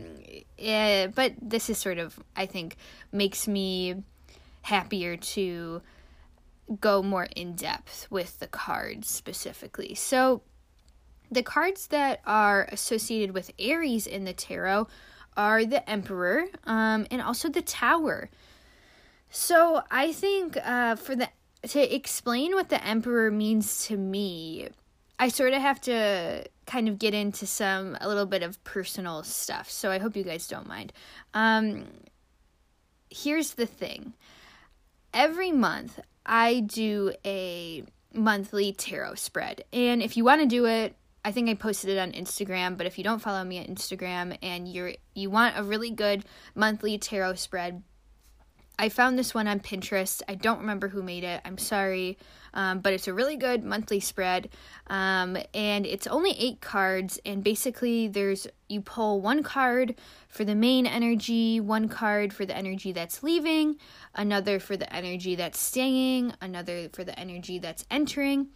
uh, 0.62 1.06
but 1.08 1.34
this 1.40 1.70
is 1.70 1.78
sort 1.78 1.98
of 1.98 2.18
I 2.36 2.46
think 2.46 2.76
makes 3.12 3.48
me 3.48 4.02
happier 4.62 5.16
to 5.16 5.80
go 6.80 7.02
more 7.02 7.28
in 7.34 7.54
depth 7.54 8.06
with 8.10 8.38
the 8.38 8.46
cards 8.46 9.08
specifically. 9.08 9.94
So, 9.94 10.42
the 11.30 11.42
cards 11.42 11.88
that 11.88 12.20
are 12.26 12.68
associated 12.72 13.32
with 13.34 13.52
Aries 13.58 14.06
in 14.06 14.24
the 14.24 14.32
tarot 14.32 14.88
are 15.36 15.64
the 15.64 15.88
Emperor 15.88 16.44
um, 16.64 17.06
and 17.10 17.22
also 17.22 17.48
the 17.48 17.62
Tower. 17.62 18.30
So, 19.30 19.82
I 19.90 20.12
think 20.12 20.56
uh, 20.62 20.96
for 20.96 21.16
the 21.16 21.28
to 21.68 21.94
explain 21.94 22.54
what 22.54 22.68
the 22.68 22.84
Emperor 22.84 23.30
means 23.30 23.86
to 23.86 23.96
me, 23.96 24.68
I 25.18 25.28
sort 25.28 25.52
of 25.52 25.60
have 25.60 25.80
to 25.82 26.46
kind 26.66 26.88
of 26.88 26.98
get 26.98 27.14
into 27.14 27.46
some 27.46 27.96
a 28.00 28.08
little 28.08 28.26
bit 28.26 28.42
of 28.42 28.62
personal 28.64 29.22
stuff. 29.22 29.70
So 29.70 29.90
I 29.90 29.98
hope 29.98 30.16
you 30.16 30.22
guys 30.22 30.46
don't 30.46 30.66
mind. 30.66 30.92
Um, 31.34 31.86
here's 33.10 33.54
the 33.54 33.66
thing. 33.66 34.14
Every 35.12 35.52
month 35.52 36.00
I 36.24 36.60
do 36.60 37.12
a 37.24 37.84
monthly 38.14 38.72
tarot 38.72 39.16
spread. 39.16 39.64
And 39.72 40.02
if 40.02 40.16
you 40.16 40.24
want 40.24 40.40
to 40.42 40.46
do 40.46 40.66
it, 40.66 40.94
I 41.24 41.32
think 41.32 41.50
I 41.50 41.54
posted 41.54 41.90
it 41.90 41.98
on 41.98 42.12
Instagram, 42.12 42.78
but 42.78 42.86
if 42.86 42.96
you 42.96 43.04
don't 43.04 43.20
follow 43.20 43.44
me 43.44 43.58
on 43.58 43.66
Instagram 43.66 44.38
and 44.42 44.66
you're 44.66 44.94
you 45.14 45.28
want 45.28 45.58
a 45.58 45.62
really 45.62 45.90
good 45.90 46.24
monthly 46.54 46.96
tarot 46.96 47.34
spread, 47.34 47.82
I 48.80 48.88
found 48.88 49.18
this 49.18 49.34
one 49.34 49.46
on 49.46 49.60
Pinterest. 49.60 50.22
I 50.26 50.34
don't 50.34 50.60
remember 50.60 50.88
who 50.88 51.02
made 51.02 51.22
it. 51.22 51.42
I'm 51.44 51.58
sorry. 51.58 52.16
Um, 52.54 52.80
but 52.80 52.94
it's 52.94 53.06
a 53.08 53.12
really 53.12 53.36
good 53.36 53.62
monthly 53.62 54.00
spread. 54.00 54.48
Um, 54.86 55.36
and 55.52 55.84
it's 55.84 56.06
only 56.06 56.30
eight 56.38 56.62
cards. 56.62 57.20
And 57.26 57.44
basically, 57.44 58.08
there's 58.08 58.46
you 58.70 58.80
pull 58.80 59.20
one 59.20 59.42
card 59.42 59.96
for 60.30 60.46
the 60.46 60.54
main 60.54 60.86
energy, 60.86 61.60
one 61.60 61.90
card 61.90 62.32
for 62.32 62.46
the 62.46 62.56
energy 62.56 62.90
that's 62.90 63.22
leaving, 63.22 63.76
another 64.14 64.58
for 64.58 64.78
the 64.78 64.90
energy 64.90 65.34
that's 65.34 65.60
staying, 65.60 66.32
another 66.40 66.88
for 66.94 67.04
the 67.04 67.18
energy 67.20 67.58
that's 67.58 67.84
entering. 67.90 68.48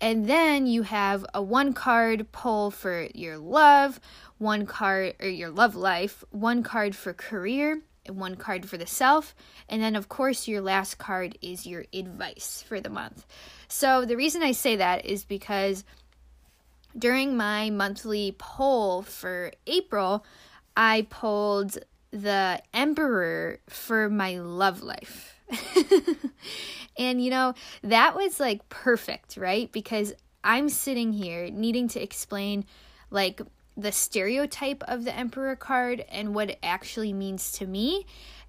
And 0.00 0.28
then 0.28 0.68
you 0.68 0.82
have 0.82 1.26
a 1.34 1.42
one 1.42 1.72
card 1.72 2.30
pull 2.30 2.70
for 2.70 3.08
your 3.12 3.38
love, 3.38 3.98
one 4.38 4.66
card 4.66 5.14
or 5.18 5.26
your 5.26 5.50
love 5.50 5.74
life, 5.74 6.22
one 6.30 6.62
card 6.62 6.94
for 6.94 7.12
career, 7.12 7.82
one 8.08 8.36
card 8.36 8.68
for 8.68 8.76
the 8.76 8.86
self, 8.86 9.34
and 9.68 9.82
then 9.82 9.96
of 9.96 10.08
course 10.08 10.48
your 10.48 10.60
last 10.60 10.98
card 10.98 11.38
is 11.40 11.66
your 11.66 11.84
advice 11.92 12.64
for 12.66 12.80
the 12.80 12.90
month. 12.90 13.26
So 13.68 14.04
the 14.04 14.16
reason 14.16 14.42
I 14.42 14.52
say 14.52 14.76
that 14.76 15.04
is 15.04 15.24
because 15.24 15.84
during 16.96 17.36
my 17.36 17.70
monthly 17.70 18.34
poll 18.38 19.02
for 19.02 19.52
April, 19.66 20.24
I 20.76 21.06
pulled 21.10 21.78
the 22.10 22.60
Emperor 22.72 23.58
for 23.68 24.08
my 24.08 24.38
love 24.38 24.82
life. 24.82 25.34
and 26.98 27.22
you 27.22 27.30
know, 27.30 27.54
that 27.82 28.14
was 28.14 28.38
like 28.38 28.68
perfect, 28.68 29.36
right? 29.36 29.70
Because 29.72 30.14
I'm 30.42 30.68
sitting 30.68 31.12
here 31.12 31.50
needing 31.50 31.88
to 31.88 32.02
explain 32.02 32.64
like 33.10 33.40
the 33.76 33.92
stereotype 33.92 34.82
of 34.86 35.04
the 35.04 35.14
emperor 35.14 35.56
card 35.56 36.04
and 36.08 36.34
what 36.34 36.50
it 36.50 36.58
actually 36.62 37.12
means 37.12 37.52
to 37.52 37.66
me. 37.66 38.06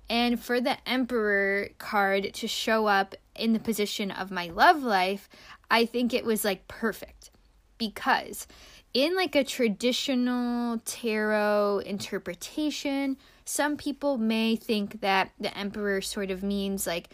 And 0.09 0.39
for 0.39 0.61
the 0.61 0.78
emperor 0.88 1.69
card 1.80 2.34
to 2.36 2.47
show 2.47 2.86
up 2.88 3.15
in 3.36 3.53
the 3.53 3.59
position 3.59 4.11
of 4.11 4.32
my 4.32 4.47
love 4.47 4.82
life 4.82 5.28
i 5.69 5.86
think 5.86 6.13
it 6.13 6.26
was 6.26 6.43
like 6.45 6.67
perfect. 6.67 7.32
Because 7.78 8.47
in 8.93 9.15
like 9.15 9.36
a 9.36 9.43
traditional 9.43 10.80
tarot 10.86 11.80
interpretation 11.86 13.17
some 13.43 13.78
people 13.78 14.17
may 14.17 14.55
think 14.55 15.01
that 15.01 15.32
the 15.39 15.55
emperor 15.55 16.01
sort 16.01 16.32
of 16.32 16.41
means 16.41 16.88
like 16.88 17.09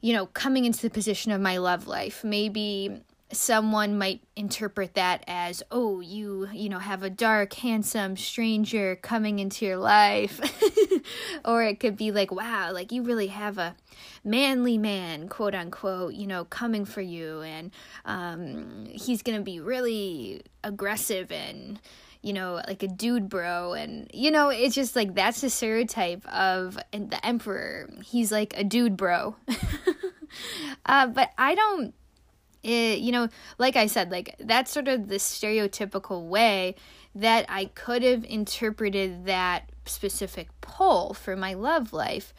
you 0.00 0.12
know 0.12 0.26
coming 0.26 0.64
into 0.64 0.82
the 0.82 0.90
position 0.90 1.32
of 1.32 1.40
my 1.40 1.58
love 1.58 1.86
life. 1.86 2.24
Maybe 2.24 3.02
someone 3.32 3.98
might 3.98 4.22
interpret 4.36 4.94
that 4.94 5.24
as 5.26 5.62
oh 5.72 6.00
you 6.00 6.48
you 6.52 6.68
know 6.68 6.78
have 6.78 7.02
a 7.02 7.10
dark 7.10 7.52
handsome 7.54 8.16
stranger 8.16 8.96
coming 8.96 9.38
into 9.38 9.64
your 9.64 9.76
life. 9.76 10.40
Or 11.44 11.62
it 11.62 11.78
could 11.78 11.96
be 11.96 12.10
like 12.10 12.32
wow 12.32 12.72
like 12.72 12.90
you 12.90 13.02
really 13.02 13.28
have 13.28 13.58
a 13.58 13.76
manly 14.24 14.76
man 14.76 15.28
quote 15.28 15.54
unquote 15.54 16.14
you 16.14 16.26
know 16.26 16.44
coming 16.44 16.84
for 16.84 17.00
you. 17.00 17.42
And 17.42 17.70
um 18.04 18.86
he's 18.90 19.22
gonna 19.22 19.42
be 19.42 19.60
really 19.60 20.42
aggressive 20.64 21.30
and 21.30 21.80
you 22.22 22.32
know 22.32 22.60
like 22.66 22.82
a 22.82 22.88
dude 22.88 23.28
bro. 23.28 23.74
And 23.74 24.10
you 24.12 24.30
know 24.30 24.48
it's 24.48 24.74
just 24.74 24.96
like 24.96 25.14
that's 25.14 25.40
the 25.40 25.50
stereotype 25.50 26.26
of 26.26 26.78
the 26.92 27.24
emperor. 27.24 27.88
He's 28.04 28.32
like 28.32 28.56
a 28.56 28.64
dude 28.64 28.96
bro. 28.96 29.36
Uh 30.84 31.06
but 31.06 31.30
i 31.38 31.54
don't 31.54 31.94
it, 32.66 32.98
you 32.98 33.12
know, 33.12 33.28
like 33.58 33.76
I 33.76 33.86
said, 33.86 34.10
like 34.10 34.34
that's 34.40 34.72
sort 34.72 34.88
of 34.88 35.08
the 35.08 35.16
stereotypical 35.16 36.26
way 36.26 36.74
that 37.14 37.46
I 37.48 37.66
could 37.66 38.02
have 38.02 38.24
interpreted 38.24 39.26
that 39.26 39.70
specific 39.84 40.48
pull 40.60 41.14
for 41.14 41.36
my 41.36 41.54
love 41.54 41.92
life. 41.92 42.34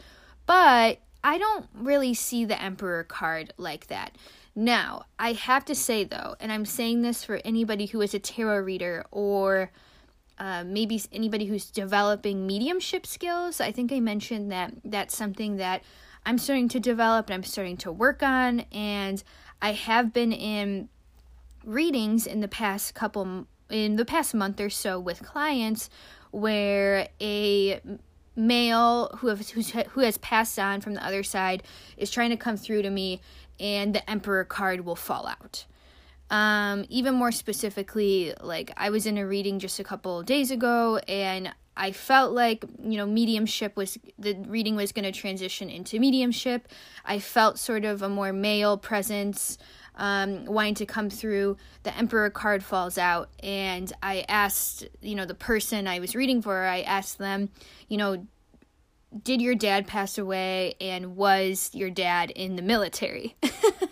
But 0.45 0.99
I 1.23 1.37
don't 1.37 1.65
really 1.73 2.13
see 2.13 2.45
the 2.45 2.61
Emperor 2.61 3.03
card 3.03 3.53
like 3.57 3.87
that. 3.87 4.17
Now, 4.53 5.05
I 5.17 5.33
have 5.33 5.63
to 5.65 5.75
say 5.75 6.03
though, 6.03 6.35
and 6.39 6.51
I'm 6.51 6.65
saying 6.65 7.03
this 7.03 7.23
for 7.23 7.39
anybody 7.45 7.85
who 7.85 8.01
is 8.01 8.13
a 8.13 8.19
tarot 8.19 8.59
reader 8.59 9.05
or 9.11 9.71
uh, 10.39 10.63
maybe 10.65 11.01
anybody 11.11 11.45
who's 11.45 11.71
developing 11.71 12.45
mediumship 12.45 13.07
skills. 13.07 13.61
I 13.61 13.71
think 13.71 13.91
I 13.91 13.99
mentioned 13.99 14.51
that 14.51 14.73
that's 14.83 15.15
something 15.15 15.55
that 15.57 15.83
I'm 16.25 16.37
starting 16.37 16.67
to 16.69 16.79
develop 16.79 17.27
and 17.27 17.35
I'm 17.35 17.43
starting 17.43 17.77
to 17.77 17.91
work 17.91 18.21
on. 18.21 18.61
And 18.71 19.23
I 19.61 19.73
have 19.73 20.13
been 20.13 20.31
in 20.31 20.89
readings 21.63 22.25
in 22.25 22.41
the 22.41 22.47
past 22.47 22.93
couple 22.93 23.47
in 23.69 23.97
the 23.97 24.05
past 24.05 24.33
month 24.33 24.61
or 24.61 24.69
so 24.69 24.99
with 24.99 25.23
clients 25.23 25.89
where 26.31 27.09
a 27.19 27.81
male 28.35 29.09
who 29.17 29.27
have, 29.27 29.49
who 29.49 30.01
has 30.01 30.17
passed 30.19 30.57
on 30.57 30.79
from 30.79 30.93
the 30.93 31.05
other 31.05 31.23
side 31.23 31.63
is 31.97 32.09
trying 32.09 32.29
to 32.29 32.37
come 32.37 32.55
through 32.55 32.83
to 32.83 32.89
me 32.89 33.19
and 33.59 33.93
the 33.93 34.09
emperor 34.09 34.45
card 34.45 34.85
will 34.85 34.95
fall 34.95 35.27
out. 35.27 35.65
Um, 36.29 36.85
even 36.89 37.15
more 37.15 37.31
specifically 37.31 38.33
like 38.41 38.73
i 38.75 38.89
was 38.89 39.05
in 39.05 39.17
a 39.17 39.25
reading 39.25 39.59
just 39.59 39.79
a 39.79 39.83
couple 39.85 40.21
days 40.23 40.51
ago 40.51 40.97
and 41.07 41.53
I 41.77 41.91
felt 41.91 42.33
like, 42.33 42.65
you 42.81 42.97
know, 42.97 43.05
mediumship 43.05 43.77
was 43.77 43.97
the 44.17 44.33
reading 44.47 44.75
was 44.75 44.91
going 44.91 45.05
to 45.05 45.11
transition 45.11 45.69
into 45.69 45.99
mediumship. 45.99 46.67
I 47.05 47.19
felt 47.19 47.59
sort 47.59 47.85
of 47.85 48.01
a 48.01 48.09
more 48.09 48.33
male 48.33 48.77
presence 48.77 49.57
um, 49.95 50.45
wanting 50.45 50.75
to 50.75 50.85
come 50.85 51.09
through. 51.09 51.57
The 51.83 51.95
Emperor 51.95 52.29
card 52.29 52.63
falls 52.63 52.97
out, 52.97 53.29
and 53.41 53.91
I 54.01 54.25
asked, 54.27 54.87
you 55.01 55.15
know, 55.15 55.25
the 55.25 55.35
person 55.35 55.87
I 55.87 55.99
was 55.99 56.15
reading 56.15 56.41
for, 56.41 56.65
I 56.65 56.81
asked 56.81 57.19
them, 57.19 57.49
you 57.87 57.97
know, 57.97 58.25
did 59.23 59.41
your 59.41 59.55
dad 59.55 59.87
pass 59.87 60.17
away 60.17 60.75
and 60.81 61.15
was 61.15 61.71
your 61.73 61.89
dad 61.89 62.31
in 62.31 62.55
the 62.55 62.61
military? 62.61 63.37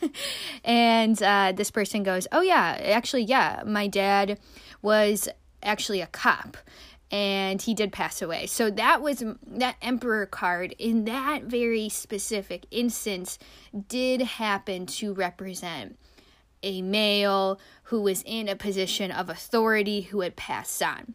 and 0.63 1.21
uh, 1.21 1.53
this 1.55 1.71
person 1.71 2.03
goes, 2.03 2.27
Oh, 2.31 2.41
yeah, 2.41 2.77
actually, 2.83 3.23
yeah, 3.23 3.63
my 3.65 3.87
dad 3.87 4.39
was 4.81 5.29
actually 5.63 6.01
a 6.01 6.07
cop 6.07 6.57
and 7.11 7.61
he 7.61 7.73
did 7.73 7.91
pass 7.91 8.21
away. 8.21 8.47
So 8.47 8.69
that 8.71 9.01
was 9.01 9.23
that 9.47 9.75
emperor 9.81 10.25
card 10.25 10.75
in 10.79 11.05
that 11.05 11.43
very 11.43 11.89
specific 11.89 12.65
instance 12.71 13.37
did 13.87 14.21
happen 14.21 14.85
to 14.87 15.13
represent 15.13 15.97
a 16.63 16.81
male 16.81 17.59
who 17.83 18.01
was 18.01 18.23
in 18.25 18.49
a 18.49 18.55
position 18.55 19.11
of 19.11 19.29
authority 19.29 20.01
who 20.01 20.21
had 20.21 20.35
passed 20.35 20.81
on. 20.81 21.13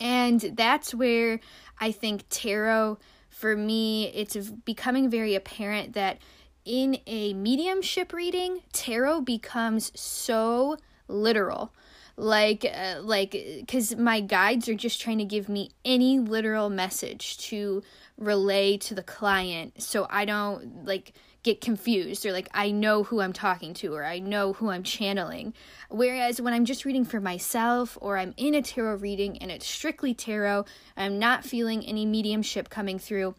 And 0.00 0.40
that's 0.40 0.94
where 0.94 1.40
I 1.80 1.92
think 1.92 2.24
tarot, 2.28 2.98
for 3.28 3.56
me, 3.56 4.08
it's 4.08 4.36
becoming 4.36 5.10
very 5.10 5.34
apparent 5.34 5.94
that 5.94 6.18
in 6.64 6.98
a 7.06 7.34
mediumship 7.34 8.12
reading, 8.12 8.62
tarot 8.72 9.22
becomes 9.22 9.92
so 10.00 10.76
literal 11.08 11.72
like 12.16 12.64
uh, 12.64 13.00
like 13.02 13.32
because 13.32 13.96
my 13.96 14.20
guides 14.20 14.68
are 14.68 14.74
just 14.74 15.00
trying 15.00 15.18
to 15.18 15.24
give 15.24 15.48
me 15.48 15.70
any 15.84 16.18
literal 16.18 16.68
message 16.70 17.38
to 17.38 17.82
relay 18.18 18.76
to 18.76 18.94
the 18.94 19.02
client 19.02 19.82
so 19.82 20.06
i 20.10 20.24
don't 20.24 20.84
like 20.84 21.12
get 21.42 21.60
confused 21.60 22.24
or 22.24 22.32
like 22.32 22.48
I 22.54 22.70
know 22.70 23.02
who 23.02 23.20
I'm 23.20 23.32
talking 23.32 23.74
to 23.74 23.94
or 23.94 24.04
I 24.04 24.20
know 24.20 24.52
who 24.52 24.70
I'm 24.70 24.82
channeling. 24.82 25.54
Whereas 25.90 26.40
when 26.40 26.54
I'm 26.54 26.64
just 26.64 26.84
reading 26.84 27.04
for 27.04 27.20
myself 27.20 27.98
or 28.00 28.16
I'm 28.16 28.34
in 28.36 28.54
a 28.54 28.62
tarot 28.62 28.96
reading 28.96 29.38
and 29.38 29.50
it's 29.50 29.66
strictly 29.66 30.14
tarot, 30.14 30.66
I'm 30.96 31.18
not 31.18 31.44
feeling 31.44 31.84
any 31.84 32.06
mediumship 32.06 32.70
coming 32.70 32.98
through, 32.98 33.34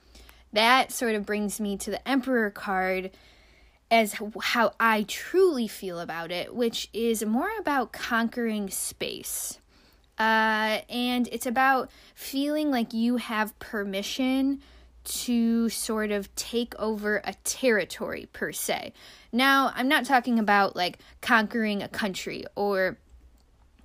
that 0.51 0.91
sort 0.91 1.15
of 1.15 1.26
brings 1.26 1.59
me 1.59 1.78
to 1.78 1.91
the 1.91 2.07
Emperor 2.07 2.49
card 2.51 3.11
as 3.94 4.16
how 4.41 4.74
I 4.80 5.04
truly 5.04 5.68
feel 5.68 6.00
about 6.00 6.32
it, 6.32 6.56
which 6.56 6.89
is 6.94 7.24
more 7.24 7.52
about 7.60 7.94
conquering 7.94 8.72
space. 8.72 9.60
Uh, 10.18 10.80
and 10.89 11.30
it's 11.32 11.46
about 11.46 11.91
feeling 12.16 12.72
like 12.72 12.91
you 12.91 13.18
have 13.18 13.58
permission 13.60 14.62
to 15.04 15.70
sort 15.70 16.10
of 16.10 16.34
take 16.34 16.74
over 16.80 17.22
a 17.24 17.36
territory 17.44 18.28
per 18.34 18.52
se. 18.52 18.94
Now, 19.32 19.72
I'm 19.76 19.88
not 19.88 20.06
talking 20.06 20.39
about 20.39 20.76
like 20.76 20.98
conquering 21.22 21.84
a 21.84 21.88
country 21.88 22.46
or 22.56 22.98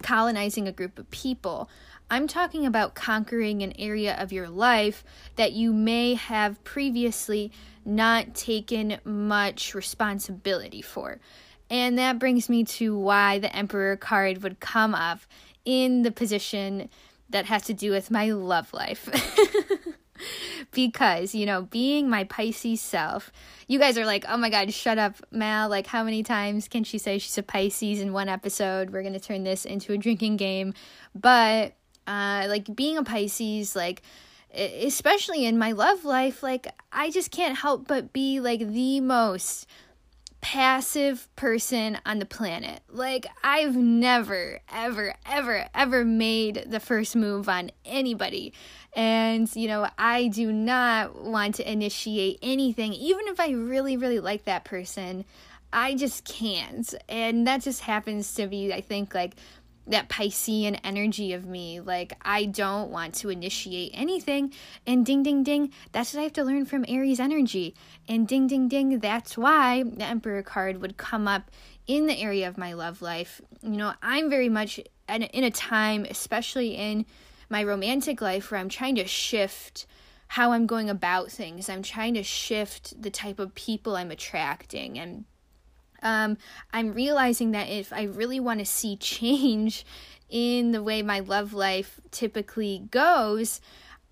colonizing 0.03 0.67
a 0.67 0.73
group 0.73 0.99
of 0.99 1.11
people. 1.11 1.69
I'm 2.11 2.27
talking 2.27 2.65
about 2.65 2.95
conquering 2.95 3.63
an 3.63 3.75
area 3.79 4.17
of 4.19 4.33
your 4.33 4.49
life 4.49 5.05
that 5.37 5.53
you 5.53 5.75
may 5.75 6.15
have 6.15 6.65
previously 6.65 7.53
not 7.89 8.34
taken 8.34 8.99
much 9.05 9.74
responsibility 9.74 10.82
for. 10.82 11.18
And 11.70 11.99
that 11.99 12.18
brings 12.18 12.49
me 12.49 12.64
to 12.64 12.97
why 12.97 13.39
the 13.39 13.55
Emperor 13.55 13.97
card 13.97 14.43
would 14.43 14.61
come 14.61 14.95
up 14.95 15.20
in 15.64 16.03
the 16.03 16.11
position 16.11 16.89
that 17.30 17.47
has 17.47 17.62
to 17.64 17.74
do 17.74 17.91
with 17.91 18.11
my 18.11 18.30
love 18.30 18.72
life. 18.72 19.09
because, 20.72 21.34
you 21.34 21.47
know, 21.47 21.62
being 21.62 22.09
my 22.09 22.24
Pisces 22.24 22.80
self, 22.80 23.32
you 23.66 23.78
guys 23.78 23.99
are 23.99 24.07
like, 24.07 24.24
oh 24.28 24.36
my 24.36 24.51
God, 24.51 24.72
shut 24.72 24.99
up, 24.99 25.16
Mal. 25.30 25.68
Like, 25.68 25.86
how 25.86 26.05
many 26.05 26.22
times 26.22 26.68
can 26.68 26.84
she 26.84 26.99
say 26.99 27.18
she's 27.18 27.39
a 27.39 27.43
Pisces 27.43 28.01
in 28.01 28.12
one 28.12 28.28
episode? 28.28 28.91
We're 28.91 29.03
going 29.03 29.14
to 29.14 29.20
turn 29.20 29.45
this 29.45 29.64
into 29.64 29.93
a 29.93 29.99
drinking 29.99 30.36
game. 30.36 30.74
But, 31.14 31.74
uh, 32.07 32.47
like, 32.49 32.74
being 32.74 32.97
a 32.97 33.05
Pisces, 33.05 33.76
like, 33.76 34.03
especially 34.55 35.44
in 35.44 35.59
my 35.59 35.72
love 35.72 36.05
life, 36.05 36.42
like, 36.42 36.68
I 36.92 37.11
just 37.11 37.30
can't 37.30 37.57
help 37.57 37.86
but 37.86 38.12
be 38.12 38.40
like 38.40 38.61
the 38.61 39.01
most 39.01 39.66
passive 40.40 41.28
person 41.36 41.99
on 42.07 42.18
the 42.18 42.24
planet. 42.24 42.80
Like, 42.88 43.26
I've 43.42 43.76
never, 43.76 44.61
ever, 44.72 45.14
ever, 45.26 45.66
ever 45.74 46.05
made 46.05 46.66
the 46.68 46.80
first 46.80 47.16
move 47.16 47.49
on 47.49 47.70
anybody. 47.84 48.53
And, 48.94 49.55
you 49.55 49.68
know, 49.68 49.88
I 49.99 50.28
do 50.28 50.53
not 50.53 51.22
want 51.22 51.57
to 51.57 51.70
initiate 51.70 52.38
anything, 52.42 52.92
even 52.92 53.26
if 53.28 53.40
I 53.40 53.51
really, 53.51 53.96
really 53.96 54.20
like 54.20 54.44
that 54.44 54.64
person. 54.64 55.24
I 55.72 55.94
just 55.94 56.24
can't. 56.24 56.94
And 57.09 57.46
that 57.46 57.62
just 57.62 57.82
happens 57.82 58.34
to 58.34 58.46
be, 58.46 58.72
I 58.72 58.80
think, 58.80 59.14
like 59.14 59.34
that 59.89 60.09
Piscean 60.09 60.78
energy 60.84 61.32
of 61.32 61.47
me. 61.47 61.80
Like, 61.80 62.14
I 62.22 62.45
don't 62.45 62.91
want 62.91 63.14
to 63.16 63.30
initiate 63.30 63.93
anything. 63.95 64.53
And 64.86 65.05
ding, 65.05 65.22
ding, 65.22 65.43
ding, 65.43 65.72
that's 65.93 66.14
what 66.14 66.20
I 66.20 66.24
have 66.24 66.32
to 66.34 66.45
learn 66.45 66.66
from 66.66 66.84
Aries 66.89 67.20
energy. 67.20 67.74
And 68.09 68.28
ding, 68.28 68.47
ding, 68.47 68.68
ding, 68.68 68.99
that's 68.99 69.36
why 69.36 69.82
the 69.82 70.05
Emperor 70.05 70.43
card 70.43 70.80
would 70.80 70.97
come 70.97 71.26
up 71.26 71.51
in 71.86 72.07
the 72.07 72.18
area 72.18 72.47
of 72.47 72.59
my 72.59 72.74
love 72.74 73.03
life. 73.03 73.41
You 73.62 73.70
know, 73.70 73.95
I'm 74.03 74.28
very 74.28 74.49
much 74.49 74.78
in 75.09 75.45
a 75.45 75.51
time, 75.51 76.05
especially 76.09 76.76
in 76.76 77.07
my 77.49 77.64
romantic 77.64 78.20
life, 78.20 78.51
where 78.51 78.61
I'm 78.61 78.68
trying 78.68 78.97
to 78.97 79.07
shift 79.07 79.86
how 80.28 80.53
I'm 80.53 80.66
going 80.66 80.91
about 80.91 81.30
things. 81.30 81.70
I'm 81.70 81.82
trying 81.82 82.12
to 82.14 82.22
shift 82.22 83.01
the 83.01 83.11
type 83.11 83.39
of 83.39 83.55
people 83.55 83.97
I'm 83.97 84.11
attracting 84.11 84.99
and 84.99 85.24
um, 86.03 86.36
I'm 86.72 86.92
realizing 86.92 87.53
that 87.53 87.68
if 87.68 87.92
I 87.92 88.05
really 88.05 88.40
want 88.40 88.61
to 88.61 88.66
see 88.66 88.96
change 88.96 89.84
in 90.28 90.72
the 90.72 90.82
way 90.82 91.03
my 91.03 91.20
love 91.20 91.55
life 91.55 92.01
typically 92.11 92.82
goes, 92.90 93.61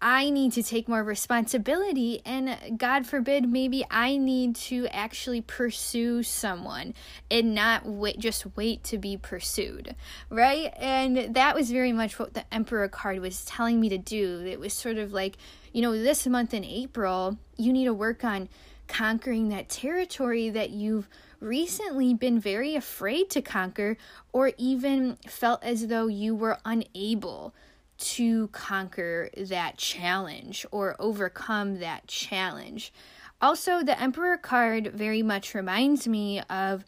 I 0.00 0.28
need 0.28 0.52
to 0.52 0.62
take 0.62 0.88
more 0.88 1.02
responsibility, 1.02 2.20
and 2.26 2.78
God 2.78 3.06
forbid, 3.06 3.48
maybe 3.48 3.82
I 3.90 4.18
need 4.18 4.54
to 4.56 4.86
actually 4.88 5.40
pursue 5.40 6.22
someone 6.22 6.92
and 7.30 7.54
not 7.54 7.86
wait, 7.86 8.18
just 8.18 8.44
wait 8.56 8.84
to 8.84 8.98
be 8.98 9.16
pursued, 9.16 9.96
right? 10.28 10.70
And 10.76 11.34
that 11.34 11.54
was 11.54 11.70
very 11.70 11.92
much 11.92 12.18
what 12.18 12.34
the 12.34 12.44
Emperor 12.52 12.88
card 12.88 13.20
was 13.20 13.46
telling 13.46 13.80
me 13.80 13.88
to 13.88 13.96
do. 13.96 14.44
It 14.46 14.60
was 14.60 14.74
sort 14.74 14.98
of 14.98 15.14
like, 15.14 15.38
you 15.72 15.80
know, 15.80 15.92
this 15.92 16.26
month 16.26 16.52
in 16.52 16.64
April, 16.64 17.38
you 17.56 17.72
need 17.72 17.86
to 17.86 17.94
work 17.94 18.22
on 18.22 18.50
conquering 18.86 19.48
that 19.48 19.68
territory 19.68 20.50
that 20.50 20.70
you've 20.70 21.08
recently 21.40 22.14
been 22.14 22.40
very 22.40 22.74
afraid 22.74 23.30
to 23.30 23.42
conquer 23.42 23.96
or 24.32 24.52
even 24.56 25.16
felt 25.28 25.62
as 25.62 25.88
though 25.88 26.06
you 26.06 26.34
were 26.34 26.58
unable 26.64 27.54
to 27.98 28.48
conquer 28.48 29.30
that 29.36 29.76
challenge 29.78 30.66
or 30.70 30.96
overcome 30.98 31.80
that 31.80 32.06
challenge. 32.06 32.92
Also, 33.40 33.82
the 33.82 34.00
Emperor 34.00 34.36
card 34.36 34.88
very 34.88 35.22
much 35.22 35.54
reminds 35.54 36.06
me 36.08 36.40
of 36.48 36.84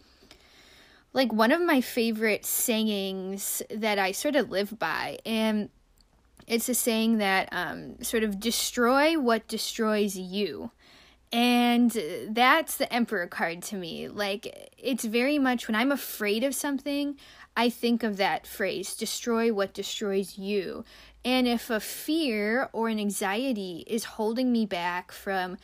like 1.12 1.32
one 1.32 1.52
of 1.52 1.60
my 1.60 1.80
favorite 1.80 2.44
sayings 2.44 3.62
that 3.70 3.98
I 3.98 4.12
sort 4.12 4.36
of 4.36 4.50
live 4.50 4.78
by. 4.78 5.18
And 5.24 5.70
it's 6.46 6.68
a 6.68 6.74
saying 6.74 7.18
that 7.18 7.48
um, 7.52 8.02
sort 8.02 8.22
of 8.22 8.40
destroy 8.40 9.18
what 9.18 9.48
destroys 9.48 10.16
you. 10.16 10.70
And 11.32 11.90
that's 12.30 12.76
the 12.76 12.90
Emperor 12.92 13.26
card 13.26 13.62
to 13.64 13.76
me. 13.76 14.08
Like, 14.08 14.72
it's 14.78 15.04
very 15.04 15.38
much 15.38 15.68
when 15.68 15.74
I'm 15.74 15.92
afraid 15.92 16.42
of 16.42 16.54
something, 16.54 17.16
I 17.56 17.70
think 17.70 18.02
of 18.02 18.16
that 18.18 18.46
phrase 18.46 18.94
destroy 18.94 19.52
what 19.52 19.74
destroys 19.74 20.38
you. 20.38 20.84
And 21.24 21.46
if 21.46 21.68
a 21.68 21.80
fear 21.80 22.70
or 22.72 22.88
an 22.88 22.98
anxiety 22.98 23.84
is 23.86 24.04
holding 24.04 24.52
me 24.52 24.64
back 24.64 25.12
from 25.12 25.58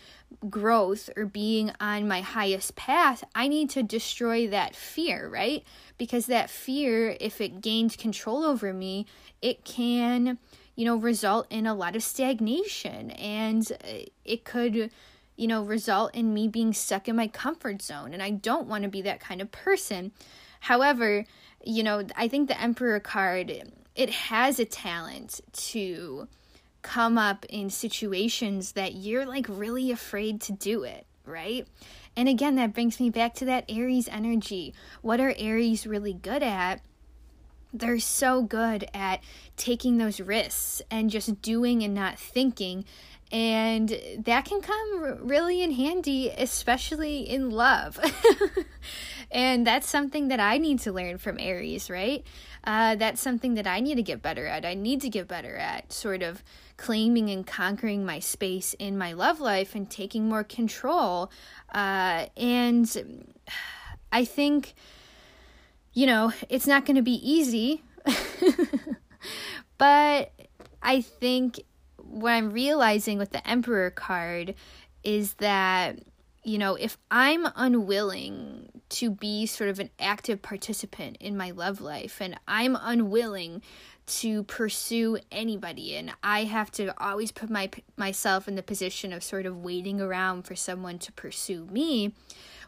growth 0.50 1.08
or 1.16 1.24
being 1.24 1.70
on 1.80 2.08
my 2.08 2.20
highest 2.20 2.74
path, 2.74 3.24
I 3.34 3.48
need 3.48 3.70
to 3.70 3.82
destroy 3.82 4.48
that 4.48 4.74
fear, 4.74 5.28
right? 5.28 5.64
Because 5.96 6.26
that 6.26 6.50
fear, 6.50 7.16
if 7.20 7.40
it 7.40 7.62
gains 7.62 7.96
control 7.96 8.44
over 8.44 8.74
me, 8.74 9.06
it 9.40 9.64
can, 9.64 10.38
you 10.74 10.84
know, 10.84 10.96
result 10.96 11.46
in 11.48 11.66
a 11.66 11.74
lot 11.74 11.96
of 11.96 12.02
stagnation 12.02 13.12
and 13.12 13.70
it 14.24 14.44
could 14.44 14.90
you 15.36 15.46
know, 15.46 15.62
result 15.62 16.14
in 16.14 16.32
me 16.32 16.48
being 16.48 16.72
stuck 16.72 17.08
in 17.08 17.16
my 17.16 17.26
comfort 17.26 17.82
zone. 17.82 18.12
And 18.12 18.22
I 18.22 18.30
don't 18.30 18.68
want 18.68 18.84
to 18.84 18.88
be 18.88 19.02
that 19.02 19.20
kind 19.20 19.40
of 19.40 19.50
person. 19.50 20.12
However, 20.60 21.24
you 21.64 21.82
know, 21.82 22.06
I 22.16 22.28
think 22.28 22.48
the 22.48 22.60
Emperor 22.60 23.00
card, 23.00 23.52
it 23.94 24.10
has 24.10 24.58
a 24.58 24.64
talent 24.64 25.40
to 25.52 26.28
come 26.82 27.16
up 27.16 27.44
in 27.46 27.70
situations 27.70 28.72
that 28.72 28.94
you're 28.94 29.26
like 29.26 29.46
really 29.48 29.90
afraid 29.90 30.40
to 30.42 30.52
do 30.52 30.84
it, 30.84 31.06
right? 31.24 31.66
And 32.16 32.28
again, 32.28 32.54
that 32.56 32.74
brings 32.74 33.00
me 33.00 33.10
back 33.10 33.34
to 33.34 33.44
that 33.46 33.64
Aries 33.68 34.08
energy. 34.08 34.74
What 35.00 35.20
are 35.20 35.34
Aries 35.36 35.86
really 35.86 36.12
good 36.12 36.42
at? 36.42 36.80
they're 37.74 37.98
so 37.98 38.40
good 38.40 38.88
at 38.94 39.20
taking 39.56 39.98
those 39.98 40.20
risks 40.20 40.80
and 40.90 41.10
just 41.10 41.42
doing 41.42 41.82
and 41.82 41.92
not 41.92 42.18
thinking 42.18 42.84
and 43.32 43.98
that 44.18 44.44
can 44.44 44.60
come 44.60 45.18
really 45.20 45.62
in 45.62 45.72
handy 45.72 46.30
especially 46.30 47.20
in 47.28 47.50
love. 47.50 47.98
And 49.30 49.66
that's 49.66 49.88
something 49.88 50.28
that 50.28 50.38
i 50.38 50.58
need 50.58 50.78
to 50.80 50.92
learn 50.92 51.18
from 51.18 51.38
aries 51.40 51.90
right? 51.90 52.24
Uh, 52.62 52.94
that's 52.94 53.20
something 53.20 53.54
that 53.54 53.66
i 53.66 53.80
need 53.80 53.96
to 53.96 54.02
get 54.02 54.22
better 54.22 54.46
at. 54.46 54.64
I 54.64 54.74
need 54.74 55.00
to 55.02 55.08
get 55.08 55.26
better 55.26 55.56
at 55.56 55.92
sort 55.92 56.22
of 56.22 56.42
claiming 56.76 57.30
and 57.30 57.46
conquering 57.46 58.06
my 58.06 58.20
space 58.20 58.74
in 58.74 58.96
my 58.96 59.12
love 59.12 59.40
life 59.40 59.74
and 59.74 59.90
taking 59.90 60.28
more 60.28 60.44
control. 60.44 61.30
Uh, 61.72 62.26
and 62.36 63.34
i 64.12 64.24
think 64.24 64.74
you 65.92 66.06
know 66.06 66.32
it's 66.48 66.66
not 66.66 66.86
going 66.86 66.96
to 66.96 67.02
be 67.02 67.18
easy. 67.28 67.82
But 69.76 70.32
i 70.82 71.00
think 71.00 71.60
what 72.14 72.30
I'm 72.30 72.52
realizing 72.52 73.18
with 73.18 73.30
the 73.30 73.46
Emperor 73.46 73.90
card 73.90 74.54
is 75.02 75.34
that, 75.34 75.98
you 76.44 76.58
know, 76.58 76.76
if 76.76 76.96
I'm 77.10 77.46
unwilling 77.56 78.68
to 78.90 79.10
be 79.10 79.46
sort 79.46 79.68
of 79.68 79.80
an 79.80 79.90
active 79.98 80.40
participant 80.40 81.16
in 81.18 81.36
my 81.36 81.50
love 81.50 81.80
life 81.80 82.20
and 82.20 82.38
I'm 82.46 82.76
unwilling 82.80 83.62
to 84.06 84.44
pursue 84.44 85.18
anybody 85.32 85.96
and 85.96 86.12
I 86.22 86.44
have 86.44 86.70
to 86.72 86.94
always 87.02 87.32
put 87.32 87.50
my 87.50 87.70
myself 87.96 88.46
in 88.46 88.54
the 88.54 88.62
position 88.62 89.12
of 89.12 89.24
sort 89.24 89.46
of 89.46 89.56
waiting 89.56 90.00
around 90.00 90.42
for 90.42 90.54
someone 90.54 90.98
to 91.00 91.12
pursue 91.12 91.66
me, 91.66 92.12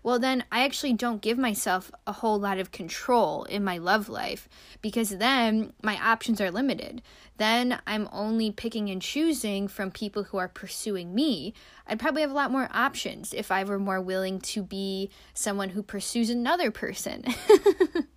well, 0.02 0.18
then 0.18 0.44
I 0.50 0.64
actually 0.64 0.92
don't 0.92 1.22
give 1.22 1.38
myself 1.38 1.90
a 2.06 2.12
whole 2.12 2.38
lot 2.38 2.58
of 2.58 2.70
control 2.70 3.44
in 3.44 3.64
my 3.64 3.78
love 3.78 4.08
life 4.08 4.48
because 4.82 5.10
then 5.10 5.72
my 5.82 5.96
options 5.96 6.40
are 6.40 6.50
limited. 6.50 7.02
Then 7.38 7.80
I'm 7.86 8.08
only 8.12 8.50
picking 8.50 8.88
and 8.88 9.02
choosing 9.02 9.68
from 9.68 9.90
people 9.90 10.24
who 10.24 10.38
are 10.38 10.48
pursuing 10.48 11.14
me. 11.14 11.54
I'd 11.86 11.98
probably 11.98 12.22
have 12.22 12.30
a 12.30 12.34
lot 12.34 12.50
more 12.50 12.68
options 12.72 13.34
if 13.34 13.50
I 13.50 13.64
were 13.64 13.78
more 13.78 14.00
willing 14.00 14.40
to 14.40 14.62
be 14.62 15.10
someone 15.34 15.70
who 15.70 15.82
pursues 15.82 16.30
another 16.30 16.70
person. 16.70 17.24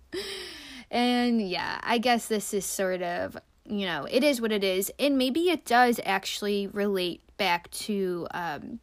and 0.90 1.46
yeah, 1.46 1.80
I 1.82 1.98
guess 1.98 2.26
this 2.26 2.54
is 2.54 2.64
sort 2.64 3.02
of, 3.02 3.36
you 3.64 3.86
know, 3.86 4.06
it 4.10 4.24
is 4.24 4.40
what 4.40 4.52
it 4.52 4.64
is. 4.64 4.90
And 4.98 5.18
maybe 5.18 5.50
it 5.50 5.64
does 5.64 6.00
actually 6.04 6.66
relate 6.66 7.20
back 7.36 7.70
to 7.70 8.26
um, 8.32 8.80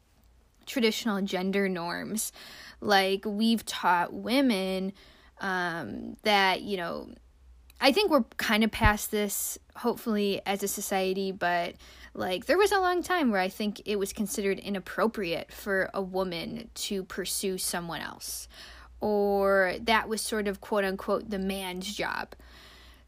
traditional 0.68 1.22
gender 1.22 1.68
norms 1.68 2.32
like 2.80 3.24
we've 3.26 3.66
taught 3.66 4.14
women 4.14 4.94
um, 5.40 6.18
that 6.24 6.62
you 6.62 6.78
know 6.78 7.10
i 7.80 7.92
think 7.92 8.10
we're 8.10 8.24
kind 8.38 8.64
of 8.64 8.72
past 8.72 9.12
this 9.12 9.58
hopefully 9.76 10.42
as 10.46 10.64
a 10.64 10.68
society 10.68 11.32
but 11.32 11.76
like 12.14 12.46
there 12.46 12.58
was 12.58 12.72
a 12.72 12.80
long 12.80 13.04
time 13.04 13.32
where 13.32 13.42
i 13.42 13.50
think 13.50 13.82
it 13.86 13.98
was 13.98 14.14
considered 14.14 14.60
inappropriate 14.60 15.52
for 15.52 15.90
a 15.94 16.02
woman 16.02 16.70
to 16.74 17.04
pursue 17.04 17.58
someone 17.58 18.02
else. 18.02 18.48
Or 19.00 19.76
that 19.82 20.10
was 20.10 20.22
sort 20.22 20.48
of 20.48 20.60
quote 20.60 20.84
unquote 20.84 21.30
the 21.30 21.38
man's 21.38 21.96
job 21.96 22.34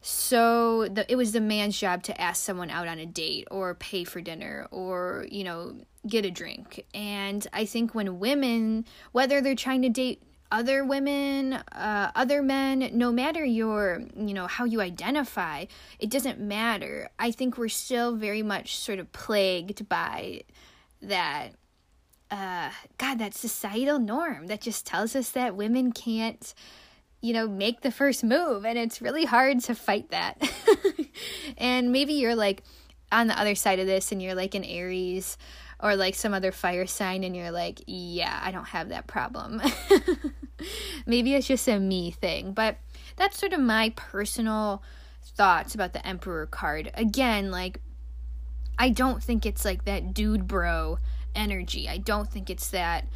so 0.00 0.88
the, 0.88 1.10
it 1.10 1.16
was 1.16 1.32
the 1.32 1.40
man's 1.40 1.78
job 1.78 2.02
to 2.04 2.20
ask 2.20 2.42
someone 2.42 2.70
out 2.70 2.88
on 2.88 2.98
a 2.98 3.06
date 3.06 3.46
or 3.50 3.74
pay 3.74 4.04
for 4.04 4.20
dinner 4.20 4.66
or 4.70 5.26
you 5.30 5.44
know 5.44 5.74
get 6.06 6.24
a 6.24 6.30
drink. 6.30 6.84
And 6.94 7.46
I 7.52 7.64
think 7.64 7.94
when 7.94 8.18
women, 8.18 8.86
whether 9.12 9.40
they're 9.40 9.54
trying 9.54 9.82
to 9.82 9.88
date 9.88 10.22
other 10.52 10.84
women, 10.84 11.54
uh, 11.54 12.10
other 12.14 12.42
men, 12.42 12.90
no 12.92 13.12
matter 13.12 13.44
your, 13.44 14.02
you 14.16 14.34
know, 14.34 14.46
how 14.46 14.64
you 14.64 14.80
identify, 14.80 15.66
it 15.98 16.10
doesn't 16.10 16.40
matter. 16.40 17.08
I 17.18 17.30
think 17.30 17.56
we're 17.56 17.68
still 17.68 18.16
very 18.16 18.42
much 18.42 18.76
sort 18.76 18.98
of 18.98 19.12
plagued 19.12 19.88
by 19.88 20.42
that, 21.02 21.50
uh, 22.30 22.70
God, 22.98 23.18
that 23.18 23.34
societal 23.34 23.98
norm 23.98 24.48
that 24.48 24.60
just 24.60 24.86
tells 24.86 25.14
us 25.14 25.30
that 25.30 25.54
women 25.54 25.92
can't, 25.92 26.52
you 27.20 27.32
know, 27.32 27.46
make 27.46 27.82
the 27.82 27.90
first 27.90 28.24
move. 28.24 28.64
And 28.64 28.78
it's 28.78 29.02
really 29.02 29.24
hard 29.24 29.60
to 29.60 29.74
fight 29.74 30.10
that. 30.10 30.40
and 31.58 31.92
maybe 31.92 32.14
you're 32.14 32.34
like 32.34 32.62
on 33.12 33.26
the 33.26 33.38
other 33.38 33.54
side 33.54 33.78
of 33.78 33.86
this 33.86 34.12
and 34.12 34.22
you're 34.22 34.34
like 34.34 34.54
an 34.54 34.64
Aries 34.64 35.36
or 35.82 35.96
like 35.96 36.14
some 36.14 36.34
other 36.34 36.52
fire 36.52 36.86
sign 36.86 37.24
and 37.24 37.36
you're 37.36 37.50
like, 37.50 37.82
yeah, 37.86 38.40
I 38.42 38.50
don't 38.50 38.68
have 38.68 38.90
that 38.90 39.06
problem. 39.06 39.60
Maybe 41.06 41.34
it's 41.34 41.46
just 41.46 41.68
a 41.68 41.78
me 41.78 42.10
thing, 42.10 42.52
but 42.52 42.76
that's 43.16 43.38
sort 43.38 43.52
of 43.52 43.60
my 43.60 43.92
personal 43.96 44.82
thoughts 45.22 45.74
about 45.74 45.92
the 45.92 46.06
Emperor 46.06 46.46
card. 46.46 46.90
Again, 46.94 47.50
like, 47.50 47.80
I 48.78 48.90
don't 48.90 49.22
think 49.22 49.44
it's 49.44 49.64
like 49.64 49.84
that 49.84 50.14
dude 50.14 50.46
bro 50.46 50.98
energy. 51.34 51.88
I 51.88 51.98
don't 51.98 52.30
think 52.30 52.50
it's 52.50 52.68
that, 52.68 53.06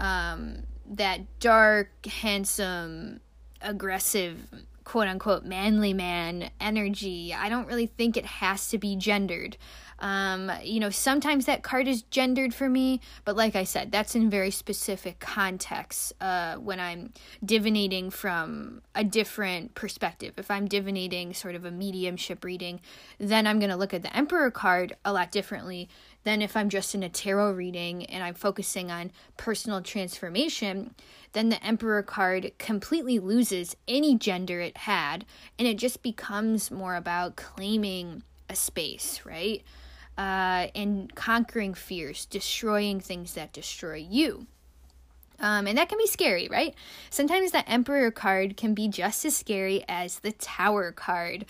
um, 0.00 0.64
that 0.88 1.38
dark, 1.40 2.06
handsome, 2.06 3.20
aggressive 3.60 4.46
quote 4.84 5.08
unquote 5.08 5.44
manly 5.44 5.92
man 5.92 6.50
energy. 6.60 7.34
I 7.34 7.48
don't 7.48 7.66
really 7.66 7.86
think 7.86 8.16
it 8.16 8.24
has 8.24 8.68
to 8.68 8.78
be 8.78 8.96
gendered. 8.96 9.56
Um, 9.98 10.52
you 10.62 10.78
know, 10.78 10.90
sometimes 10.90 11.46
that 11.46 11.62
card 11.62 11.88
is 11.88 12.02
gendered 12.02 12.52
for 12.54 12.68
me, 12.68 13.00
but 13.24 13.34
like 13.34 13.56
I 13.56 13.64
said, 13.64 13.90
that's 13.90 14.14
in 14.14 14.28
very 14.28 14.50
specific 14.50 15.18
contexts 15.18 16.12
uh, 16.20 16.56
when 16.56 16.78
I'm 16.78 17.12
divinating 17.44 18.12
from 18.12 18.82
a 18.94 19.02
different 19.02 19.74
perspective. 19.74 20.34
If 20.36 20.50
I'm 20.50 20.68
divinating 20.68 21.34
sort 21.34 21.54
of 21.54 21.64
a 21.64 21.70
mediumship 21.70 22.44
reading, 22.44 22.80
then 23.18 23.46
I'm 23.46 23.58
going 23.58 23.70
to 23.70 23.76
look 23.76 23.94
at 23.94 24.02
the 24.02 24.14
Emperor 24.14 24.50
card 24.50 24.94
a 25.04 25.12
lot 25.12 25.32
differently 25.32 25.88
than 26.26 26.42
if 26.42 26.54
I'm 26.54 26.68
just 26.68 26.94
in 26.94 27.02
a 27.02 27.08
tarot 27.08 27.52
reading 27.52 28.04
and 28.06 28.22
I'm 28.22 28.34
focusing 28.34 28.90
on 28.90 29.12
personal 29.38 29.80
transformation. 29.80 30.94
Then 31.32 31.48
the 31.48 31.64
Emperor 31.64 32.02
card 32.02 32.52
completely 32.58 33.18
loses 33.18 33.74
any 33.88 34.16
gender 34.18 34.60
it 34.60 34.76
had, 34.76 35.24
and 35.58 35.66
it 35.66 35.78
just 35.78 36.02
becomes 36.02 36.70
more 36.70 36.96
about 36.96 37.36
claiming 37.36 38.22
a 38.50 38.54
space, 38.56 39.22
right? 39.24 39.62
uh, 40.18 40.68
and 40.74 41.14
conquering 41.14 41.74
fears, 41.74 42.26
destroying 42.26 43.00
things 43.00 43.34
that 43.34 43.52
destroy 43.52 43.96
you. 43.96 44.46
Um, 45.38 45.66
and 45.66 45.76
that 45.76 45.90
can 45.90 45.98
be 45.98 46.06
scary, 46.06 46.48
right? 46.48 46.74
Sometimes 47.10 47.52
the 47.52 47.68
Emperor 47.68 48.10
card 48.10 48.56
can 48.56 48.72
be 48.72 48.88
just 48.88 49.24
as 49.26 49.36
scary 49.36 49.84
as 49.86 50.20
the 50.20 50.32
Tower 50.32 50.92
card. 50.92 51.44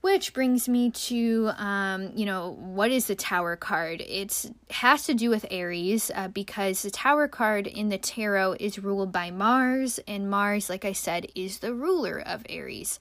Which 0.00 0.32
brings 0.32 0.66
me 0.66 0.90
to, 0.90 1.50
um, 1.58 2.12
you 2.14 2.24
know, 2.24 2.56
what 2.58 2.90
is 2.90 3.06
the 3.06 3.14
Tower 3.14 3.54
card? 3.56 4.00
It 4.00 4.50
has 4.70 5.04
to 5.04 5.14
do 5.14 5.28
with 5.28 5.44
Aries 5.50 6.10
uh, 6.14 6.28
because 6.28 6.82
the 6.82 6.90
Tower 6.90 7.28
card 7.28 7.66
in 7.66 7.90
the 7.90 7.98
tarot 7.98 8.56
is 8.58 8.78
ruled 8.78 9.12
by 9.12 9.30
Mars, 9.30 10.00
and 10.08 10.30
Mars, 10.30 10.70
like 10.70 10.86
I 10.86 10.92
said, 10.92 11.26
is 11.34 11.58
the 11.58 11.74
ruler 11.74 12.18
of 12.18 12.46
Aries. 12.48 12.98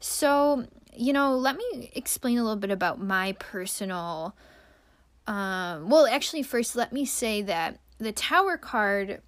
So 0.00 0.66
you 0.96 1.12
know, 1.12 1.36
let 1.36 1.56
me 1.56 1.90
explain 1.94 2.38
a 2.38 2.42
little 2.42 2.58
bit 2.58 2.70
about 2.70 3.00
my 3.00 3.32
personal. 3.32 4.34
Um, 5.26 5.88
well, 5.88 6.06
actually, 6.06 6.42
first, 6.42 6.76
let 6.76 6.92
me 6.92 7.04
say 7.04 7.42
that 7.42 7.78
the 7.98 8.12
Tower 8.12 8.56
card, 8.56 9.20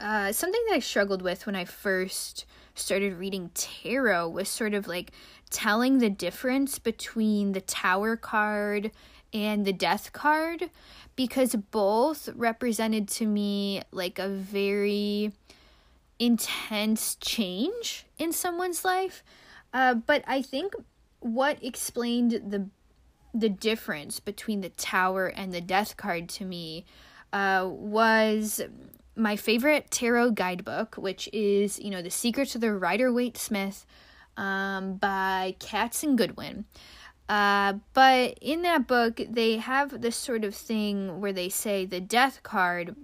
uh, 0.00 0.32
something 0.32 0.60
that 0.68 0.74
I 0.74 0.80
struggled 0.80 1.22
with 1.22 1.46
when 1.46 1.54
I 1.54 1.64
first 1.64 2.44
started 2.74 3.14
reading 3.14 3.50
tarot 3.54 4.28
was 4.28 4.48
sort 4.48 4.74
of 4.74 4.86
like 4.86 5.12
telling 5.48 5.98
the 5.98 6.10
difference 6.10 6.78
between 6.78 7.52
the 7.52 7.60
Tower 7.60 8.16
card 8.16 8.90
and 9.32 9.64
the 9.64 9.72
Death 9.72 10.12
card 10.12 10.70
because 11.16 11.54
both 11.70 12.28
represented 12.34 13.08
to 13.08 13.26
me 13.26 13.82
like 13.90 14.18
a 14.18 14.28
very 14.28 15.32
intense 16.18 17.16
change 17.16 18.06
in 18.18 18.32
someone's 18.32 18.84
life. 18.84 19.22
Uh, 19.72 19.94
but 19.94 20.22
I 20.26 20.42
think 20.42 20.74
what 21.20 21.62
explained 21.62 22.32
the 22.32 22.68
the 23.34 23.48
difference 23.48 24.20
between 24.20 24.62
the 24.62 24.70
tower 24.70 25.26
and 25.26 25.52
the 25.52 25.60
death 25.60 25.96
card 25.96 26.28
to 26.30 26.44
me 26.44 26.84
uh, 27.32 27.68
was 27.70 28.60
my 29.16 29.36
favorite 29.36 29.90
tarot 29.90 30.30
guidebook, 30.30 30.94
which 30.96 31.28
is 31.32 31.78
you 31.78 31.90
know 31.90 32.02
the 32.02 32.10
Secrets 32.10 32.54
of 32.54 32.60
the 32.60 32.72
Rider 32.72 33.12
Waite 33.12 33.36
Smith 33.36 33.84
um, 34.38 34.94
by 34.94 35.56
Katz 35.58 36.02
and 36.02 36.16
Goodwin. 36.16 36.64
Uh, 37.28 37.74
but 37.92 38.38
in 38.40 38.62
that 38.62 38.86
book, 38.86 39.20
they 39.28 39.58
have 39.58 40.00
this 40.00 40.16
sort 40.16 40.44
of 40.44 40.54
thing 40.54 41.20
where 41.20 41.32
they 41.32 41.50
say 41.50 41.84
the 41.84 42.00
death 42.00 42.42
card 42.42 42.96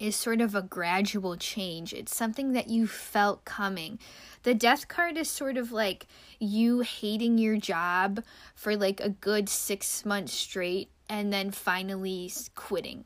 is 0.00 0.16
sort 0.16 0.40
of 0.40 0.54
a 0.54 0.62
gradual 0.62 1.36
change. 1.36 1.92
It's 1.92 2.16
something 2.16 2.52
that 2.54 2.68
you 2.68 2.88
felt 2.88 3.44
coming. 3.44 4.00
The 4.42 4.54
death 4.54 4.88
card 4.88 5.16
is 5.18 5.28
sort 5.28 5.58
of 5.58 5.70
like 5.70 6.06
you 6.40 6.80
hating 6.80 7.38
your 7.38 7.58
job 7.58 8.24
for 8.54 8.74
like 8.74 8.98
a 8.98 9.10
good 9.10 9.48
six 9.48 10.04
months 10.04 10.32
straight 10.32 10.88
and 11.08 11.32
then 11.32 11.50
finally 11.50 12.32
quitting. 12.54 13.04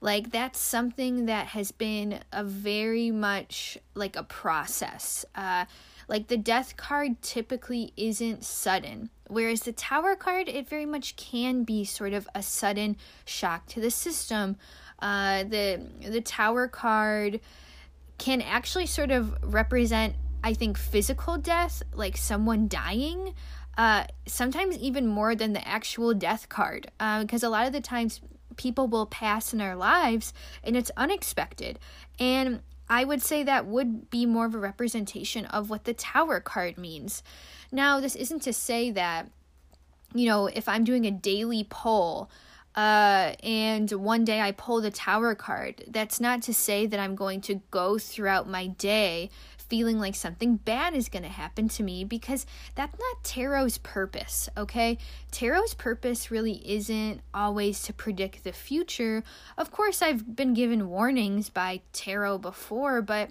Like 0.00 0.32
that's 0.32 0.58
something 0.58 1.26
that 1.26 1.48
has 1.48 1.72
been 1.72 2.20
a 2.32 2.44
very 2.44 3.10
much 3.10 3.78
like 3.94 4.16
a 4.16 4.22
process. 4.24 5.24
Uh, 5.34 5.64
Like 6.08 6.28
the 6.28 6.36
death 6.36 6.76
card 6.76 7.20
typically 7.22 7.92
isn't 7.96 8.44
sudden, 8.44 9.10
whereas 9.28 9.62
the 9.62 9.72
tower 9.72 10.14
card, 10.14 10.48
it 10.48 10.68
very 10.68 10.86
much 10.86 11.16
can 11.16 11.64
be 11.64 11.84
sort 11.84 12.12
of 12.12 12.28
a 12.34 12.42
sudden 12.42 12.96
shock 13.24 13.66
to 13.68 13.80
the 13.80 13.90
system. 13.90 14.56
Uh, 15.00 15.44
the 15.44 15.86
the 16.08 16.20
tower 16.20 16.68
card 16.68 17.40
can 18.18 18.40
actually 18.40 18.86
sort 18.86 19.10
of 19.10 19.36
represent, 19.42 20.14
I 20.42 20.54
think, 20.54 20.78
physical 20.78 21.36
death, 21.36 21.82
like 21.92 22.16
someone 22.16 22.68
dying. 22.68 23.34
Uh, 23.76 24.04
sometimes 24.26 24.78
even 24.78 25.06
more 25.06 25.34
than 25.34 25.52
the 25.52 25.68
actual 25.68 26.14
death 26.14 26.48
card, 26.48 26.90
because 27.20 27.44
uh, 27.44 27.48
a 27.48 27.50
lot 27.50 27.66
of 27.66 27.74
the 27.74 27.80
times 27.80 28.22
people 28.56 28.88
will 28.88 29.04
pass 29.04 29.52
in 29.52 29.60
our 29.60 29.76
lives 29.76 30.32
and 30.64 30.76
it's 30.76 30.90
unexpected. 30.96 31.78
And 32.18 32.62
I 32.88 33.04
would 33.04 33.22
say 33.22 33.42
that 33.42 33.66
would 33.66 34.10
be 34.10 34.26
more 34.26 34.46
of 34.46 34.54
a 34.54 34.58
representation 34.58 35.44
of 35.46 35.70
what 35.70 35.84
the 35.84 35.94
tower 35.94 36.40
card 36.40 36.78
means. 36.78 37.22
Now, 37.72 38.00
this 38.00 38.14
isn't 38.14 38.42
to 38.42 38.52
say 38.52 38.90
that, 38.92 39.28
you 40.14 40.26
know, 40.26 40.46
if 40.46 40.68
I'm 40.68 40.84
doing 40.84 41.04
a 41.04 41.10
daily 41.10 41.64
poll, 41.68 42.30
uh, 42.76 43.32
and 43.42 43.90
one 43.90 44.24
day 44.24 44.40
I 44.40 44.52
pull 44.52 44.80
the 44.80 44.90
tower 44.90 45.34
card, 45.34 45.84
that's 45.88 46.20
not 46.20 46.42
to 46.42 46.54
say 46.54 46.86
that 46.86 47.00
I'm 47.00 47.16
going 47.16 47.40
to 47.42 47.62
go 47.70 47.98
throughout 47.98 48.48
my 48.48 48.66
day 48.66 49.30
feeling 49.68 49.98
like 49.98 50.14
something 50.14 50.56
bad 50.56 50.94
is 50.94 51.08
going 51.08 51.22
to 51.22 51.28
happen 51.28 51.68
to 51.68 51.82
me 51.82 52.04
because 52.04 52.46
that's 52.74 52.98
not 52.98 53.24
tarot's 53.24 53.78
purpose, 53.78 54.48
okay? 54.56 54.98
Tarot's 55.30 55.74
purpose 55.74 56.30
really 56.30 56.62
isn't 56.68 57.20
always 57.34 57.82
to 57.82 57.92
predict 57.92 58.44
the 58.44 58.52
future. 58.52 59.22
Of 59.58 59.70
course, 59.70 60.02
I've 60.02 60.36
been 60.36 60.54
given 60.54 60.88
warnings 60.88 61.50
by 61.50 61.80
tarot 61.92 62.38
before, 62.38 63.02
but 63.02 63.30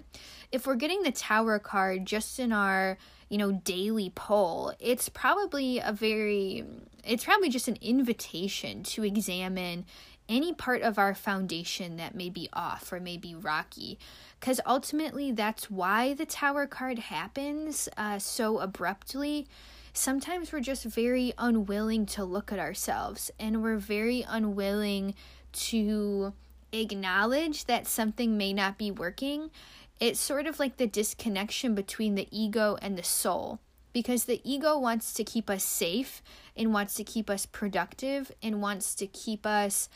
if 0.52 0.66
we're 0.66 0.76
getting 0.76 1.02
the 1.02 1.12
tower 1.12 1.58
card 1.58 2.06
just 2.06 2.38
in 2.38 2.52
our 2.52 2.98
you 3.28 3.38
know 3.38 3.52
daily 3.64 4.10
poll 4.14 4.72
it's 4.78 5.08
probably 5.08 5.80
a 5.80 5.92
very 5.92 6.64
it's 7.04 7.24
probably 7.24 7.48
just 7.48 7.68
an 7.68 7.76
invitation 7.80 8.82
to 8.82 9.02
examine 9.04 9.84
any 10.28 10.52
part 10.52 10.82
of 10.82 10.98
our 10.98 11.14
foundation 11.14 11.96
that 11.96 12.14
may 12.14 12.28
be 12.28 12.48
off 12.52 12.92
or 12.92 13.00
may 13.00 13.16
be 13.16 13.34
rocky. 13.34 13.98
Because 14.40 14.60
ultimately, 14.66 15.32
that's 15.32 15.70
why 15.70 16.14
the 16.14 16.26
tower 16.26 16.66
card 16.66 16.98
happens 16.98 17.88
uh, 17.96 18.18
so 18.18 18.58
abruptly. 18.58 19.46
Sometimes 19.92 20.52
we're 20.52 20.60
just 20.60 20.84
very 20.84 21.32
unwilling 21.38 22.06
to 22.06 22.24
look 22.24 22.52
at 22.52 22.58
ourselves 22.58 23.30
and 23.40 23.62
we're 23.62 23.78
very 23.78 24.24
unwilling 24.28 25.14
to 25.52 26.34
acknowledge 26.72 27.64
that 27.64 27.86
something 27.86 28.36
may 28.36 28.52
not 28.52 28.76
be 28.76 28.90
working. 28.90 29.50
It's 29.98 30.20
sort 30.20 30.46
of 30.46 30.58
like 30.58 30.76
the 30.76 30.86
disconnection 30.86 31.74
between 31.74 32.14
the 32.14 32.28
ego 32.30 32.76
and 32.82 32.98
the 32.98 33.02
soul 33.02 33.60
because 33.96 34.24
the 34.24 34.42
ego 34.44 34.78
wants 34.78 35.14
to 35.14 35.24
keep 35.24 35.48
us 35.48 35.64
safe 35.64 36.22
and 36.54 36.74
wants 36.74 36.92
to 36.92 37.02
keep 37.02 37.30
us 37.30 37.46
productive 37.46 38.30
and 38.42 38.60
wants 38.60 38.94
to 38.94 39.06
keep 39.06 39.46
us 39.46 39.88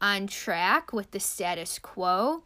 on 0.00 0.26
track 0.26 0.92
with 0.92 1.10
the 1.10 1.20
status 1.20 1.78
quo. 1.78 2.42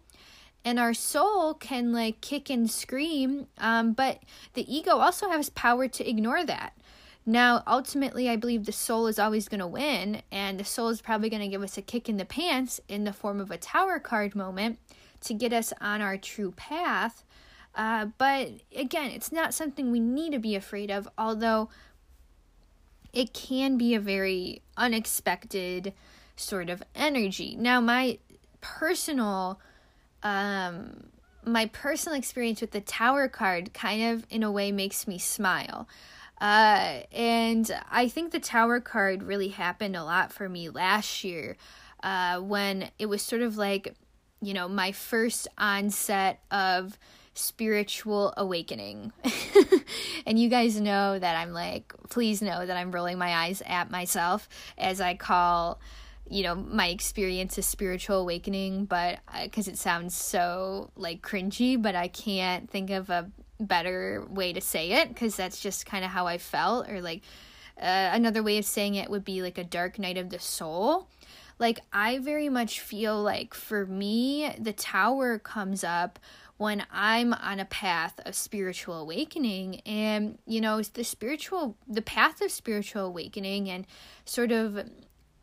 And 0.65 0.79
our 0.79 0.95
soul 0.95 1.55
can 1.55 1.93
like 1.93 2.21
kick 2.21 2.49
and 2.49 2.71
scream 2.71 3.49
um, 3.59 3.93
but 3.93 4.21
the 4.55 4.73
ego 4.73 4.99
also 4.99 5.29
has 5.29 5.51
power 5.51 5.89
to 5.89 6.09
ignore 6.09 6.45
that. 6.45 6.77
Now 7.27 7.63
ultimately 7.67 8.29
i 8.29 8.37
believe 8.37 8.65
the 8.65 8.73
soul 8.73 9.07
is 9.07 9.19
always 9.19 9.49
going 9.49 9.61
to 9.61 9.67
win 9.67 10.23
and 10.31 10.59
the 10.59 10.65
soul 10.65 10.89
is 10.89 11.01
probably 11.01 11.31
going 11.31 11.43
to 11.43 11.49
give 11.49 11.63
us 11.63 11.79
a 11.79 11.83
kick 11.83 12.09
in 12.09 12.17
the 12.17 12.25
pants 12.25 12.81
in 12.89 13.05
the 13.05 13.13
form 13.13 13.41
of 13.41 13.51
a 13.51 13.57
tower 13.57 13.99
card 13.99 14.35
moment 14.35 14.79
to 15.21 15.35
get 15.35 15.53
us 15.53 15.73
on 15.81 16.01
our 16.01 16.17
true 16.17 16.53
path. 16.53 17.25
Uh, 17.75 18.07
but 18.19 18.51
again 18.77 19.11
it's 19.11 19.33
not 19.33 19.55
something 19.55 19.91
we 19.91 20.01
need 20.01 20.33
to 20.33 20.39
be 20.39 20.55
afraid 20.55 20.91
of 20.91 21.09
although 21.17 21.69
it 23.13 23.33
can 23.33 23.77
be 23.77 23.95
a 23.95 24.01
very 24.01 24.63
unexpected 24.77 25.93
sort 26.43 26.71
of 26.71 26.83
energy. 26.95 27.57
Now, 27.59 27.81
my 27.81 28.19
personal 28.61 29.61
um 30.23 31.05
my 31.45 31.67
personal 31.67 32.17
experience 32.17 32.61
with 32.61 32.71
the 32.71 32.81
tower 32.81 33.29
card 33.29 33.73
kind 33.75 34.15
of 34.15 34.27
in 34.31 34.43
a 34.43 34.51
way 34.51 34.71
makes 34.71 35.09
me 35.09 35.19
smile. 35.19 35.89
Uh, 36.41 37.01
and 37.13 37.71
I 37.91 38.09
think 38.09 38.33
the 38.33 38.41
tower 38.41 38.81
card 38.81 39.23
really 39.23 39.49
happened 39.49 39.97
a 39.97 40.05
lot 40.05 40.33
for 40.33 40.49
me 40.49 40.69
last 40.69 41.25
year 41.25 41.57
uh, 42.03 42.41
when 42.41 42.91
it 42.99 43.07
was 43.07 43.23
sort 43.23 43.43
of 43.43 43.57
like, 43.57 43.95
you 44.41 44.55
know, 44.55 44.69
my 44.69 44.93
first 44.93 45.47
onset 45.57 46.41
of 46.51 46.99
spiritual 47.35 48.35
awakening. 48.37 49.13
and 50.27 50.39
you 50.39 50.49
guys 50.49 50.81
know 50.81 51.19
that 51.19 51.37
I'm 51.37 51.53
like, 51.53 51.93
please 52.11 52.43
know 52.43 52.67
that 52.67 52.77
I'm 52.77 52.93
rolling 52.93 53.19
my 53.19 53.35
eyes 53.35 53.63
at 53.67 53.91
myself 53.91 54.49
as 54.77 55.01
I 55.01 55.15
call 55.15 55.81
you 56.29 56.43
know 56.43 56.55
my 56.55 56.89
experience 56.89 57.59
of 57.59 57.65
spiritual 57.65 58.21
awakening 58.21 58.85
but 58.85 59.19
because 59.43 59.69
it 59.69 59.79
sounds 59.79 60.15
so 60.15 60.91
like 60.97 61.23
cringy 61.23 61.81
but 61.81 61.95
i 61.95 62.09
can't 62.09 62.71
think 62.71 62.91
of 62.91 63.11
a 63.11 63.31
better 63.61 64.27
way 64.31 64.53
to 64.53 64.61
say 64.61 64.93
it 64.93 65.09
because 65.09 65.37
that's 65.37 65.61
just 65.61 65.87
kind 65.87 66.05
of 66.05 66.11
how 66.11 66.27
i 66.27 66.39
felt 66.39 66.89
or 66.89 67.01
like 67.01 67.23
uh, 67.81 68.11
another 68.13 68.43
way 68.43 68.59
of 68.59 68.65
saying 68.65 68.95
it 68.95 69.11
would 69.11 69.25
be 69.25 69.43
like 69.43 69.59
a 69.59 69.65
dark 69.65 69.99
night 69.99 70.17
of 70.17 70.31
the 70.31 70.39
soul. 70.39 71.09
Like 71.59 71.81
i 71.93 72.19
very 72.19 72.49
much 72.49 72.81
feel 72.81 73.23
like 73.23 73.55
for 73.55 73.87
me 73.87 74.53
the 74.59 74.73
tower 74.73 75.39
comes 75.39 75.85
up 75.85 76.19
when 76.57 76.85
i'm 76.91 77.33
on 77.35 77.61
a 77.61 77.65
path 77.65 78.19
of 78.25 78.35
spiritual 78.35 78.99
awakening 79.01 79.81
and 79.81 80.39
you 80.45 80.61
know 80.61 80.83
the 80.83 81.05
spiritual 81.05 81.77
the 81.87 82.03
path 82.03 82.41
of 82.41 82.51
spiritual 82.51 83.05
awakening 83.07 83.71
and 83.71 83.87
sort 84.25 84.51
of 84.51 84.91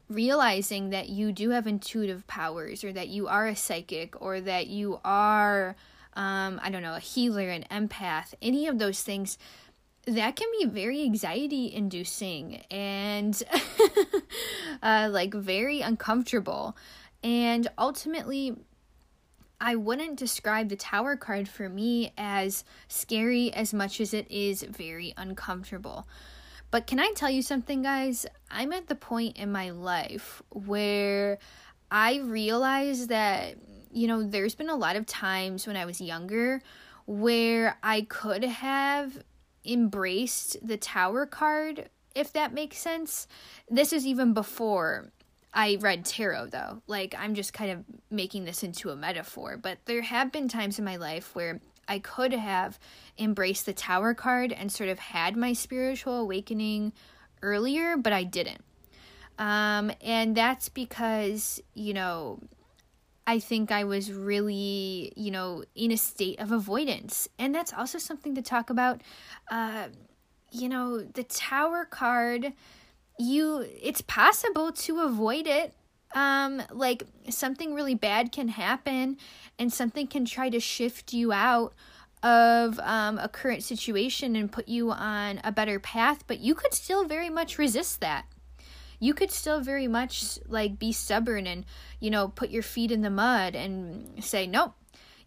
realizing 0.10 0.90
that 0.90 1.10
you 1.10 1.32
do 1.32 1.52
have 1.52 1.68
intuitive 1.68 2.26
powers 2.28 2.84
or 2.84 2.92
that 2.92 3.08
you 3.08 3.28
are 3.28 3.48
a 3.48 3.56
psychic 3.56 4.20
or 4.22 4.42
that 4.42 4.68
you 4.68 5.00
are 5.06 5.76
um, 6.14 6.60
i 6.64 6.70
don't 6.70 6.82
know 6.82 6.96
a 6.96 7.00
healer 7.00 7.50
an 7.50 7.64
empath 7.72 8.34
any 8.42 8.68
of 8.68 8.80
those 8.80 9.04
things 9.04 9.38
that 10.06 10.36
can 10.36 10.48
be 10.60 10.66
very 10.66 11.04
anxiety 11.04 11.72
inducing 11.72 12.56
and 12.72 13.44
uh, 14.84 15.08
like 15.12 15.34
very 15.34 15.82
uncomfortable 15.82 16.76
and 17.24 17.68
ultimately 17.78 18.56
I 19.62 19.76
wouldn't 19.76 20.18
describe 20.18 20.70
the 20.70 20.78
tower 20.78 21.18
card 21.18 21.50
for 21.50 21.68
me 21.68 22.14
as 22.18 22.64
scary 22.88 23.52
as 23.54 23.74
much 23.74 24.00
as 24.00 24.14
it 24.14 24.30
is 24.32 24.64
very 24.64 25.14
uncomfortable. 25.18 26.08
But 26.72 26.86
can 26.86 27.00
I 27.00 27.12
tell 27.16 27.30
you 27.30 27.42
something, 27.42 27.82
guys? 27.82 28.26
I'm 28.52 28.72
at 28.74 28.88
the 28.88 28.96
point 28.96 29.38
in 29.38 29.52
my 29.52 29.72
life 29.72 30.42
where 30.50 31.40
I 31.90 32.20
realize 32.20 33.08
that, 33.08 33.56
you 33.92 34.08
know, 34.08 34.22
there's 34.24 34.56
been 34.56 34.70
a 34.70 34.76
lot 34.76 34.96
of 34.96 35.06
times 35.06 35.66
when 35.66 35.76
I 35.76 35.86
was 35.86 36.00
younger 36.00 36.62
where 37.06 37.78
I 37.82 38.02
could 38.02 38.44
have 38.44 39.24
embraced 39.66 40.58
the 40.66 40.78
tower 40.78 41.26
card, 41.26 41.90
if 42.14 42.32
that 42.34 42.54
makes 42.54 42.78
sense. 42.78 43.28
This 43.68 43.92
is 43.92 44.06
even 44.06 44.34
before 44.34 45.12
I 45.52 45.78
read 45.82 46.06
tarot, 46.06 46.48
though. 46.48 46.84
Like, 46.86 47.16
I'm 47.18 47.34
just 47.34 47.52
kind 47.52 47.72
of 47.72 47.84
making 48.12 48.46
this 48.46 48.64
into 48.64 48.92
a 48.92 48.96
metaphor. 48.96 49.58
But 49.58 49.80
there 49.86 50.04
have 50.04 50.32
been 50.32 50.48
times 50.48 50.78
in 50.78 50.86
my 50.86 50.98
life 50.98 51.34
where 51.34 51.60
I 51.88 51.98
could 51.98 52.34
have 52.34 52.78
embraced 53.20 53.66
the 53.66 53.74
tower 53.74 54.14
card 54.14 54.52
and 54.52 54.72
sort 54.72 54.90
of 54.90 55.00
had 55.00 55.36
my 55.36 55.54
spiritual 55.54 56.20
awakening 56.20 56.94
earlier, 57.42 57.98
but 57.98 58.14
I 58.14 58.24
didn't. 58.24 58.64
Um, 59.38 59.92
and 60.02 60.36
that's 60.36 60.70
because, 60.70 61.62
you 61.74 61.94
know, 61.94 62.40
I 63.26 63.40
think 63.40 63.72
I 63.72 63.84
was 63.84 64.12
really, 64.12 65.14
you 65.16 65.32
know, 65.32 65.64
in 65.76 65.92
a 65.92 65.98
state 65.98 66.40
of 66.40 66.52
avoidance. 66.52 67.30
And 67.38 67.54
that's 67.54 67.74
also 67.74 67.98
something 67.98 68.36
to 68.36 68.42
talk 68.42 68.70
about. 68.70 69.02
Uh, 69.50 69.90
you 70.52 70.68
know, 70.68 71.00
the 71.02 71.24
tower 71.24 71.86
card, 71.86 72.54
you, 73.18 73.66
it's 73.82 74.02
possible 74.02 74.72
to 74.72 75.02
avoid 75.02 75.48
it 75.48 75.74
um 76.16 76.62
like 76.72 77.04
something 77.30 77.76
really 77.76 77.94
bad 77.94 78.32
can 78.32 78.48
happen 78.48 79.16
and 79.60 79.72
something 79.72 80.08
can 80.08 80.26
try 80.26 80.50
to 80.50 80.60
shift 80.60 81.14
you 81.14 81.32
out 81.32 81.74
of 82.22 82.80
um, 82.80 83.18
a 83.18 83.30
current 83.30 83.64
situation 83.64 84.36
and 84.36 84.52
put 84.52 84.68
you 84.68 84.92
on 84.92 85.40
a 85.44 85.52
better 85.52 85.80
path 85.80 86.26
but 86.28 86.40
you 86.40 86.54
could 86.54 86.74
still 86.74 87.06
very 87.06 87.30
much 87.30 87.58
resist 87.58 88.02
that. 88.02 88.26
You 89.00 89.14
could 89.14 89.32
still 89.32 89.62
very 89.62 89.88
much 89.88 90.40
like 90.48 90.78
be 90.78 90.92
stubborn 90.92 91.48
and 91.48 91.66
you 92.00 92.10
know 92.10 92.28
put 92.28 92.50
your 92.50 92.64
feet 92.64 92.92
in 92.92 93.02
the 93.02 93.10
mud 93.10 93.56
and 93.56 94.24
say 94.24 94.46
nope 94.46 94.74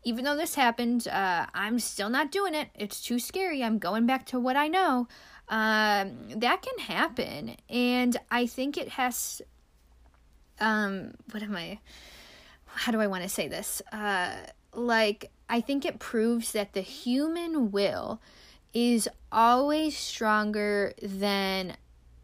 even 0.04 0.24
though 0.24 0.36
this 0.36 0.56
happened 0.56 1.08
uh, 1.08 1.46
i'm 1.54 1.78
still 1.78 2.10
not 2.10 2.30
doing 2.30 2.54
it. 2.54 2.68
It's 2.74 3.00
too 3.02 3.18
scary. 3.18 3.62
I'm 3.62 3.78
going 3.78 4.06
back 4.06 4.26
to 4.26 4.40
what 4.40 4.56
i 4.56 4.68
know. 4.68 5.08
Um, 5.48 6.28
that 6.36 6.62
can 6.62 6.78
happen. 6.78 7.56
And 7.70 8.16
i 8.30 8.46
think 8.46 8.76
it 8.76 8.90
has 8.90 9.40
um 10.60 11.14
what 11.30 11.42
am 11.42 11.56
I 11.56 11.78
how 12.74 12.92
do 12.92 13.00
I 13.00 13.06
want 13.06 13.22
to 13.22 13.28
say 13.28 13.48
this? 13.48 13.82
Uh 13.92 14.36
like 14.74 15.30
I 15.48 15.60
think 15.60 15.84
it 15.84 15.98
proves 15.98 16.52
that 16.52 16.72
the 16.72 16.80
human 16.80 17.70
will 17.70 18.20
is 18.72 19.08
always 19.30 19.96
stronger 19.96 20.94
than 21.02 21.76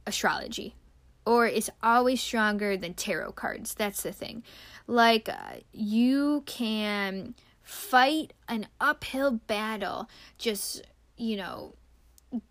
astrology 0.07 0.75
or 1.29 1.47
it's 1.47 1.69
always 1.83 2.23
stronger 2.23 2.75
than 2.75 2.95
tarot 2.95 3.33
cards. 3.33 3.75
That's 3.75 4.03
the 4.03 4.13
thing. 4.13 4.43
Like, 4.87 5.29
uh, 5.29 5.59
you 5.73 6.43
can 6.47 7.35
fight 7.61 8.33
an 8.49 8.67
uphill 8.81 9.33
battle, 9.33 10.09
just, 10.39 10.87
you 11.19 11.37
know, 11.37 11.75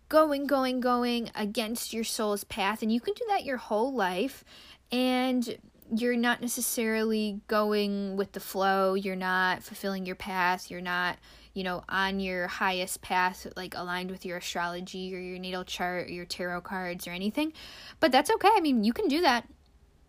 going, 0.08 0.46
going, 0.46 0.78
going 0.78 1.32
against 1.34 1.92
your 1.92 2.04
soul's 2.04 2.44
path. 2.44 2.80
And 2.80 2.92
you 2.92 3.00
can 3.00 3.14
do 3.14 3.24
that 3.28 3.44
your 3.44 3.56
whole 3.56 3.92
life. 3.92 4.44
And 4.92 5.58
you're 5.94 6.16
not 6.16 6.40
necessarily 6.40 7.40
going 7.46 8.16
with 8.16 8.32
the 8.32 8.40
flow. 8.40 8.94
You're 8.94 9.16
not 9.16 9.62
fulfilling 9.62 10.06
your 10.06 10.16
path. 10.16 10.70
You're 10.70 10.80
not, 10.80 11.18
you 11.54 11.64
know, 11.64 11.84
on 11.88 12.20
your 12.20 12.46
highest 12.46 13.02
path, 13.02 13.46
like 13.56 13.74
aligned 13.74 14.10
with 14.10 14.24
your 14.24 14.38
astrology 14.38 15.14
or 15.14 15.18
your 15.18 15.38
natal 15.38 15.64
chart 15.64 16.08
or 16.08 16.12
your 16.12 16.24
tarot 16.24 16.62
cards 16.62 17.06
or 17.06 17.10
anything. 17.10 17.52
But 18.00 18.12
that's 18.12 18.30
okay. 18.30 18.50
I 18.52 18.60
mean, 18.60 18.84
you 18.84 18.92
can 18.92 19.08
do 19.08 19.20
that 19.22 19.46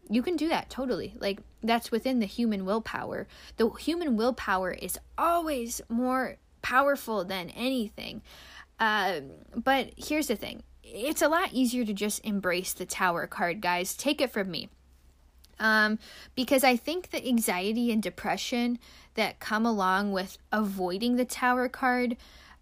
you 0.09 0.23
can 0.23 0.36
do 0.36 0.49
that 0.49 0.69
totally. 0.69 1.13
Like 1.19 1.39
that's 1.61 1.91
within 1.91 2.19
the 2.19 2.25
human 2.25 2.65
willpower. 2.65 3.27
The 3.57 3.69
human 3.69 4.17
willpower 4.17 4.71
is 4.71 4.99
always 5.17 5.82
more 5.88 6.38
powerful 6.61 7.23
than 7.23 7.51
anything. 7.51 8.21
Uh, 8.80 9.21
but 9.55 9.91
here's 9.95 10.27
the 10.27 10.36
thing 10.36 10.63
it's 10.84 11.21
a 11.21 11.27
lot 11.27 11.53
easier 11.53 11.86
to 11.86 11.93
just 11.93 12.25
embrace 12.25 12.73
the 12.73 12.86
tower 12.86 13.27
card, 13.27 13.61
guys. 13.61 13.95
Take 13.95 14.19
it 14.19 14.32
from 14.32 14.49
me. 14.49 14.69
Um, 15.60 15.99
because 16.36 16.64
I 16.64 16.76
think 16.76 17.12
the 17.12 17.26
anxiety 17.26 17.91
and 17.91 18.01
depression 18.01 18.80
that 19.16 19.39
come 19.39 19.66
along 19.66 20.12
with 20.12 20.38
avoiding 20.51 21.16
the 21.16 21.26
tower 21.26 21.68
card, 21.68 22.16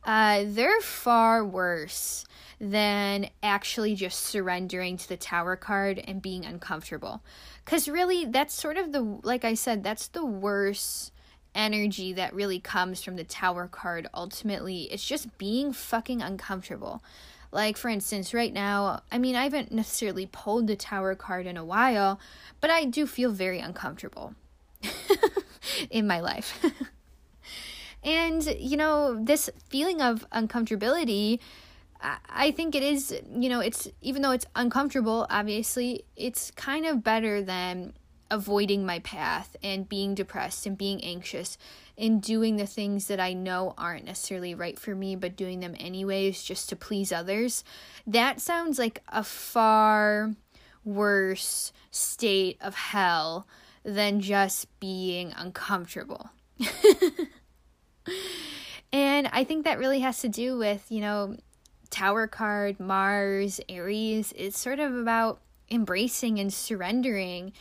uh, 0.04 0.44
they're 0.46 0.82
far 0.82 1.46
worse 1.46 2.26
than 2.60 3.30
actually 3.44 3.94
just 3.94 4.20
surrendering 4.20 4.98
to 4.98 5.08
the 5.08 5.18
tower 5.18 5.56
card 5.56 6.02
and 6.08 6.22
being 6.22 6.46
uncomfortable. 6.46 7.22
Because 7.64 7.88
really, 7.88 8.26
that's 8.26 8.54
sort 8.54 8.78
of 8.78 8.92
the, 8.92 9.02
like 9.02 9.46
I 9.46 9.54
said, 9.54 9.84
that's 9.84 10.08
the 10.08 10.26
worst 10.26 11.12
energy 11.54 12.14
that 12.14 12.34
really 12.34 12.60
comes 12.60 13.04
from 13.04 13.16
the 13.16 13.24
tower 13.24 13.68
card 13.68 14.08
ultimately. 14.14 14.84
It's 14.84 15.06
just 15.06 15.38
being 15.38 15.74
fucking 15.74 16.22
uncomfortable. 16.22 17.04
Like, 17.52 17.78
for 17.78 17.90
instance, 17.90 18.34
right 18.34 18.54
now, 18.54 19.02
I 19.12 19.18
mean, 19.18 19.36
I 19.36 19.44
haven't 19.44 19.72
necessarily 19.72 20.28
pulled 20.32 20.68
the 20.68 20.76
tower 20.76 21.16
card 21.16 21.46
in 21.46 21.58
a 21.58 21.66
while, 21.66 22.20
but 22.62 22.70
I 22.70 22.86
do 22.86 23.08
feel 23.08 23.32
very 23.32 23.60
uncomfortable 23.60 24.36
in 25.90 26.08
my 26.08 26.20
life. 26.20 26.64
and, 28.04 28.44
you 28.60 28.78
know, 28.78 29.18
this 29.24 29.50
feeling 29.70 30.02
of 30.02 30.26
uncomfortability 30.32 31.40
I 32.02 32.52
think 32.52 32.76
it 32.76 32.84
is, 32.84 33.16
you 33.32 33.50
know, 33.50 33.60
it's 33.60 33.88
even 34.02 34.22
though 34.22 34.32
it's 34.32 34.46
uncomfortable, 34.56 35.26
obviously, 35.30 36.06
it's 36.16 36.52
kind 36.52 36.86
of 36.86 37.04
better 37.04 37.42
than 37.42 37.94
avoiding 38.30 38.86
my 38.86 39.00
path 39.00 39.56
and 39.64 39.90
being 39.90 40.16
depressed 40.16 40.66
and 40.66 40.78
being 40.78 41.04
anxious 41.04 41.58
and 41.98 42.22
doing 42.22 42.58
the 42.58 42.68
things 42.68 43.08
that 43.08 43.20
I 43.20 43.34
know 43.34 43.74
aren't 43.78 44.06
necessarily 44.06 44.54
right 44.54 44.78
for 44.78 44.94
me, 44.96 45.16
but 45.16 45.36
doing 45.36 45.60
them 45.60 45.76
anyways 45.80 46.44
just 46.44 46.70
to 46.70 46.76
please 46.76 47.12
others. 47.12 47.64
That 48.06 48.40
sounds 48.40 48.78
like 48.78 49.02
a 49.10 49.24
far 49.24 50.36
worse 50.84 51.72
state 51.92 52.58
of 52.62 52.76
hell 52.76 53.48
than 53.84 54.20
just 54.20 54.68
being 54.80 55.34
uncomfortable. 55.36 56.30
and 58.92 59.28
I 59.32 59.44
think 59.44 59.66
that 59.66 59.80
really 59.80 60.00
has 60.00 60.20
to 60.20 60.30
do 60.30 60.58
with, 60.58 60.92
you 60.92 61.02
know, 61.02 61.38
Tower 61.90 62.28
card, 62.28 62.80
Mars, 62.80 63.60
Aries, 63.70 64.34
it's 64.36 64.60
sort 64.60 64.80
of 64.80 64.94
about 64.96 65.42
embracing 65.72 66.40
and 66.40 66.54
surrendering 66.54 67.54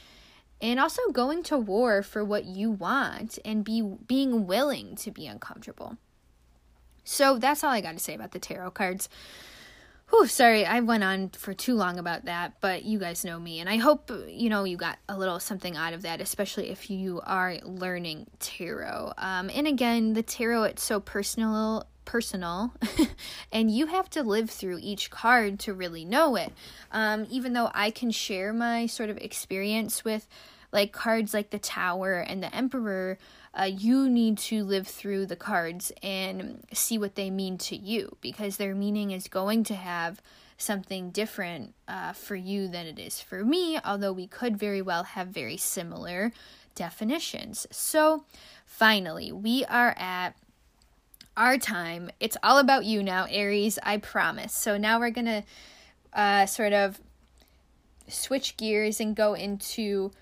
and 0.61 0.81
also 0.81 1.03
going 1.13 1.43
to 1.45 1.57
war 1.57 2.03
for 2.03 2.25
what 2.25 2.45
you 2.45 2.71
want 2.71 3.39
and 3.45 3.65
be 3.65 3.83
being 3.83 4.47
willing 4.47 4.97
to 4.97 5.11
be 5.11 5.27
uncomfortable. 5.27 5.97
So 7.05 7.39
that's 7.39 7.63
all 7.63 7.71
I 7.71 7.81
got 7.81 7.93
to 7.93 7.99
say 7.99 8.15
about 8.15 8.33
the 8.33 8.39
tarot 8.39 8.73
cards. 8.73 9.09
Whew, 10.11 10.27
sorry, 10.27 10.65
I 10.65 10.81
went 10.81 11.03
on 11.03 11.31
for 11.31 11.53
too 11.53 11.75
long 11.75 11.99
about 11.99 12.27
that, 12.27 12.61
but 12.61 12.85
you 12.85 12.99
guys 12.99 13.25
know 13.25 13.41
me, 13.41 13.59
and 13.59 13.69
I 13.69 13.77
hope 13.77 14.11
you 14.29 14.49
know 14.49 14.63
you 14.63 14.77
got 14.77 14.99
a 15.09 15.19
little 15.19 15.41
something 15.41 15.77
out 15.77 15.95
of 15.95 16.03
that, 16.03 16.21
especially 16.21 16.71
if 16.71 16.91
you 16.91 17.21
are 17.25 17.57
learning 17.65 18.29
tarot. 18.39 19.15
Um, 19.19 19.51
and 19.53 19.67
again, 19.67 20.13
the 20.13 20.23
tarot 20.23 20.63
it's 20.65 20.85
so 20.85 21.01
personal 21.01 21.87
personal 22.07 22.73
and 23.53 23.71
you 23.71 23.87
have 23.87 24.09
to 24.09 24.23
live 24.23 24.49
through 24.49 24.79
each 24.81 25.11
card 25.11 25.59
to 25.59 25.75
really 25.75 26.05
know 26.05 26.37
it. 26.37 26.53
Um, 26.91 27.27
even 27.31 27.53
though 27.53 27.71
i 27.75 27.91
can 27.91 28.11
share 28.11 28.53
my 28.53 28.87
sort 28.87 29.11
of 29.11 29.19
experience 29.19 30.05
with 30.05 30.27
like 30.73 30.93
cards 30.93 31.35
like 31.35 31.51
the 31.51 31.59
tower 31.59 32.19
and 32.19 32.43
the 32.43 32.55
emperor 32.55 33.19
uh, 33.59 33.65
you 33.65 34.09
need 34.09 34.37
to 34.37 34.65
live 34.65 34.87
through 34.87 35.25
the 35.27 35.37
cards 35.37 35.91
and 36.03 36.63
see 36.73 36.99
what 36.99 37.15
they 37.15 37.31
mean 37.31 37.57
to 37.57 37.77
you 37.77 38.17
because 38.21 38.57
their 38.57 38.75
meaning 38.75 39.11
is 39.11 39.29
going 39.29 39.65
to 39.65 39.75
have 39.75 40.21
something 40.59 41.11
different 41.11 41.75
uh, 41.89 42.13
for 42.13 42.37
you 42.37 42.69
than 42.69 42.87
it 42.87 42.99
is 42.99 43.21
for 43.21 43.45
me 43.45 43.79
although 43.85 44.13
we 44.13 44.27
could 44.27 44.57
very 44.57 44.83
well 44.83 45.05
have 45.05 45.29
very 45.29 45.57
similar 45.57 46.33
definitions. 46.75 47.67
So 47.73 48.25
finally 48.65 49.33
we 49.33 49.65
are 49.65 49.95
at 49.99 50.37
our 51.37 51.59
time. 51.59 52.11
It's 52.21 52.37
all 52.43 52.59
about 52.59 52.85
you 52.85 53.03
now, 53.03 53.27
Aries, 53.31 53.79
I 53.83 53.99
promise. 53.99 54.53
So 54.53 54.77
now 54.77 54.99
we're 54.99 55.11
going 55.11 55.27
to 55.27 55.43
uh, 56.13 56.47
sort 56.47 56.73
of 56.73 57.01
switch 58.09 58.57
gears 58.57 59.01
and 59.01 59.15
go 59.15 59.35
into 59.35 60.13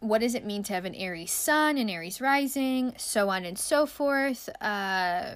what 0.00 0.20
does 0.22 0.34
it 0.34 0.46
mean 0.46 0.62
to 0.64 0.72
have 0.72 0.84
an 0.84 0.94
Aries 0.94 1.32
sun, 1.32 1.76
an 1.76 1.90
Aries 1.90 2.20
rising, 2.20 2.94
so 2.96 3.28
on 3.28 3.44
and 3.44 3.58
so 3.58 3.84
forth. 3.84 4.48
Uh, 4.60 5.34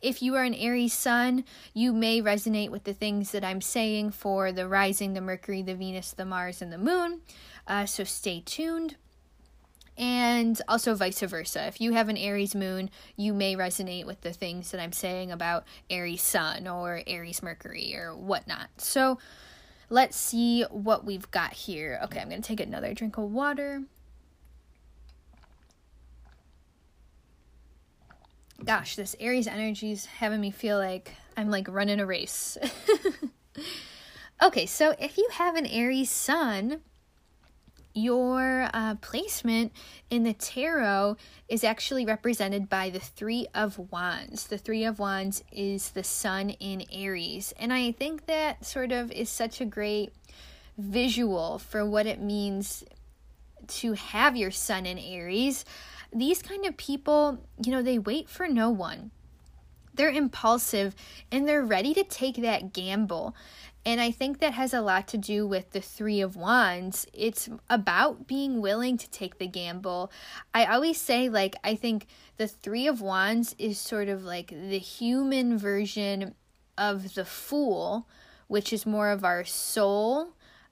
if 0.00 0.22
you 0.22 0.36
are 0.36 0.44
an 0.44 0.54
Aries 0.54 0.92
sun, 0.92 1.44
you 1.74 1.92
may 1.92 2.22
resonate 2.22 2.70
with 2.70 2.84
the 2.84 2.94
things 2.94 3.32
that 3.32 3.44
I'm 3.44 3.60
saying 3.60 4.12
for 4.12 4.52
the 4.52 4.68
rising, 4.68 5.14
the 5.14 5.20
Mercury, 5.20 5.62
the 5.62 5.74
Venus, 5.74 6.12
the 6.12 6.24
Mars, 6.24 6.62
and 6.62 6.72
the 6.72 6.78
Moon. 6.78 7.22
Uh, 7.66 7.86
so 7.86 8.04
stay 8.04 8.42
tuned 8.44 8.96
and 9.98 10.60
also 10.68 10.94
vice 10.94 11.20
versa. 11.20 11.66
If 11.66 11.80
you 11.80 11.92
have 11.92 12.08
an 12.08 12.16
Aries 12.16 12.54
moon, 12.54 12.90
you 13.16 13.32
may 13.32 13.56
resonate 13.56 14.06
with 14.06 14.20
the 14.20 14.32
things 14.32 14.70
that 14.70 14.80
I'm 14.80 14.92
saying 14.92 15.32
about 15.32 15.64
Aries 15.88 16.22
sun 16.22 16.68
or 16.68 17.02
Aries 17.06 17.42
Mercury 17.42 17.96
or 17.96 18.14
whatnot. 18.14 18.68
So 18.78 19.18
let's 19.88 20.16
see 20.16 20.62
what 20.64 21.04
we've 21.04 21.30
got 21.30 21.52
here. 21.52 22.00
Okay, 22.04 22.20
I'm 22.20 22.28
going 22.28 22.42
to 22.42 22.46
take 22.46 22.60
another 22.60 22.92
drink 22.94 23.16
of 23.16 23.30
water. 23.30 23.82
Gosh, 28.64 28.96
this 28.96 29.14
Aries 29.20 29.46
energy 29.46 29.92
is 29.92 30.06
having 30.06 30.40
me 30.40 30.50
feel 30.50 30.78
like 30.78 31.14
I'm 31.36 31.50
like 31.50 31.68
running 31.68 32.00
a 32.00 32.06
race. 32.06 32.56
okay, 34.42 34.66
so 34.66 34.94
if 34.98 35.18
you 35.18 35.28
have 35.32 35.56
an 35.56 35.66
Aries 35.66 36.10
sun, 36.10 36.80
your 37.96 38.68
uh, 38.74 38.94
placement 38.96 39.72
in 40.10 40.22
the 40.22 40.34
tarot 40.34 41.16
is 41.48 41.64
actually 41.64 42.04
represented 42.04 42.68
by 42.68 42.90
the 42.90 43.00
Three 43.00 43.46
of 43.54 43.78
Wands. 43.90 44.46
The 44.46 44.58
Three 44.58 44.84
of 44.84 44.98
Wands 44.98 45.42
is 45.50 45.90
the 45.90 46.04
sun 46.04 46.50
in 46.50 46.84
Aries. 46.92 47.54
And 47.58 47.72
I 47.72 47.92
think 47.92 48.26
that 48.26 48.64
sort 48.64 48.92
of 48.92 49.10
is 49.12 49.30
such 49.30 49.60
a 49.60 49.64
great 49.64 50.12
visual 50.76 51.58
for 51.58 51.86
what 51.86 52.06
it 52.06 52.20
means 52.20 52.84
to 53.66 53.94
have 53.94 54.36
your 54.36 54.50
sun 54.50 54.84
in 54.84 54.98
Aries. 54.98 55.64
These 56.12 56.42
kind 56.42 56.66
of 56.66 56.76
people, 56.76 57.38
you 57.64 57.72
know, 57.72 57.82
they 57.82 57.98
wait 57.98 58.28
for 58.28 58.46
no 58.46 58.70
one. 58.70 59.10
They're 59.94 60.10
impulsive 60.10 60.94
and 61.32 61.48
they're 61.48 61.64
ready 61.64 61.94
to 61.94 62.04
take 62.04 62.36
that 62.36 62.74
gamble. 62.74 63.34
And 63.86 64.00
I 64.00 64.10
think 64.10 64.40
that 64.40 64.54
has 64.54 64.74
a 64.74 64.80
lot 64.80 65.06
to 65.08 65.16
do 65.16 65.46
with 65.46 65.70
the 65.70 65.80
Three 65.80 66.20
of 66.20 66.34
Wands. 66.34 67.06
It's 67.12 67.48
about 67.70 68.26
being 68.26 68.60
willing 68.60 68.98
to 68.98 69.08
take 69.10 69.38
the 69.38 69.46
gamble. 69.46 70.10
I 70.52 70.64
always 70.64 71.00
say, 71.00 71.28
like, 71.28 71.54
I 71.62 71.76
think 71.76 72.08
the 72.36 72.48
Three 72.48 72.88
of 72.88 73.00
Wands 73.00 73.54
is 73.60 73.78
sort 73.78 74.08
of 74.08 74.24
like 74.24 74.48
the 74.48 74.80
human 74.80 75.56
version 75.56 76.34
of 76.76 77.14
the 77.14 77.24
Fool, 77.24 78.08
which 78.48 78.72
is 78.72 78.86
more 78.86 79.10
of 79.10 79.24
our 79.24 79.44
soul, 79.44 80.30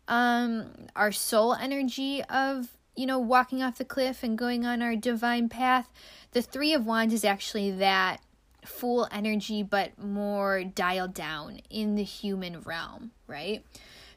um, 0.09 0.73
our 0.97 1.13
soul 1.13 1.55
energy 1.55 2.21
of, 2.25 2.77
you 2.97 3.07
know, 3.07 3.21
walking 3.21 3.63
off 3.63 3.79
the 3.79 3.85
cliff 3.85 4.25
and 4.25 4.37
going 4.37 4.67
on 4.67 4.83
our 4.83 4.97
divine 4.97 5.49
path. 5.49 5.89
The 6.33 6.43
Three 6.43 6.75
of 6.75 6.85
Wands 6.85 7.15
is 7.15 7.25
actually 7.25 7.71
that 7.71 8.24
Fool 8.65 9.09
energy, 9.11 9.63
but 9.63 9.99
more 10.03 10.65
dialed 10.65 11.15
down 11.15 11.61
in 11.71 11.95
the 11.95 12.03
human 12.03 12.61
realm, 12.61 13.11
right? 13.27 13.65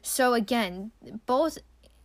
So, 0.02 0.34
again, 0.34 0.92
both 1.26 1.58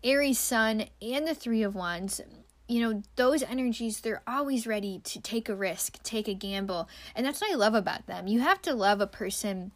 Aries 0.04 0.40
Sun 0.40 0.86
and 1.02 1.28
the 1.28 1.36
Three 1.36 1.64
of 1.64 1.76
Wands, 1.76 2.22
you 2.68 2.82
know, 2.82 3.04
those 3.16 3.44
energies, 3.44 4.02
they're 4.02 4.24
always 4.28 4.68
ready 4.68 5.00
to 5.06 5.22
take 5.22 5.48
a 5.48 5.56
risk, 5.56 6.02
take 6.04 6.28
a 6.28 6.34
gamble. 6.34 6.90
And 7.16 7.26
that's 7.26 7.40
what 7.40 7.52
I 7.52 7.56
love 7.56 7.76
about 7.76 8.08
them. 8.08 8.28
You 8.28 8.42
have 8.42 8.62
to 8.64 8.74
love 8.74 9.00
a 9.00 9.08
person 9.08 9.72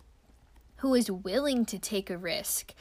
who 0.77 0.93
is 0.93 1.09
willing 1.09 1.65
to 1.65 1.79
take 1.79 2.09
a 2.09 2.17
risk. 2.17 2.73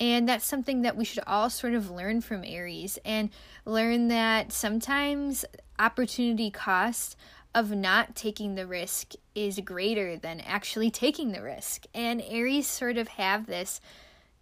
And 0.00 0.28
that's 0.28 0.46
something 0.46 0.82
that 0.82 0.96
we 0.96 1.04
should 1.04 1.22
all 1.26 1.50
sort 1.50 1.74
of 1.74 1.90
learn 1.90 2.20
from 2.20 2.44
Aries 2.44 2.98
and 3.04 3.30
learn 3.64 4.08
that 4.08 4.52
sometimes 4.52 5.44
opportunity 5.78 6.50
cost 6.50 7.16
of 7.54 7.70
not 7.70 8.16
taking 8.16 8.54
the 8.54 8.66
risk 8.66 9.12
is 9.34 9.60
greater 9.60 10.16
than 10.16 10.40
actually 10.40 10.90
taking 10.90 11.32
the 11.32 11.42
risk. 11.42 11.84
And 11.94 12.22
Aries 12.28 12.66
sort 12.66 12.96
of 12.96 13.08
have 13.08 13.46
this 13.46 13.80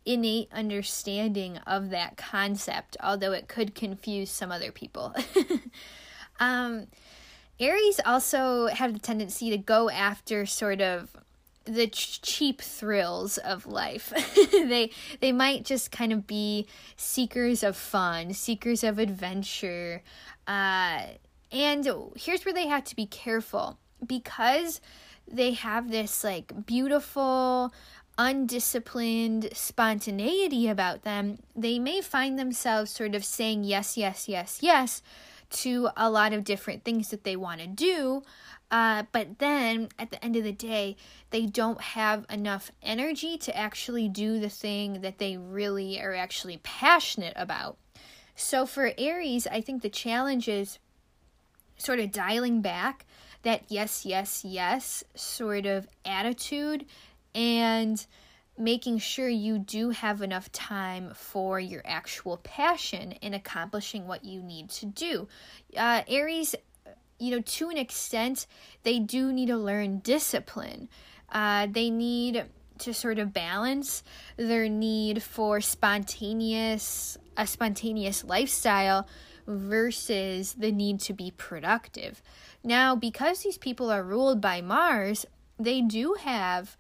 innate 0.05 0.49
understanding 0.53 1.59
of 1.67 1.91
that 1.91 2.17
concept, 2.17 2.97
although 3.03 3.33
it 3.33 3.49
could 3.49 3.75
confuse 3.75 4.31
some 4.31 4.51
other 4.51 4.73
people. 4.73 5.15
um, 6.41 6.87
Aries 7.61 8.01
also 8.05 8.67
have 8.67 8.93
the 8.93 8.99
tendency 8.99 9.51
to 9.51 9.59
go 9.59 9.91
after 9.91 10.47
sort 10.47 10.81
of 10.81 11.17
the 11.65 11.87
ch- 11.87 12.21
cheap 12.23 12.61
thrills 12.61 13.39
of 13.39 13.67
life. 13.67 14.13
they 14.53 14.91
they 15.21 15.31
might 15.31 15.65
just 15.65 15.93
kind 15.93 16.13
of 16.13 16.27
be 16.27 16.67
seekers 16.97 17.63
of 17.63 17.77
fun, 17.77 18.33
seekers 18.33 18.83
of 18.83 18.99
adventure. 18.99 20.03
Uh, 20.47 21.03
and 21.53 21.89
here's 22.17 22.45
where 22.45 22.55
they 22.55 22.67
have 22.67 22.85
to 22.85 22.97
be 22.97 23.07
careful 23.07 23.79
because 24.05 24.81
they 25.31 25.53
have 25.53 25.91
this 25.91 26.25
like 26.25 26.67
beautiful 26.67 27.73
undisciplined 28.19 29.49
spontaneity 29.53 30.69
about 30.69 31.03
them, 31.03 31.39
they 31.57 31.79
may 31.79 32.01
find 32.01 32.39
themselves 32.39 32.91
sort 32.91 33.15
of 33.15 33.25
saying 33.25 33.65
yes, 33.65 33.97
yes, 33.97 34.29
yes, 34.29 34.59
yes 34.61 35.03
to 35.51 35.89
a 35.97 36.11
lot 36.11 36.33
of 36.33 36.45
different 36.45 36.85
things 36.85 37.11
that 37.11 37.25
they 37.25 37.37
want 37.37 37.61
to 37.61 37.67
do. 37.67 38.23
Uh, 38.71 39.05
but 39.13 39.39
then 39.39 39.89
at 39.99 40.11
the 40.11 40.25
end 40.25 40.35
of 40.35 40.45
the 40.45 40.53
day, 40.53 40.97
they 41.31 41.45
don't 41.45 41.81
have 41.81 42.25
enough 42.31 42.73
energy 42.83 43.37
to 43.37 43.55
actually 43.55 44.09
do 44.09 44.41
the 44.41 44.49
thing 44.49 45.03
that 45.03 45.19
they 45.19 45.37
really 45.37 46.01
are 46.01 46.15
actually 46.15 46.59
passionate 46.63 47.35
about. 47.37 47.77
So 48.35 48.65
for 48.65 48.93
Aries, 48.97 49.47
I 49.47 49.61
think 49.61 49.83
the 49.83 49.91
challenge 49.91 50.49
is 50.49 50.79
sort 51.77 52.01
of 52.01 52.13
dialing 52.13 52.61
back 52.61 53.07
that 53.43 53.63
yes, 53.69 54.07
yes, 54.07 54.45
yes 54.45 55.05
sort 55.15 55.67
of 55.67 55.87
attitude 56.05 56.87
and 57.35 58.07
making 58.59 58.99
sure 58.99 59.29
you 59.29 59.59
do 59.59 59.91
have 59.91 60.23
enough 60.23 60.51
time 60.53 61.13
for 61.15 61.59
your 61.59 61.83
actual 61.85 62.37
passion 62.39 63.13
in 63.13 63.35
accomplishing 63.35 64.07
what 64.07 64.25
you 64.25 64.43
need 64.43 64.69
to 64.69 64.87
do. 64.87 65.27
Uh, 65.77 66.03
Aries, 66.07 66.55
you 67.19 67.31
know, 67.31 67.41
to 67.41 67.71
an 67.71 67.79
extent, 67.79 68.47
they 68.83 68.99
do 68.99 69.33
need 69.33 69.47
to 69.47 69.57
learn 69.57 69.99
discipline. 70.01 70.89
Uh, 71.31 71.67
they 71.71 71.89
need 71.89 72.45
to 72.79 72.93
sort 72.93 73.19
of 73.19 73.33
balance 73.33 74.03
their 74.37 74.69
need 74.69 75.23
for 75.23 75.61
spontaneous 75.61 77.17
a 77.37 77.47
spontaneous 77.47 78.25
lifestyle 78.25 79.07
versus 79.47 80.55
the 80.55 80.73
need 80.73 81.01
to 81.01 81.13
be 81.13 81.33
productive. 81.37 82.23
Now, 82.65 82.95
because 82.95 83.43
these 83.43 83.59
people 83.59 83.91
are 83.91 84.03
ruled 84.03 84.41
by 84.41 84.61
Mars, 84.61 85.27
they 85.59 85.81
do 85.81 86.17
have 86.21 86.77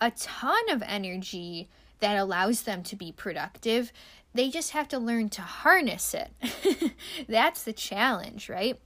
a 0.00 0.10
ton 0.10 0.70
of 0.70 0.82
energy 0.82 1.68
that 2.00 2.16
allows 2.16 2.62
them 2.62 2.82
to 2.84 2.96
be 2.96 3.12
productive. 3.12 3.92
They 4.34 4.50
just 4.50 4.72
have 4.72 4.88
to 4.88 4.98
learn 4.98 5.28
to 5.30 5.42
harness 5.42 6.14
it. 6.14 6.92
That's 7.28 7.62
the 7.62 7.72
challenge, 7.72 8.48
right? 8.48 8.78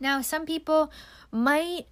Now, 0.00 0.20
some 0.20 0.46
people 0.46 0.92
might 1.30 1.86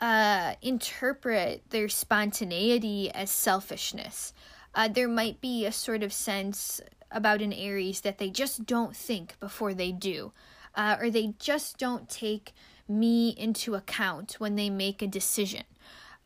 uh, 0.00 0.54
interpret 0.62 1.62
their 1.70 1.88
spontaneity 1.88 3.10
as 3.12 3.30
selfishness. 3.30 4.32
Uh, 4.74 4.88
there 4.88 5.08
might 5.08 5.40
be 5.40 5.64
a 5.64 5.72
sort 5.72 6.02
of 6.02 6.12
sense 6.12 6.80
about 7.12 7.42
an 7.42 7.52
Aries 7.52 8.00
that 8.00 8.18
they 8.18 8.30
just 8.30 8.66
don't 8.66 8.96
think 8.96 9.38
before 9.40 9.74
they 9.74 9.92
do, 9.92 10.32
uh, 10.74 10.96
or 11.00 11.10
they 11.10 11.34
just 11.38 11.78
don't 11.78 12.08
take 12.08 12.52
me 12.88 13.30
into 13.30 13.74
account 13.74 14.34
when 14.38 14.56
they 14.56 14.70
make 14.70 15.02
a 15.02 15.06
decision. 15.06 15.64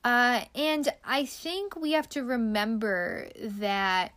Uh, 0.05 0.45
and 0.55 0.89
I 1.05 1.25
think 1.25 1.75
we 1.75 1.93
have 1.93 2.09
to 2.11 2.23
remember 2.23 3.29
that, 3.41 4.13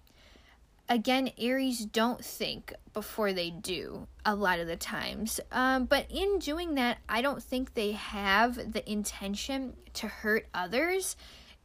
again, 0.88 1.32
Aries 1.38 1.86
don't 1.86 2.24
think 2.24 2.74
before 2.94 3.34
they 3.34 3.50
do 3.50 4.08
a 4.24 4.36
lot 4.36 4.60
of 4.60 4.68
the 4.68 4.76
times. 4.76 5.40
Um, 5.52 5.86
but 5.86 6.06
in 6.12 6.40
doing 6.40 6.76
that, 6.76 7.00
I 7.08 7.22
don't 7.22 7.42
think 7.42 7.74
they 7.74 7.94
have 7.94 8.74
the 8.74 8.88
intention 8.90 9.74
to 9.94 10.08
hurt 10.08 10.48
others. 10.54 11.16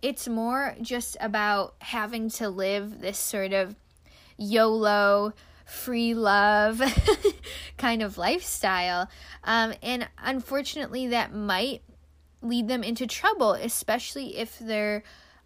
It's 0.00 0.26
more 0.26 0.74
just 0.80 1.16
about 1.20 1.74
having 1.80 2.30
to 2.30 2.48
live 2.48 3.00
this 3.00 3.18
sort 3.18 3.52
of 3.52 3.76
YOLO, 4.36 5.32
free 5.64 6.14
love 6.14 6.82
kind 7.78 8.02
of 8.02 8.18
lifestyle. 8.18 9.08
Um, 9.44 9.74
and 9.82 10.08
unfortunately, 10.22 11.08
that 11.08 11.34
might 11.34 11.82
lead 12.42 12.68
them 12.68 12.82
into 12.82 13.06
trouble, 13.06 13.52
especially 13.52 14.36
if 14.36 14.58
they're 14.58 15.02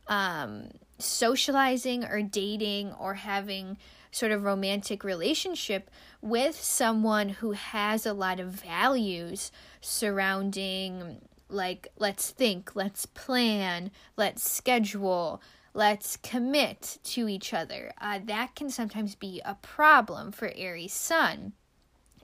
um, 0.08 0.70
socializing 0.98 2.04
or 2.04 2.22
dating 2.22 2.92
or 2.92 3.14
having 3.14 3.78
sort 4.10 4.32
of 4.32 4.42
romantic 4.42 5.04
relationship 5.04 5.90
with 6.20 6.56
someone 6.60 7.28
who 7.28 7.52
has 7.52 8.06
a 8.06 8.12
lot 8.12 8.40
of 8.40 8.48
values 8.48 9.52
surrounding 9.80 11.20
like 11.50 11.88
let's 11.98 12.30
think, 12.30 12.74
let's 12.76 13.06
plan, 13.06 13.90
let's 14.16 14.50
schedule, 14.50 15.40
let's 15.78 16.16
commit 16.16 16.98
to 17.04 17.28
each 17.28 17.54
other. 17.54 17.92
Uh, 18.00 18.18
that 18.24 18.56
can 18.56 18.68
sometimes 18.68 19.14
be 19.14 19.40
a 19.44 19.54
problem 19.54 20.32
for 20.32 20.52
Aries 20.56 20.92
Sun. 20.92 21.52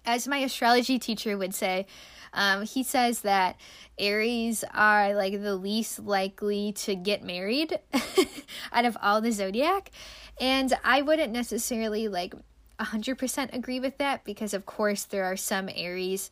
As 0.05 0.27
my 0.27 0.39
astrology 0.39 0.99
teacher 0.99 1.39
would 1.39 1.55
say, 1.55 1.87
um, 2.33 2.65
he 2.65 2.83
says 2.83 3.21
that 3.21 3.57
Aries 3.97 4.65
are 4.75 5.15
like 5.15 5.41
the 5.41 5.55
least 5.55 6.01
likely 6.01 6.73
to 6.73 6.97
get 6.97 7.23
married 7.23 7.79
out 8.73 8.85
of 8.85 8.97
all 9.01 9.21
the 9.21 9.31
zodiac. 9.31 9.93
And 10.41 10.77
I 10.83 11.03
wouldn't 11.03 11.33
necessarily 11.33 12.09
like 12.09 12.35
100% 12.81 13.55
agree 13.55 13.79
with 13.79 13.99
that 13.99 14.25
because, 14.25 14.53
of 14.53 14.67
course, 14.67 15.05
there 15.05 15.25
are 15.25 15.37
some 15.37 15.71
Aries 15.73 16.29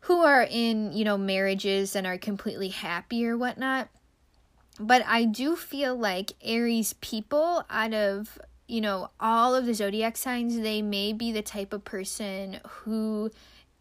who 0.00 0.20
are 0.20 0.46
in, 0.48 0.92
you 0.92 1.04
know, 1.04 1.16
marriages 1.16 1.96
and 1.96 2.06
are 2.06 2.18
completely 2.18 2.68
happy 2.68 3.26
or 3.26 3.38
whatnot. 3.38 3.88
But 4.78 5.02
I 5.06 5.24
do 5.24 5.56
feel 5.56 5.96
like 5.96 6.32
Aries 6.42 6.92
people, 6.94 7.64
out 7.70 7.94
of, 7.94 8.38
you 8.66 8.80
know, 8.80 9.10
all 9.18 9.54
of 9.54 9.66
the 9.66 9.74
zodiac 9.74 10.16
signs, 10.16 10.58
they 10.58 10.82
may 10.82 11.12
be 11.12 11.32
the 11.32 11.42
type 11.42 11.72
of 11.72 11.84
person 11.84 12.60
who 12.68 13.30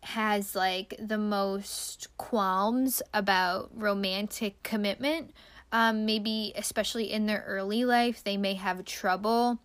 has 0.02 0.56
like 0.56 0.94
the 1.00 1.18
most 1.18 2.08
qualms 2.18 3.02
about 3.14 3.72
romantic 3.74 4.62
commitment. 4.64 5.34
Um, 5.72 6.06
maybe, 6.06 6.54
especially 6.56 7.12
in 7.12 7.26
their 7.26 7.44
early 7.48 7.84
life, 7.84 8.24
they 8.24 8.38
may 8.38 8.54
have 8.54 8.86
trouble 8.86 9.60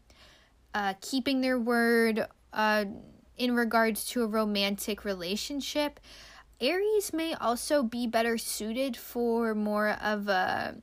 uh, 0.75 0.95
keeping 1.01 1.41
their 1.41 1.59
word 1.59 2.27
uh, 2.53 2.85
in 3.37 3.55
regards 3.55 4.05
to 4.07 4.23
a 4.23 4.27
romantic 4.27 5.05
relationship. 5.05 6.01
Aries 6.61 7.13
may 7.13 7.35
also 7.35 7.83
be 7.83 8.07
better 8.07 8.37
suited 8.37 8.97
for 8.97 9.55
more 9.55 9.91
of 9.91 10.29
a 10.29 10.77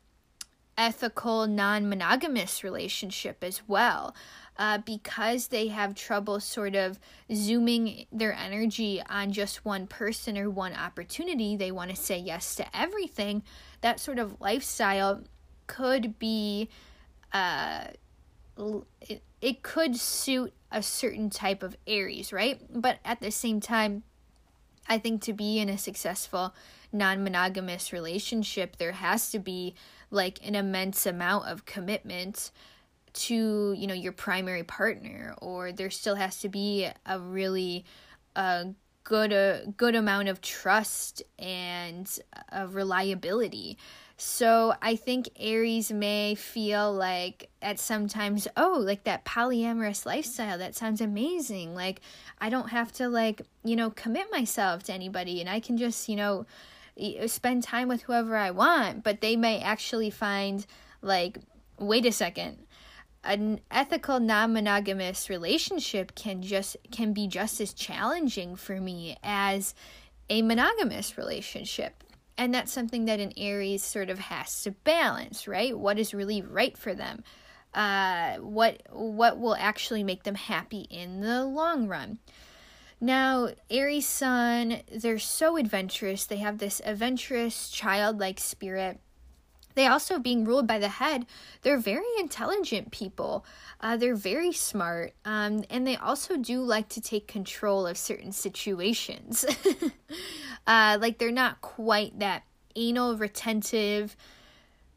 ethical, 0.78 1.47
non 1.47 1.89
monogamous 1.89 2.63
relationship 2.63 3.43
as 3.43 3.61
well 3.67 4.15
uh, 4.57 4.80
because 4.80 5.47
they 5.47 5.67
have 5.67 5.95
trouble 5.95 6.39
sort 6.39 6.75
of 6.75 6.99
zooming 7.34 8.05
their 8.11 8.34
energy 8.34 9.01
on 9.09 9.32
just 9.32 9.63
one 9.65 9.88
person 9.88 10.38
or 10.38 10.49
one 10.49 10.73
opportunity. 10.73 11.55
They 11.55 11.71
want 11.71 11.91
to 11.91 11.95
say 11.95 12.17
yes 12.17 12.55
to 12.55 12.78
everything. 12.78 13.43
That 13.82 13.99
sort 13.99 14.20
of 14.20 14.39
lifestyle 14.41 15.21
could 15.67 16.17
be, 16.17 16.70
uh, 17.33 17.86
it, 19.01 19.21
it 19.41 19.63
could 19.63 19.95
suit 19.95 20.54
a 20.71 20.82
certain 20.82 21.29
type 21.29 21.62
of 21.62 21.78
Aries, 21.86 22.33
right? 22.33 22.59
But 22.70 22.97
at 23.05 23.21
the 23.21 23.32
same 23.32 23.59
time, 23.59 24.04
I 24.89 24.97
think 24.97 25.21
to 25.24 25.33
be 25.33 25.59
in 25.59 25.70
a 25.70 25.78
successful 25.78 26.55
non 26.91 27.24
monogamous 27.24 27.93
relationship, 27.93 28.78
there 28.78 28.93
has 28.93 29.29
to 29.32 29.39
be 29.39 29.75
like 30.09 30.39
an 30.46 30.55
immense 30.55 31.05
amount 31.05 31.47
of 31.47 31.66
commitment 31.66 32.51
to 33.13 33.74
you 33.74 33.88
know 33.88 33.93
your 33.93 34.12
primary 34.12 34.63
partner 34.63 35.34
or 35.42 35.71
there 35.71 35.89
still 35.89 36.16
has 36.16 36.39
to 36.39 36.50
be 36.50 36.88
a 37.05 37.20
really 37.20 37.84
uh, 38.36 38.66
good 39.04 39.32
a 39.32 39.63
good 39.78 39.96
amount 39.96 40.28
of 40.28 40.42
trust 40.42 41.24
and 41.39 42.20
uh, 42.51 42.67
reliability. 42.70 43.78
So 44.20 44.74
I 44.82 44.96
think 44.96 45.29
Aries 45.39 45.92
may 45.92 46.34
feel 46.34 46.92
like 46.92 47.50
at 47.62 47.79
sometimes, 47.79 48.47
oh, 48.58 48.82
like 48.84 49.04
that 49.04 49.24
polyamorous 49.25 50.08
lifestyle, 50.08 50.58
that 50.58 50.75
sounds 50.75 51.01
amazing. 51.01 51.75
Like 51.75 52.01
I 52.42 52.50
don't 52.50 52.70
have 52.70 52.92
to 52.93 53.08
like, 53.08 53.43
you 53.63 53.75
know, 53.75 53.92
commit 53.92 54.32
myself 54.32 54.84
to 54.84 54.93
anybody 54.93 55.39
and 55.39 55.50
I 55.50 55.59
can 55.59 55.78
just, 55.78 56.09
you 56.09 56.16
know, 56.16 56.47
spend 57.28 57.63
time 57.63 57.87
with 57.87 58.03
whoever 58.03 58.36
I 58.36 58.51
want. 58.51 59.03
But 59.03 59.21
they 59.21 59.36
may 59.36 59.59
actually 59.59 60.09
find 60.09 60.65
like, 61.01 61.37
wait 61.79 62.05
a 62.05 62.11
second, 62.11 62.65
an 63.24 63.61
ethical 63.69 64.19
non-monogamous 64.19 65.29
relationship 65.29 66.15
can 66.15 66.41
just 66.41 66.78
can 66.91 67.13
be 67.13 67.28
just 67.28 67.59
as 67.59 67.74
challenging 67.74 68.55
for 68.55 68.79
me 68.79 69.17
as 69.24 69.74
a 70.29 70.41
monogamous 70.41 71.17
relationship 71.17 72.03
and 72.37 72.53
that's 72.53 72.71
something 72.71 73.05
that 73.05 73.19
an 73.19 73.33
Aries 73.36 73.83
sort 73.83 74.09
of 74.09 74.19
has 74.19 74.61
to 74.63 74.71
balance, 74.71 75.47
right? 75.47 75.78
What 75.78 75.97
is 75.97 76.13
really 76.13 76.41
right 76.41 76.78
for 76.78 76.93
them? 76.93 77.24
Uh, 77.74 78.36
what 78.37 78.82
what 78.91 79.39
will 79.39 79.55
actually 79.55 80.03
make 80.03 80.24
them 80.24 80.36
happy 80.36 80.87
in 80.89 81.21
the 81.21 81.43
long 81.45 81.87
run? 81.87 82.19
Now, 82.99 83.49
Aries 83.69 84.07
Sun, 84.07 84.82
they're 84.91 85.19
so 85.19 85.57
adventurous. 85.57 86.25
They 86.25 86.37
have 86.37 86.57
this 86.57 86.82
adventurous, 86.83 87.69
childlike 87.69 88.39
spirit. 88.39 88.99
They 89.75 89.86
also 89.86 90.17
being 90.17 90.43
ruled 90.43 90.65
by 90.65 90.79
the 90.79 90.87
head 90.87 91.28
they're 91.61 91.78
very 91.78 92.07
intelligent 92.17 92.91
people. 92.91 93.45
Uh, 93.79 93.95
they're 93.95 94.15
very 94.15 94.51
smart 94.51 95.13
um, 95.24 95.63
and 95.69 95.86
they 95.86 95.95
also 95.95 96.36
do 96.36 96.61
like 96.61 96.89
to 96.89 97.01
take 97.01 97.28
control 97.28 97.86
of 97.86 97.97
certain 97.97 98.32
situations. 98.32 99.45
Uh, 100.65 100.97
like 100.99 101.17
they're 101.17 101.32
not 101.32 101.61
quite 101.61 102.19
that 102.19 102.43
anal 102.75 103.15
retentive 103.15 104.17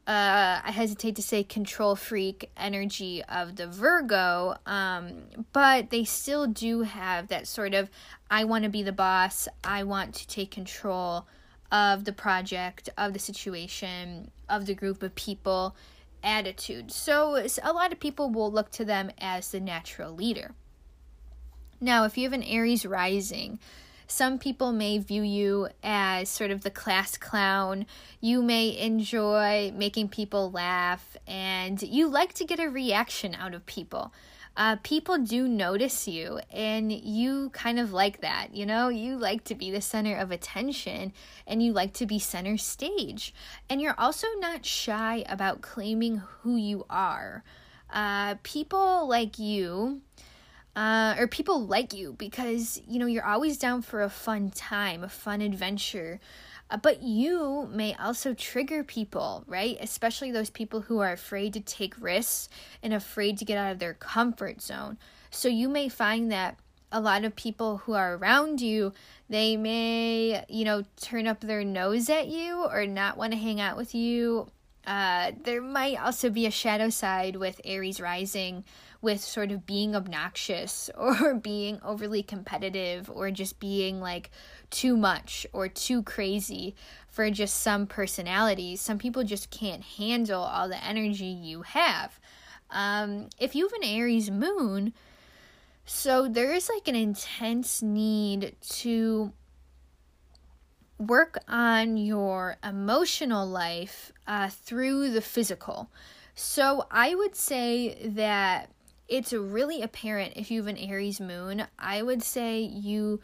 uh, 0.07 0.61
I 0.63 0.71
hesitate 0.71 1.15
to 1.17 1.21
say 1.21 1.43
control 1.43 1.95
freak 1.95 2.49
energy 2.57 3.23
of 3.23 3.55
the 3.55 3.67
Virgo, 3.67 4.55
um, 4.65 5.23
but 5.53 5.89
they 5.91 6.03
still 6.03 6.47
do 6.47 6.81
have 6.81 7.27
that 7.27 7.47
sort 7.47 7.73
of 7.73 7.89
I 8.29 8.43
want 8.45 8.63
to 8.63 8.69
be 8.69 8.81
the 8.81 8.91
boss, 8.91 9.47
I 9.63 9.83
want 9.83 10.15
to 10.15 10.27
take 10.27 10.51
control 10.51 11.27
of 11.71 12.05
the 12.05 12.13
project, 12.13 12.89
of 12.97 13.13
the 13.13 13.19
situation, 13.19 14.31
of 14.49 14.65
the 14.65 14.73
group 14.73 15.03
of 15.03 15.15
people 15.15 15.75
attitude. 16.23 16.91
So 16.91 17.35
a 17.63 17.73
lot 17.73 17.91
of 17.91 17.99
people 17.99 18.29
will 18.29 18.51
look 18.51 18.71
to 18.71 18.85
them 18.85 19.11
as 19.19 19.51
the 19.51 19.59
natural 19.59 20.13
leader. 20.13 20.53
Now, 21.79 22.05
if 22.05 22.17
you 22.17 22.25
have 22.25 22.33
an 22.33 22.43
Aries 22.43 22.85
rising, 22.85 23.59
some 24.11 24.37
people 24.37 24.73
may 24.73 24.97
view 24.97 25.23
you 25.23 25.69
as 25.81 26.27
sort 26.27 26.51
of 26.51 26.63
the 26.63 26.69
class 26.69 27.15
clown. 27.15 27.85
You 28.19 28.43
may 28.43 28.77
enjoy 28.77 29.71
making 29.73 30.09
people 30.09 30.51
laugh 30.51 31.15
and 31.25 31.81
you 31.81 32.09
like 32.09 32.33
to 32.33 32.45
get 32.45 32.59
a 32.59 32.69
reaction 32.69 33.33
out 33.35 33.53
of 33.53 33.65
people. 33.65 34.13
Uh, 34.57 34.75
people 34.83 35.17
do 35.17 35.47
notice 35.47 36.09
you 36.09 36.41
and 36.51 36.91
you 36.91 37.51
kind 37.51 37.79
of 37.79 37.93
like 37.93 38.19
that 38.19 38.53
you 38.53 38.65
know? 38.65 38.89
You 38.89 39.17
like 39.17 39.45
to 39.45 39.55
be 39.55 39.71
the 39.71 39.79
center 39.79 40.17
of 40.17 40.29
attention 40.29 41.13
and 41.47 41.63
you 41.63 41.71
like 41.71 41.93
to 41.93 42.05
be 42.05 42.19
center 42.19 42.57
stage. 42.57 43.33
And 43.69 43.81
you're 43.81 43.95
also 43.97 44.27
not 44.39 44.65
shy 44.65 45.23
about 45.29 45.61
claiming 45.61 46.17
who 46.17 46.57
you 46.57 46.85
are. 46.89 47.45
Uh, 47.89 48.35
people 48.43 49.07
like 49.07 49.39
you 49.39 50.01
uh, 50.75 51.15
or 51.17 51.27
people 51.27 51.65
like 51.65 51.93
you 51.93 52.13
because 52.17 52.81
you 52.87 52.99
know 52.99 53.05
you're 53.05 53.25
always 53.25 53.57
down 53.57 53.81
for 53.81 54.01
a 54.01 54.09
fun 54.09 54.49
time 54.49 55.03
a 55.03 55.09
fun 55.09 55.41
adventure 55.41 56.19
uh, 56.71 56.77
but 56.77 57.03
you 57.03 57.69
may 57.73 57.93
also 57.95 58.33
trigger 58.33 58.81
people, 58.81 59.43
right? 59.45 59.77
Especially 59.81 60.31
those 60.31 60.49
people 60.49 60.81
who 60.81 60.99
are 60.99 61.11
afraid 61.11 61.51
to 61.53 61.59
take 61.59 62.01
risks 62.01 62.47
and 62.81 62.93
afraid 62.93 63.37
to 63.37 63.45
get 63.45 63.57
out 63.57 63.73
of 63.73 63.79
their 63.79 63.93
comfort 63.93 64.61
zone. 64.61 64.97
So 65.29 65.49
you 65.49 65.67
may 65.67 65.89
find 65.89 66.31
that 66.31 66.57
a 66.91 67.01
lot 67.01 67.25
of 67.25 67.35
people 67.35 67.77
who 67.77 67.93
are 67.93 68.15
around 68.15 68.61
you, 68.61 68.93
they 69.29 69.57
may, 69.57 70.45
you 70.47 70.63
know, 70.63 70.83
turn 71.01 71.27
up 71.27 71.41
their 71.41 71.65
nose 71.65 72.09
at 72.09 72.27
you 72.27 72.65
or 72.65 72.85
not 72.85 73.17
want 73.17 73.33
to 73.33 73.39
hang 73.39 73.59
out 73.59 73.75
with 73.75 73.93
you. 73.93 74.47
Uh, 74.87 75.31
there 75.43 75.61
might 75.61 76.01
also 76.01 76.29
be 76.29 76.45
a 76.45 76.51
shadow 76.51 76.89
side 76.89 77.35
with 77.35 77.61
Aries 77.65 77.99
rising 77.99 78.63
with 79.01 79.19
sort 79.19 79.51
of 79.51 79.65
being 79.65 79.95
obnoxious 79.95 80.89
or 80.97 81.33
being 81.33 81.79
overly 81.83 82.23
competitive 82.23 83.09
or 83.09 83.31
just 83.31 83.59
being 83.59 83.99
like 83.99 84.29
too 84.69 84.95
much 84.95 85.45
or 85.53 85.67
too 85.67 86.03
crazy 86.03 86.75
for 87.09 87.29
just 87.29 87.59
some 87.61 87.87
personalities. 87.87 88.79
Some 88.79 88.97
people 88.97 89.23
just 89.23 89.49
can't 89.49 89.83
handle 89.83 90.41
all 90.41 90.69
the 90.69 90.83
energy 90.83 91.25
you 91.25 91.63
have. 91.63 92.19
Um, 92.69 93.27
if 93.37 93.55
you 93.55 93.67
have 93.67 93.73
an 93.81 93.87
Aries 93.87 94.31
moon, 94.31 94.93
so 95.83 96.27
there 96.27 96.53
is 96.53 96.69
like 96.73 96.87
an 96.87 96.95
intense 96.95 97.81
need 97.81 98.55
to 98.69 99.33
work 100.97 101.39
on 101.47 101.97
your 101.97 102.57
emotional 102.63 103.45
life 103.45 104.13
uh, 104.27 104.49
through 104.49 105.09
the 105.09 105.21
physical. 105.21 105.89
So 106.35 106.85
I 106.91 107.15
would 107.15 107.35
say 107.35 108.07
that 108.15 108.69
it's 109.11 109.33
really 109.33 109.81
apparent 109.81 110.33
if 110.37 110.49
you 110.49 110.61
have 110.61 110.73
an 110.73 110.77
Aries 110.77 111.19
moon. 111.19 111.67
I 111.77 112.01
would 112.01 112.23
say 112.23 112.61
you 112.61 113.19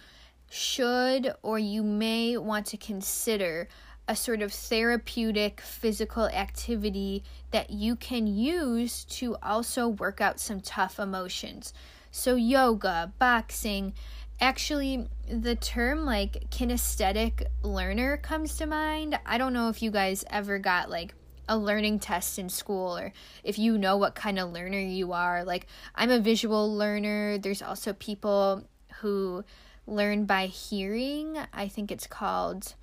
should 0.49 1.33
or 1.41 1.57
you 1.57 1.81
may 1.81 2.35
want 2.35 2.65
to 2.67 2.77
consider 2.77 3.69
a 4.05 4.13
sort 4.15 4.41
of 4.41 4.51
therapeutic 4.51 5.61
physical 5.61 6.27
activity 6.27 7.23
that 7.51 7.69
you 7.69 7.95
can 7.95 8.27
use 8.27 9.05
to 9.05 9.37
also 9.41 9.87
work 9.87 10.19
out 10.19 10.41
some 10.41 10.59
tough 10.59 10.99
emotions. 10.99 11.73
So, 12.11 12.35
yoga, 12.35 13.13
boxing, 13.17 13.93
actually, 14.41 15.07
the 15.31 15.55
term 15.55 16.05
like 16.05 16.49
kinesthetic 16.49 17.45
learner 17.63 18.17
comes 18.17 18.57
to 18.57 18.65
mind. 18.65 19.17
I 19.25 19.37
don't 19.37 19.53
know 19.53 19.69
if 19.69 19.81
you 19.81 19.91
guys 19.91 20.25
ever 20.29 20.59
got 20.59 20.89
like 20.89 21.13
a 21.47 21.57
learning 21.57 21.99
test 21.99 22.37
in 22.37 22.49
school 22.49 22.97
or 22.97 23.13
if 23.43 23.57
you 23.57 23.77
know 23.77 23.97
what 23.97 24.15
kind 24.15 24.39
of 24.39 24.51
learner 24.51 24.79
you 24.79 25.13
are. 25.13 25.43
Like, 25.43 25.67
I'm 25.95 26.11
a 26.11 26.19
visual 26.19 26.75
learner. 26.75 27.37
There's 27.37 27.61
also 27.61 27.93
people 27.93 28.63
who 29.01 29.43
learn 29.85 30.25
by 30.25 30.47
hearing. 30.47 31.37
I 31.53 31.67
think 31.67 31.91
it's 31.91 32.07
called 32.07 32.75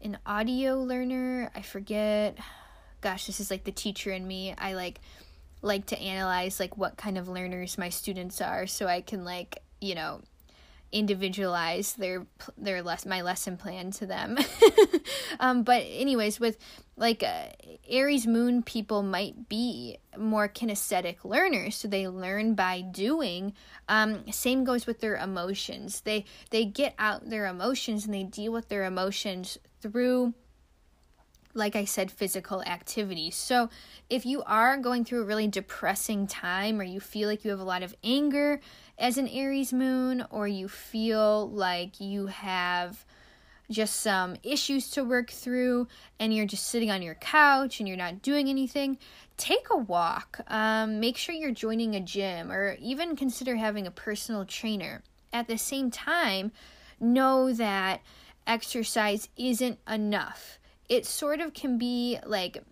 an 0.00 0.18
audio 0.26 0.78
learner. 0.82 1.50
I 1.54 1.62
forget. 1.62 2.38
Gosh, 3.00 3.26
this 3.26 3.40
is 3.40 3.50
like 3.50 3.64
the 3.64 3.72
teacher 3.72 4.10
in 4.10 4.26
me. 4.26 4.54
I 4.56 4.74
like 4.74 5.00
like 5.62 5.86
to 5.86 6.00
analyze 6.00 6.58
like 6.58 6.76
what 6.76 6.96
kind 6.96 7.16
of 7.16 7.28
learners 7.28 7.78
my 7.78 7.88
students 7.88 8.40
are 8.40 8.66
so 8.66 8.86
I 8.86 9.00
can 9.00 9.24
like, 9.24 9.58
you 9.80 9.94
know, 9.94 10.20
individualize 10.92 11.94
their 11.94 12.26
their 12.56 12.82
less 12.82 13.06
my 13.06 13.22
lesson 13.22 13.56
plan 13.56 13.90
to 13.92 14.06
them. 14.06 14.38
um, 15.40 15.62
but 15.62 15.82
anyways, 15.88 16.38
with 16.38 16.58
like 16.96 17.22
uh, 17.22 17.46
Aries 17.88 18.26
Moon 18.26 18.62
people 18.62 19.02
might 19.02 19.48
be 19.48 19.96
more 20.16 20.48
kinesthetic 20.48 21.24
learners, 21.24 21.76
so 21.76 21.88
they 21.88 22.06
learn 22.06 22.54
by 22.54 22.82
doing. 22.82 23.54
Um, 23.88 24.30
same 24.30 24.64
goes 24.64 24.86
with 24.86 25.00
their 25.00 25.16
emotions. 25.16 26.02
They 26.02 26.26
they 26.50 26.66
get 26.66 26.94
out 26.98 27.28
their 27.28 27.46
emotions 27.46 28.04
and 28.04 28.14
they 28.14 28.24
deal 28.24 28.52
with 28.52 28.68
their 28.68 28.84
emotions 28.84 29.58
through 29.80 30.34
like 31.54 31.76
I 31.76 31.84
said, 31.84 32.10
physical 32.10 32.62
activity. 32.62 33.30
So, 33.30 33.68
if 34.08 34.24
you 34.24 34.42
are 34.44 34.76
going 34.78 35.04
through 35.04 35.22
a 35.22 35.26
really 35.26 35.48
depressing 35.48 36.26
time 36.26 36.80
or 36.80 36.84
you 36.84 37.00
feel 37.00 37.28
like 37.28 37.44
you 37.44 37.50
have 37.50 37.60
a 37.60 37.64
lot 37.64 37.82
of 37.82 37.94
anger 38.02 38.60
as 39.02 39.18
an 39.18 39.28
Aries 39.28 39.72
moon, 39.72 40.24
or 40.30 40.48
you 40.48 40.68
feel 40.68 41.50
like 41.50 42.00
you 42.00 42.28
have 42.28 43.04
just 43.70 44.00
some 44.00 44.36
issues 44.42 44.88
to 44.90 45.04
work 45.04 45.30
through 45.30 45.88
and 46.18 46.34
you're 46.34 46.46
just 46.46 46.68
sitting 46.68 46.90
on 46.90 47.02
your 47.02 47.14
couch 47.16 47.78
and 47.78 47.88
you're 47.88 47.96
not 47.96 48.22
doing 48.22 48.48
anything, 48.48 48.98
take 49.36 49.66
a 49.70 49.76
walk. 49.76 50.40
Um, 50.48 51.00
make 51.00 51.16
sure 51.18 51.34
you're 51.34 51.50
joining 51.50 51.94
a 51.94 52.00
gym 52.00 52.50
or 52.50 52.76
even 52.80 53.16
consider 53.16 53.56
having 53.56 53.86
a 53.86 53.90
personal 53.90 54.44
trainer. 54.46 55.02
At 55.32 55.48
the 55.48 55.58
same 55.58 55.90
time, 55.90 56.52
know 57.00 57.52
that 57.52 58.00
exercise 58.46 59.28
isn't 59.36 59.78
enough 59.86 60.58
it 60.92 61.06
sort 61.06 61.40
of 61.40 61.54
can 61.54 61.78
be 61.78 62.18
like 62.26 62.62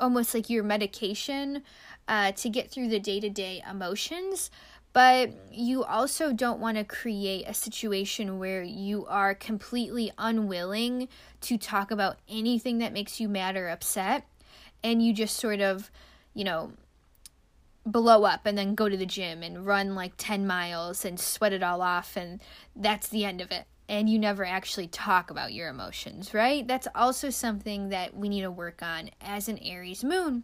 almost 0.00 0.34
like 0.34 0.50
your 0.50 0.64
medication 0.64 1.62
uh, 2.08 2.32
to 2.32 2.48
get 2.48 2.70
through 2.70 2.88
the 2.88 2.98
day 2.98 3.20
to 3.20 3.30
day 3.30 3.62
emotions. 3.70 4.50
But 4.98 5.30
you 5.52 5.84
also 5.84 6.32
don't 6.32 6.58
want 6.58 6.76
to 6.76 6.82
create 6.82 7.44
a 7.46 7.54
situation 7.54 8.40
where 8.40 8.64
you 8.64 9.06
are 9.06 9.32
completely 9.32 10.10
unwilling 10.18 11.06
to 11.42 11.56
talk 11.56 11.92
about 11.92 12.18
anything 12.28 12.78
that 12.78 12.92
makes 12.92 13.20
you 13.20 13.28
mad 13.28 13.54
or 13.54 13.68
upset. 13.68 14.26
And 14.82 15.00
you 15.00 15.12
just 15.12 15.36
sort 15.36 15.60
of, 15.60 15.92
you 16.34 16.42
know, 16.42 16.72
blow 17.86 18.24
up 18.24 18.44
and 18.44 18.58
then 18.58 18.74
go 18.74 18.88
to 18.88 18.96
the 18.96 19.06
gym 19.06 19.44
and 19.44 19.64
run 19.64 19.94
like 19.94 20.14
10 20.16 20.48
miles 20.48 21.04
and 21.04 21.20
sweat 21.20 21.52
it 21.52 21.62
all 21.62 21.80
off. 21.80 22.16
And 22.16 22.40
that's 22.74 23.06
the 23.06 23.24
end 23.24 23.40
of 23.40 23.52
it. 23.52 23.66
and 23.88 24.10
you 24.10 24.18
never 24.18 24.44
actually 24.44 24.88
talk 24.88 25.30
about 25.30 25.52
your 25.52 25.68
emotions, 25.68 26.34
right? 26.34 26.66
That's 26.66 26.88
also 26.92 27.30
something 27.30 27.90
that 27.90 28.16
we 28.16 28.28
need 28.28 28.40
to 28.40 28.50
work 28.50 28.82
on 28.82 29.10
as 29.20 29.48
an 29.48 29.58
Aries 29.58 30.02
moon. 30.02 30.42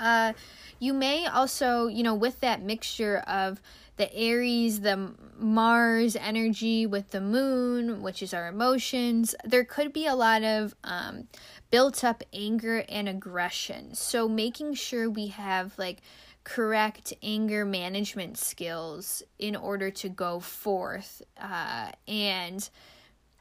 Uh, 0.00 0.32
you 0.78 0.94
may 0.94 1.26
also, 1.26 1.86
you 1.86 2.02
know, 2.02 2.14
with 2.14 2.40
that 2.40 2.62
mixture 2.62 3.18
of 3.18 3.60
the 3.96 4.12
Aries, 4.14 4.80
the 4.80 5.12
Mars 5.38 6.16
energy 6.16 6.86
with 6.86 7.10
the 7.10 7.20
moon, 7.20 8.00
which 8.00 8.22
is 8.22 8.32
our 8.32 8.48
emotions, 8.48 9.34
there 9.44 9.64
could 9.64 9.92
be 9.92 10.06
a 10.06 10.14
lot 10.14 10.42
of 10.42 10.74
um, 10.84 11.28
built 11.70 12.02
up 12.02 12.22
anger 12.32 12.82
and 12.88 13.08
aggression. 13.08 13.94
So 13.94 14.26
making 14.26 14.74
sure 14.74 15.10
we 15.10 15.26
have 15.26 15.78
like 15.78 16.00
correct 16.44 17.12
anger 17.22 17.66
management 17.66 18.38
skills 18.38 19.22
in 19.38 19.54
order 19.54 19.90
to 19.90 20.08
go 20.08 20.40
forth 20.40 21.20
uh, 21.38 21.90
and 22.08 22.70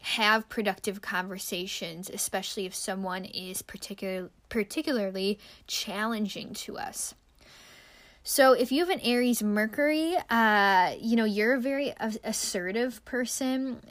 have 0.02 0.48
productive 0.50 1.02
conversations, 1.02 2.10
especially 2.10 2.66
if 2.66 2.74
someone 2.74 3.26
is 3.26 3.62
particular, 3.62 4.30
particularly 4.48 5.40
challenging 5.68 6.54
to 6.54 6.78
us. 6.78 7.16
So, 8.24 8.54
if 8.54 8.72
you 8.72 8.86
have 8.86 8.90
an 8.90 9.00
Aries 9.02 9.42
Mercury, 9.42 10.16
uh, 10.30 10.94
you 11.00 11.16
know, 11.16 11.26
you're 11.26 11.56
a 11.56 11.60
very 11.60 11.94
assertive 12.24 13.04
person. 13.06 13.82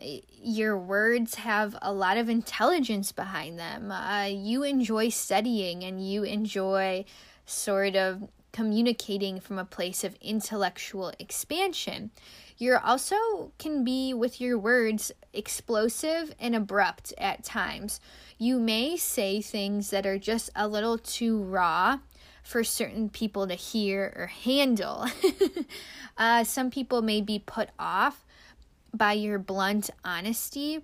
Your 0.43 0.79
words 0.79 1.37
have 1.37 1.77
a 1.83 1.93
lot 1.93 2.19
of 2.19 2.29
intelligence 2.29 3.11
behind 3.11 3.59
them. 3.59 3.91
Uh, 3.91 4.27
you 4.27 4.63
enjoy 4.63 5.09
studying 5.09 5.83
and 5.83 6.07
you 6.07 6.25
enjoy 6.25 7.05
sort 7.47 7.97
of 7.97 8.29
communicating 8.53 9.41
from 9.41 9.59
a 9.59 9.65
place 9.65 10.05
of 10.05 10.15
intellectual 10.21 11.13
expansion. 11.19 12.11
You're 12.59 12.85
also 12.85 13.53
can 13.59 13.85
be 13.85 14.13
with 14.13 14.41
your 14.41 14.59
words 14.59 15.13
explosive 15.33 16.35
and 16.41 16.57
abrupt 16.57 17.15
at 17.17 17.45
times. 17.45 18.01
You 18.37 18.59
may 18.59 18.97
say 18.97 19.41
things 19.41 19.91
that 19.91 20.07
are 20.07 20.19
just 20.19 20.51
a 20.57 20.67
little 20.67 20.99
too 20.99 21.39
raw 21.39 22.01
for 22.43 22.65
certain 22.65 23.11
people 23.11 23.47
to 23.47 23.55
hear 23.55 24.13
or 24.17 24.27
handle. 24.27 25.07
uh, 26.19 26.43
some 26.43 26.71
people 26.71 27.01
may 27.01 27.21
be 27.21 27.39
put 27.39 27.69
off 27.79 28.25
by 28.93 29.13
your 29.13 29.39
blunt 29.39 29.91
honesty 30.05 30.81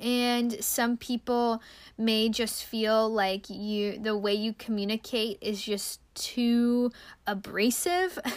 and 0.00 0.62
some 0.64 0.96
people 0.96 1.62
may 1.98 2.28
just 2.28 2.64
feel 2.64 3.08
like 3.08 3.48
you 3.48 3.98
the 3.98 4.16
way 4.16 4.34
you 4.34 4.52
communicate 4.52 5.38
is 5.40 5.62
just 5.62 6.00
too 6.14 6.90
abrasive. 7.26 8.18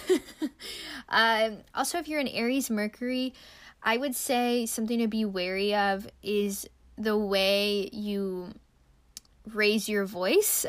Um, 1.11 1.57
also 1.73 1.97
if 1.97 2.07
you're 2.07 2.19
an 2.19 2.27
aries 2.27 2.69
mercury 2.69 3.33
i 3.81 3.97
would 3.97 4.15
say 4.15 4.67
something 4.67 4.99
to 4.99 5.07
be 5.07 5.25
wary 5.25 5.73
of 5.73 6.07
is 6.21 6.69
the 6.99 7.17
way 7.17 7.89
you 7.91 8.53
raise 9.55 9.89
your 9.89 10.05
voice, 10.05 10.65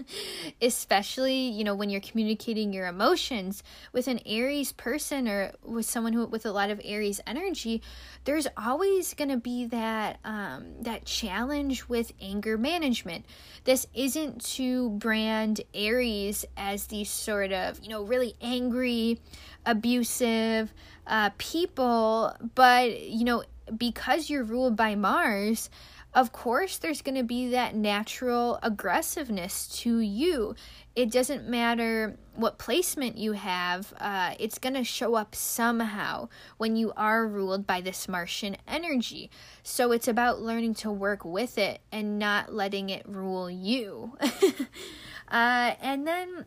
especially, 0.62 1.48
you 1.48 1.64
know, 1.64 1.74
when 1.74 1.90
you're 1.90 2.00
communicating 2.00 2.72
your 2.72 2.86
emotions 2.86 3.62
with 3.92 4.08
an 4.08 4.20
Aries 4.26 4.72
person 4.72 5.28
or 5.28 5.52
with 5.62 5.86
someone 5.86 6.12
who 6.12 6.26
with 6.26 6.46
a 6.46 6.52
lot 6.52 6.70
of 6.70 6.80
Aries 6.84 7.20
energy, 7.26 7.82
there's 8.24 8.46
always 8.56 9.14
going 9.14 9.30
to 9.30 9.36
be 9.36 9.66
that 9.66 10.18
um 10.24 10.66
that 10.82 11.04
challenge 11.04 11.88
with 11.88 12.12
anger 12.20 12.58
management. 12.58 13.24
This 13.64 13.86
isn't 13.94 14.44
to 14.54 14.90
brand 14.90 15.60
Aries 15.74 16.44
as 16.56 16.86
these 16.86 17.10
sort 17.10 17.52
of, 17.52 17.82
you 17.82 17.88
know, 17.88 18.02
really 18.02 18.34
angry, 18.40 19.20
abusive 19.66 20.72
uh 21.06 21.30
people, 21.38 22.34
but 22.54 23.00
you 23.00 23.24
know, 23.24 23.44
because 23.76 24.30
you're 24.30 24.44
ruled 24.44 24.76
by 24.76 24.94
Mars, 24.94 25.70
of 26.18 26.32
course 26.32 26.78
there's 26.78 27.00
going 27.00 27.14
to 27.14 27.22
be 27.22 27.48
that 27.50 27.76
natural 27.76 28.58
aggressiveness 28.60 29.68
to 29.68 30.00
you. 30.00 30.56
It 30.96 31.12
doesn't 31.12 31.48
matter 31.48 32.16
what 32.34 32.58
placement 32.58 33.16
you 33.16 33.34
have, 33.34 33.94
uh, 34.00 34.34
it's 34.40 34.58
going 34.58 34.74
to 34.74 34.82
show 34.82 35.14
up 35.14 35.36
somehow 35.36 36.28
when 36.56 36.74
you 36.74 36.92
are 36.96 37.24
ruled 37.24 37.68
by 37.68 37.80
this 37.80 38.08
Martian 38.08 38.56
energy. 38.66 39.30
So 39.62 39.92
it's 39.92 40.08
about 40.08 40.42
learning 40.42 40.74
to 40.74 40.90
work 40.90 41.24
with 41.24 41.56
it 41.56 41.82
and 41.92 42.18
not 42.18 42.52
letting 42.52 42.90
it 42.90 43.08
rule 43.08 43.48
you. 43.48 44.18
uh, 45.28 45.74
and 45.80 46.04
then 46.04 46.44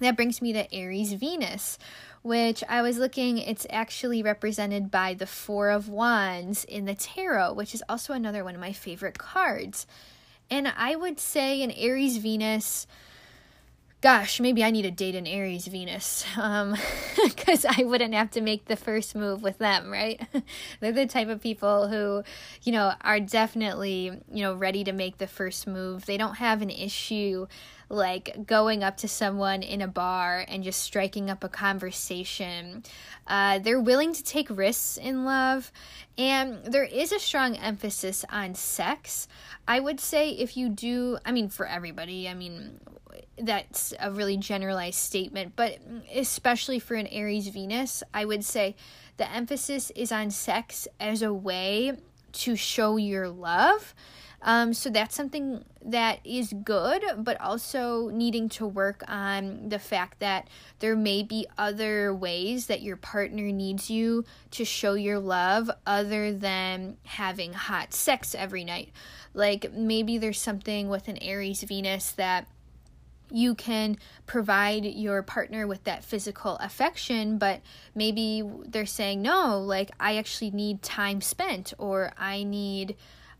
that 0.00 0.16
brings 0.16 0.42
me 0.42 0.52
to 0.52 0.74
Aries 0.74 1.12
Venus 1.12 1.78
which 2.26 2.64
I 2.68 2.82
was 2.82 2.98
looking, 2.98 3.38
it's 3.38 3.68
actually 3.70 4.20
represented 4.20 4.90
by 4.90 5.14
the 5.14 5.28
Four 5.28 5.70
of 5.70 5.88
Wands 5.88 6.64
in 6.64 6.84
the 6.84 6.94
Tarot, 6.96 7.52
which 7.52 7.72
is 7.72 7.84
also 7.88 8.12
another 8.12 8.42
one 8.42 8.56
of 8.56 8.60
my 8.60 8.72
favorite 8.72 9.16
cards. 9.16 9.86
And 10.50 10.66
I 10.76 10.96
would 10.96 11.20
say 11.20 11.62
an 11.62 11.70
Aries 11.70 12.16
Venus, 12.16 12.88
gosh, 14.00 14.40
maybe 14.40 14.64
I 14.64 14.72
need 14.72 14.82
to 14.82 14.90
date 14.90 15.14
an 15.14 15.28
Aries 15.28 15.68
Venus, 15.68 16.24
um, 16.36 16.74
because 17.24 17.64
I 17.64 17.84
wouldn't 17.84 18.14
have 18.14 18.32
to 18.32 18.40
make 18.40 18.64
the 18.64 18.74
first 18.74 19.14
move 19.14 19.44
with 19.44 19.58
them, 19.58 19.88
right? 19.88 20.20
They're 20.80 20.90
the 20.90 21.06
type 21.06 21.28
of 21.28 21.40
people 21.40 21.86
who, 21.86 22.24
you 22.64 22.72
know, 22.72 22.94
are 23.02 23.20
definitely, 23.20 24.20
you 24.32 24.42
know, 24.42 24.52
ready 24.52 24.82
to 24.82 24.92
make 24.92 25.18
the 25.18 25.28
first 25.28 25.68
move. 25.68 26.06
They 26.06 26.16
don't 26.16 26.38
have 26.38 26.60
an 26.60 26.70
issue 26.70 27.46
like 27.88 28.46
going 28.46 28.82
up 28.82 28.96
to 28.98 29.08
someone 29.08 29.62
in 29.62 29.80
a 29.80 29.88
bar 29.88 30.44
and 30.48 30.64
just 30.64 30.82
striking 30.82 31.30
up 31.30 31.44
a 31.44 31.48
conversation. 31.48 32.82
Uh, 33.26 33.58
they're 33.58 33.80
willing 33.80 34.12
to 34.12 34.22
take 34.22 34.48
risks 34.50 34.96
in 34.96 35.24
love, 35.24 35.70
and 36.18 36.64
there 36.64 36.84
is 36.84 37.12
a 37.12 37.18
strong 37.18 37.56
emphasis 37.56 38.24
on 38.30 38.54
sex. 38.54 39.28
I 39.68 39.80
would 39.80 40.00
say 40.00 40.30
if 40.30 40.56
you 40.56 40.68
do, 40.68 41.18
I 41.24 41.32
mean, 41.32 41.48
for 41.48 41.66
everybody, 41.66 42.28
I 42.28 42.34
mean, 42.34 42.80
that's 43.38 43.92
a 44.00 44.10
really 44.10 44.36
generalized 44.36 44.98
statement, 44.98 45.52
but 45.56 45.78
especially 46.14 46.78
for 46.78 46.94
an 46.94 47.06
Aries 47.08 47.48
Venus, 47.48 48.02
I 48.12 48.24
would 48.24 48.44
say 48.44 48.76
the 49.16 49.30
emphasis 49.30 49.90
is 49.90 50.10
on 50.10 50.30
sex 50.30 50.88
as 50.98 51.22
a 51.22 51.32
way 51.32 51.92
to 52.32 52.56
show 52.56 52.96
your 52.96 53.28
love 53.28 53.94
um, 54.46 54.72
so 54.72 54.90
that's 54.90 55.16
something 55.16 55.64
that 55.84 56.20
is 56.24 56.54
good, 56.64 57.02
but 57.18 57.38
also 57.40 58.10
needing 58.10 58.48
to 58.50 58.66
work 58.66 59.02
on 59.08 59.68
the 59.68 59.80
fact 59.80 60.20
that 60.20 60.46
there 60.78 60.94
may 60.94 61.24
be 61.24 61.48
other 61.58 62.14
ways 62.14 62.66
that 62.66 62.80
your 62.80 62.96
partner 62.96 63.50
needs 63.50 63.90
you 63.90 64.24
to 64.52 64.64
show 64.64 64.94
your 64.94 65.18
love 65.18 65.68
other 65.84 66.32
than 66.32 66.96
having 67.02 67.54
hot 67.54 67.92
sex 67.92 68.36
every 68.36 68.62
night. 68.62 68.92
Like 69.34 69.72
maybe 69.72 70.16
there's 70.16 70.40
something 70.40 70.88
with 70.88 71.08
an 71.08 71.18
Aries 71.18 71.64
Venus 71.64 72.12
that 72.12 72.46
you 73.32 73.56
can 73.56 73.98
provide 74.26 74.84
your 74.84 75.24
partner 75.24 75.66
with 75.66 75.82
that 75.82 76.04
physical 76.04 76.54
affection, 76.58 77.38
but 77.38 77.60
maybe 77.96 78.48
they're 78.64 78.86
saying, 78.86 79.22
no, 79.22 79.58
like 79.58 79.90
I 79.98 80.16
actually 80.16 80.52
need 80.52 80.82
time 80.82 81.20
spent 81.20 81.74
or 81.78 82.12
I 82.16 82.44
need 82.44 82.94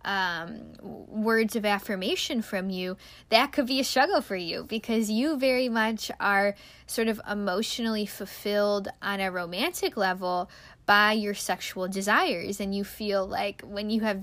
um, 0.07 0.73
words 0.83 1.57
of 1.57 1.67
affirmation 1.67 2.41
from 2.41 2.71
you, 2.71 2.97
that 3.29 3.53
could 3.53 3.67
be 3.67 3.81
a 3.81 3.85
struggle 3.85 4.23
for 4.23 4.37
you 4.37 4.65
because 4.65 5.11
you 5.11 5.37
very 5.37 5.69
much 5.69 6.11
are 6.21 6.55
sort 6.87 7.09
of 7.09 7.21
emotionally 7.31 8.07
fulfilled 8.07 8.89
on 9.03 9.21
a 9.21 9.31
romantic 9.31 9.97
level 9.97 10.49
by 10.87 11.13
your 11.13 11.35
sexual 11.35 11.89
desires. 11.89 12.61
And 12.61 12.75
you 12.75 12.85
feel 12.85 13.27
like 13.27 13.63
when 13.63 13.91
you 13.91 14.03
have, 14.03 14.23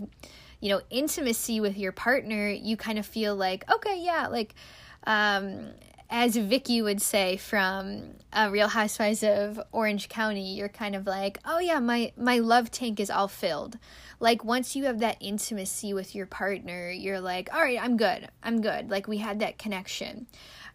you 0.61 0.69
know, 0.69 0.81
intimacy 0.89 1.59
with 1.59 1.77
your 1.77 1.91
partner, 1.91 2.49
you 2.49 2.77
kind 2.77 2.97
of 2.97 3.05
feel 3.05 3.35
like, 3.35 3.69
okay, 3.69 3.99
yeah, 3.99 4.27
like, 4.27 4.55
um, 5.05 5.67
as 6.13 6.35
Vicki 6.35 6.79
would 6.79 7.01
say 7.01 7.37
from 7.37 8.03
uh, 8.31 8.47
Real 8.51 8.67
Housewives 8.67 9.23
of 9.23 9.59
Orange 9.71 10.09
County, 10.09 10.53
you're 10.53 10.69
kind 10.69 10.95
of 10.95 11.07
like, 11.07 11.39
oh 11.43 11.57
yeah, 11.57 11.79
my 11.79 12.13
my 12.15 12.37
love 12.37 12.69
tank 12.69 12.99
is 12.99 13.09
all 13.09 13.27
filled. 13.27 13.79
Like 14.19 14.45
once 14.45 14.75
you 14.75 14.85
have 14.85 14.99
that 14.99 15.17
intimacy 15.19 15.91
with 15.91 16.13
your 16.13 16.27
partner, 16.27 16.91
you're 16.91 17.19
like, 17.19 17.51
all 17.51 17.61
right, 17.61 17.81
I'm 17.81 17.97
good, 17.97 18.29
I'm 18.43 18.61
good. 18.61 18.91
Like 18.91 19.07
we 19.07 19.17
had 19.17 19.39
that 19.39 19.57
connection. 19.57 20.27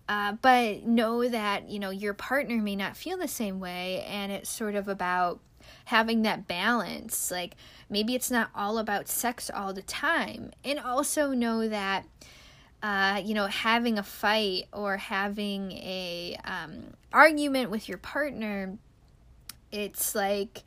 Uh, 0.08 0.32
but 0.42 0.82
know 0.82 1.28
that 1.28 1.68
you 1.70 1.78
know 1.78 1.90
your 1.90 2.14
partner 2.14 2.56
may 2.56 2.74
not 2.74 2.96
feel 2.96 3.16
the 3.16 3.28
same 3.28 3.60
way, 3.60 4.04
and 4.08 4.32
it's 4.32 4.50
sort 4.50 4.74
of 4.74 4.88
about 4.88 5.38
having 5.84 6.22
that 6.22 6.48
balance. 6.48 7.30
Like 7.30 7.54
maybe 7.88 8.16
it's 8.16 8.32
not 8.32 8.50
all 8.56 8.76
about 8.76 9.06
sex 9.06 9.52
all 9.54 9.72
the 9.72 9.82
time, 9.82 10.50
and 10.64 10.80
also 10.80 11.30
know 11.30 11.68
that 11.68 12.06
uh, 12.82 13.20
you 13.24 13.34
know, 13.34 13.46
having 13.46 13.98
a 13.98 14.02
fight 14.02 14.64
or 14.72 14.96
having 14.96 15.72
a 15.72 16.38
um, 16.44 16.94
argument 17.12 17.70
with 17.70 17.88
your 17.88 17.98
partner, 17.98 18.78
it's 19.72 20.14
like 20.14 20.62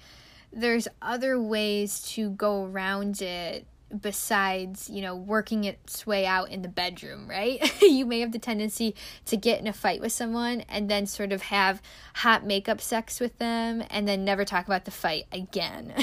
there's 0.52 0.88
other 1.02 1.42
ways 1.42 2.02
to 2.02 2.32
go 2.32 2.66
around 2.66 3.22
it 3.22 3.66
besides, 4.00 4.90
you 4.90 5.02
know, 5.02 5.16
working 5.16 5.64
its 5.64 6.06
way 6.06 6.26
out 6.26 6.50
in 6.50 6.62
the 6.62 6.68
bedroom, 6.68 7.30
right? 7.30 7.60
you 7.82 8.06
may 8.06 8.20
have 8.20 8.32
the 8.32 8.40
tendency 8.40 8.96
to 9.26 9.38
get 9.38 9.60
in 9.60 9.68
a 9.68 9.74
fight 9.74 10.02
with 10.02 10.12
someone 10.12 10.62
and 10.62 10.90
then 10.90 11.06
sort 11.06 11.32
of 11.32 11.44
have 11.44 11.82
hot 12.16 12.46
makeup 12.46 12.82
sex 12.82 13.20
with 13.20 13.38
them 13.38 13.84
and 13.90 14.08
then 14.08 14.24
never 14.24 14.46
talk 14.46 14.66
about 14.66 14.86
the 14.86 14.92
fight 14.92 15.26
again. 15.32 15.94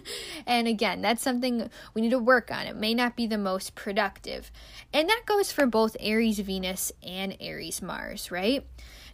and 0.46 0.68
again, 0.68 1.00
that's 1.00 1.22
something 1.22 1.70
we 1.94 2.02
need 2.02 2.10
to 2.10 2.18
work 2.18 2.50
on. 2.50 2.66
It 2.66 2.76
may 2.76 2.94
not 2.94 3.16
be 3.16 3.26
the 3.26 3.38
most 3.38 3.74
productive. 3.74 4.50
And 4.92 5.08
that 5.08 5.22
goes 5.26 5.52
for 5.52 5.66
both 5.66 5.96
Aries 6.00 6.38
Venus 6.38 6.92
and 7.02 7.36
Aries 7.40 7.82
Mars, 7.82 8.30
right? 8.30 8.66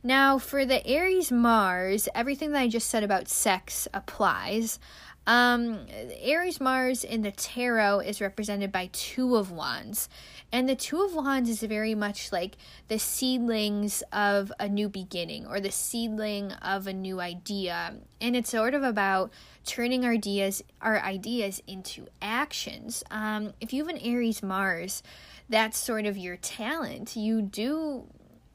Now, 0.06 0.38
for 0.38 0.66
the 0.66 0.86
Aries 0.86 1.32
Mars, 1.32 2.10
everything 2.14 2.52
that 2.52 2.60
I 2.60 2.68
just 2.68 2.90
said 2.90 3.02
about 3.02 3.26
sex 3.26 3.88
applies. 3.94 4.78
Um, 5.26 5.86
Aries 6.20 6.60
Mars 6.60 7.02
in 7.02 7.22
the 7.22 7.30
tarot 7.30 8.00
is 8.00 8.20
represented 8.20 8.70
by 8.70 8.90
Two 8.92 9.36
of 9.36 9.50
Wands. 9.50 10.08
And 10.52 10.68
the 10.68 10.76
Two 10.76 11.02
of 11.02 11.14
Wands 11.14 11.48
is 11.48 11.62
very 11.62 11.94
much 11.94 12.30
like 12.30 12.56
the 12.88 12.98
seedlings 12.98 14.02
of 14.12 14.52
a 14.60 14.68
new 14.68 14.88
beginning 14.88 15.46
or 15.46 15.60
the 15.60 15.72
seedling 15.72 16.52
of 16.52 16.86
a 16.86 16.92
new 16.92 17.20
idea. 17.20 17.94
And 18.20 18.36
it's 18.36 18.50
sort 18.50 18.74
of 18.74 18.82
about 18.82 19.32
turning 19.64 20.04
our 20.04 20.12
ideas, 20.12 20.62
our 20.80 21.00
ideas 21.00 21.62
into 21.66 22.06
actions. 22.20 23.02
Um, 23.10 23.54
if 23.60 23.72
you 23.72 23.84
have 23.84 23.94
an 23.94 24.02
Aries 24.02 24.42
Mars, 24.42 25.02
that's 25.48 25.78
sort 25.78 26.06
of 26.06 26.18
your 26.18 26.36
talent. 26.36 27.16
You 27.16 27.40
do 27.42 28.04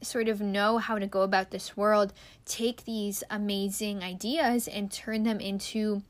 sort 0.02 0.28
of 0.28 0.40
know 0.40 0.78
how 0.78 0.98
to 0.98 1.06
go 1.06 1.22
about 1.22 1.50
this 1.50 1.76
world, 1.76 2.12
take 2.46 2.84
these 2.84 3.22
amazing 3.28 4.02
ideas 4.02 4.66
and 4.66 4.90
turn 4.90 5.24
them 5.24 5.40
into 5.40 6.02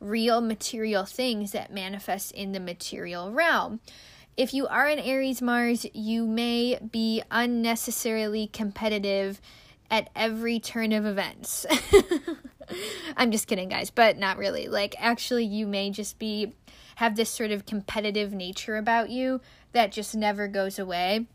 real 0.00 0.40
material 0.40 1.04
things 1.04 1.52
that 1.52 1.72
manifest 1.72 2.32
in 2.32 2.52
the 2.52 2.60
material 2.60 3.32
realm. 3.32 3.80
If 4.36 4.54
you 4.54 4.66
are 4.68 4.86
an 4.86 4.98
Aries 5.00 5.42
Mars, 5.42 5.86
you 5.92 6.26
may 6.26 6.78
be 6.92 7.22
unnecessarily 7.30 8.46
competitive 8.46 9.40
at 9.90 10.10
every 10.14 10.60
turn 10.60 10.92
of 10.92 11.04
events. 11.06 11.66
I'm 13.16 13.32
just 13.32 13.48
kidding, 13.48 13.68
guys, 13.68 13.90
but 13.90 14.18
not 14.18 14.38
really. 14.38 14.68
Like, 14.68 14.94
actually, 14.98 15.44
you 15.44 15.66
may 15.66 15.90
just 15.90 16.18
be 16.18 16.54
have 16.96 17.16
this 17.16 17.30
sort 17.30 17.50
of 17.50 17.64
competitive 17.64 18.32
nature 18.32 18.76
about 18.76 19.08
you 19.10 19.40
that 19.72 19.92
just 19.92 20.14
never 20.14 20.48
goes 20.48 20.78
away 20.78 21.26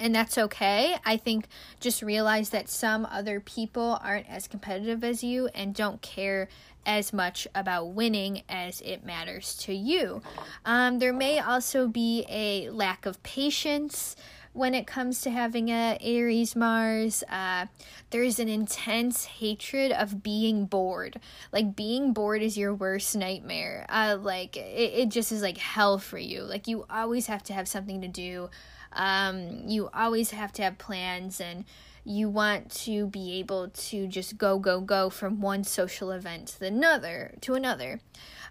and 0.00 0.14
that's 0.14 0.38
okay. 0.38 0.96
I 1.04 1.16
think 1.16 1.46
just 1.78 2.02
realize 2.02 2.50
that 2.50 2.68
some 2.68 3.06
other 3.06 3.38
people 3.38 4.00
aren't 4.02 4.28
as 4.28 4.48
competitive 4.48 5.04
as 5.04 5.22
you 5.22 5.48
and 5.54 5.74
don't 5.74 6.00
care 6.00 6.48
as 6.86 7.12
much 7.12 7.46
about 7.54 7.90
winning 7.90 8.42
as 8.48 8.80
it 8.80 9.04
matters 9.04 9.54
to 9.54 9.74
you. 9.74 10.22
Um, 10.64 10.98
there 10.98 11.12
may 11.12 11.38
also 11.38 11.86
be 11.86 12.24
a 12.28 12.70
lack 12.70 13.04
of 13.04 13.22
patience 13.22 14.16
when 14.52 14.74
it 14.74 14.86
comes 14.86 15.20
to 15.22 15.30
having 15.30 15.68
a 15.68 15.96
Aries 16.00 16.56
Mars. 16.56 17.22
Uh, 17.28 17.66
there's 18.10 18.38
an 18.38 18.48
intense 18.48 19.24
hatred 19.24 19.92
of 19.92 20.22
being 20.22 20.66
bored. 20.66 21.20
Like 21.52 21.76
being 21.76 22.12
bored 22.12 22.42
is 22.42 22.58
your 22.58 22.74
worst 22.74 23.16
nightmare. 23.16 23.86
Uh, 23.88 24.18
like 24.20 24.56
it, 24.56 24.92
it 24.94 25.08
just 25.08 25.32
is 25.32 25.42
like 25.42 25.58
hell 25.58 25.98
for 25.98 26.18
you. 26.18 26.42
Like 26.42 26.66
you 26.66 26.84
always 26.90 27.26
have 27.26 27.42
to 27.44 27.52
have 27.52 27.68
something 27.68 28.00
to 28.00 28.08
do. 28.08 28.50
Um, 28.92 29.68
you 29.68 29.88
always 29.94 30.32
have 30.32 30.52
to 30.54 30.62
have 30.62 30.78
plans 30.78 31.40
and 31.40 31.64
you 32.04 32.28
want 32.28 32.70
to 32.70 33.06
be 33.06 33.38
able 33.38 33.68
to 33.68 34.06
just 34.06 34.38
go 34.38 34.58
go 34.58 34.80
go 34.80 35.10
from 35.10 35.40
one 35.40 35.62
social 35.62 36.10
event 36.10 36.48
to 36.48 36.66
another 36.66 37.34
to 37.42 37.54
another 37.54 38.00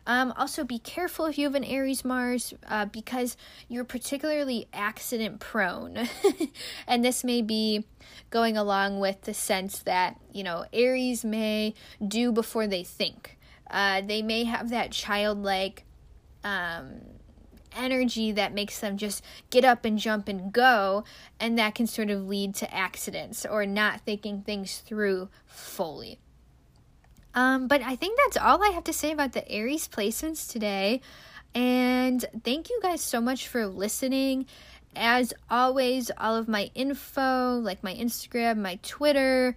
um, 0.07 0.33
also 0.37 0.63
be 0.63 0.79
careful 0.79 1.25
if 1.25 1.37
you 1.37 1.45
have 1.45 1.55
an 1.55 1.63
aries 1.63 2.03
mars 2.03 2.53
uh, 2.67 2.85
because 2.85 3.37
you're 3.67 3.83
particularly 3.83 4.67
accident 4.73 5.39
prone 5.39 6.07
and 6.87 7.03
this 7.03 7.23
may 7.23 7.41
be 7.41 7.85
going 8.29 8.57
along 8.57 8.99
with 8.99 9.21
the 9.21 9.33
sense 9.33 9.79
that 9.79 10.19
you 10.31 10.43
know 10.43 10.65
aries 10.73 11.23
may 11.23 11.73
do 12.05 12.31
before 12.31 12.67
they 12.67 12.83
think 12.83 13.37
uh, 13.69 14.01
they 14.01 14.21
may 14.21 14.43
have 14.45 14.69
that 14.69 14.91
childlike 14.91 15.85
um, 16.43 17.01
energy 17.75 18.31
that 18.31 18.53
makes 18.53 18.79
them 18.79 18.97
just 18.97 19.23
get 19.49 19.63
up 19.63 19.85
and 19.85 19.99
jump 19.99 20.27
and 20.27 20.51
go, 20.51 21.03
and 21.39 21.57
that 21.57 21.75
can 21.75 21.87
sort 21.87 22.09
of 22.09 22.27
lead 22.27 22.55
to 22.55 22.73
accidents 22.73 23.45
or 23.45 23.65
not 23.65 24.01
thinking 24.01 24.41
things 24.41 24.79
through 24.79 25.29
fully. 25.45 26.19
Um, 27.35 27.67
but 27.67 27.81
I 27.81 27.95
think 27.95 28.17
that's 28.25 28.37
all 28.37 28.63
I 28.63 28.69
have 28.69 28.83
to 28.85 28.93
say 28.93 29.11
about 29.11 29.33
the 29.33 29.49
Aries 29.49 29.87
placements 29.87 30.51
today. 30.51 31.01
And 31.53 32.25
thank 32.43 32.69
you 32.69 32.79
guys 32.81 33.01
so 33.01 33.21
much 33.21 33.47
for 33.47 33.65
listening. 33.67 34.45
As 34.95 35.33
always, 35.49 36.11
all 36.17 36.35
of 36.35 36.47
my 36.47 36.71
info, 36.75 37.59
like 37.59 37.83
my 37.83 37.93
Instagram, 37.93 38.57
my 38.57 38.79
Twitter, 38.81 39.55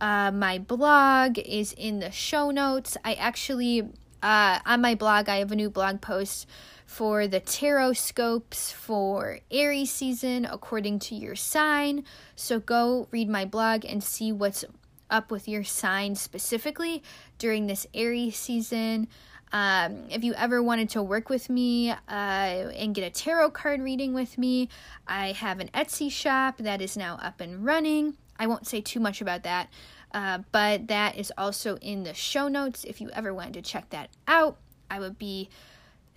uh, 0.00 0.30
my 0.30 0.58
blog 0.58 1.38
is 1.38 1.72
in 1.72 2.00
the 2.00 2.10
show 2.10 2.50
notes. 2.50 2.96
I 3.04 3.14
actually, 3.14 3.88
uh, 4.22 4.58
on 4.66 4.80
my 4.82 4.94
blog, 4.94 5.28
I 5.28 5.36
have 5.36 5.52
a 5.52 5.56
new 5.56 5.70
blog 5.70 6.00
post 6.00 6.46
for 6.84 7.26
the 7.26 7.40
tarot 7.40 7.94
scopes 7.94 8.70
for 8.70 9.40
Aries 9.50 9.90
season 9.90 10.44
according 10.44 10.98
to 11.00 11.14
your 11.14 11.34
sign. 11.34 12.04
So 12.36 12.60
go 12.60 13.08
read 13.10 13.28
my 13.28 13.44
blog 13.44 13.84
and 13.84 14.04
see 14.04 14.30
what's 14.32 14.64
up 15.10 15.30
with 15.30 15.48
your 15.48 15.64
sign 15.64 16.14
specifically 16.14 17.02
during 17.38 17.66
this 17.66 17.86
Aries 17.94 18.36
season. 18.36 19.08
Um, 19.52 20.04
if 20.10 20.24
you 20.24 20.34
ever 20.34 20.62
wanted 20.62 20.90
to 20.90 21.02
work 21.02 21.28
with 21.28 21.48
me 21.48 21.90
uh, 21.90 21.94
and 22.08 22.94
get 22.94 23.04
a 23.04 23.10
tarot 23.10 23.50
card 23.50 23.80
reading 23.80 24.12
with 24.12 24.38
me, 24.38 24.68
I 25.06 25.32
have 25.32 25.60
an 25.60 25.68
Etsy 25.72 26.10
shop 26.10 26.58
that 26.58 26.80
is 26.80 26.96
now 26.96 27.18
up 27.22 27.40
and 27.40 27.64
running. 27.64 28.16
I 28.38 28.46
won't 28.46 28.66
say 28.66 28.80
too 28.80 29.00
much 29.00 29.20
about 29.20 29.44
that, 29.44 29.68
uh, 30.12 30.40
but 30.52 30.88
that 30.88 31.16
is 31.16 31.32
also 31.38 31.76
in 31.78 32.02
the 32.02 32.12
show 32.12 32.48
notes 32.48 32.84
if 32.84 33.00
you 33.00 33.08
ever 33.10 33.32
wanted 33.32 33.54
to 33.54 33.62
check 33.62 33.90
that 33.90 34.10
out. 34.26 34.58
I 34.90 35.00
would 35.00 35.18
be 35.18 35.48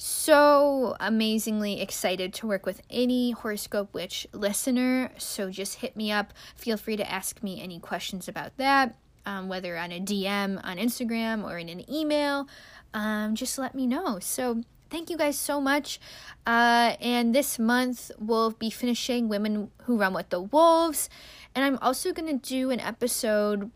so 0.02 0.96
amazingly 1.02 1.82
excited 1.82 2.34
to 2.36 2.48
work 2.48 2.66
with 2.66 2.82
any 2.90 3.32
horoscope 3.32 3.94
witch 3.94 4.26
listener. 4.32 5.12
So 5.18 5.50
just 5.50 5.76
hit 5.76 5.98
me 5.98 6.10
up. 6.10 6.34
Feel 6.56 6.78
free 6.78 6.96
to 6.96 7.12
ask 7.12 7.44
me 7.44 7.62
any 7.62 7.80
questions 7.80 8.30
about 8.30 8.56
that, 8.56 8.96
um, 9.26 9.50
whether 9.50 9.78
on 9.78 9.92
a 9.92 10.00
DM 10.00 10.64
on 10.64 10.78
Instagram 10.78 11.44
or 11.44 11.58
in 11.58 11.68
an 11.68 11.84
email. 11.92 12.48
Um, 12.94 13.36
just 13.36 13.58
let 13.58 13.76
me 13.76 13.86
know. 13.86 14.20
So 14.20 14.64
thank 14.90 15.10
you 15.10 15.18
guys 15.18 15.38
so 15.38 15.60
much. 15.60 16.00
Uh, 16.48 16.96
and 17.02 17.36
this 17.36 17.60
month 17.60 18.10
we'll 18.18 18.52
be 18.52 18.70
finishing 18.70 19.28
Women 19.28 19.70
Who 19.84 19.98
Run 19.98 20.14
with 20.14 20.30
the 20.30 20.42
Wolves. 20.42 21.10
And 21.54 21.66
I'm 21.66 21.78
also 21.82 22.14
going 22.14 22.40
to 22.40 22.50
do 22.50 22.72
an 22.72 22.80
episode 22.80 23.70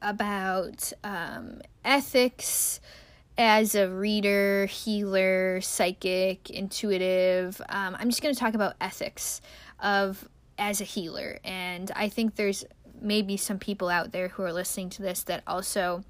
about 0.00 0.90
um, 1.04 1.60
ethics 1.84 2.80
as 3.38 3.76
a 3.76 3.88
reader, 3.88 4.66
healer, 4.66 5.60
psychic, 5.60 6.50
intuitive, 6.50 7.60
um, 7.68 7.96
I'm 7.98 8.10
just 8.10 8.20
going 8.20 8.34
to 8.34 8.38
talk 8.38 8.54
about 8.54 8.74
ethics 8.80 9.40
of 9.78 10.28
as 10.58 10.80
a 10.80 10.84
healer. 10.84 11.38
And 11.44 11.90
I 11.94 12.08
think 12.08 12.34
there's 12.34 12.64
maybe 13.00 13.36
some 13.36 13.60
people 13.60 13.88
out 13.88 14.10
there 14.10 14.28
who 14.28 14.42
are 14.42 14.52
listening 14.52 14.90
to 14.90 15.02
this 15.02 15.22
that 15.22 15.44
also 15.46 16.02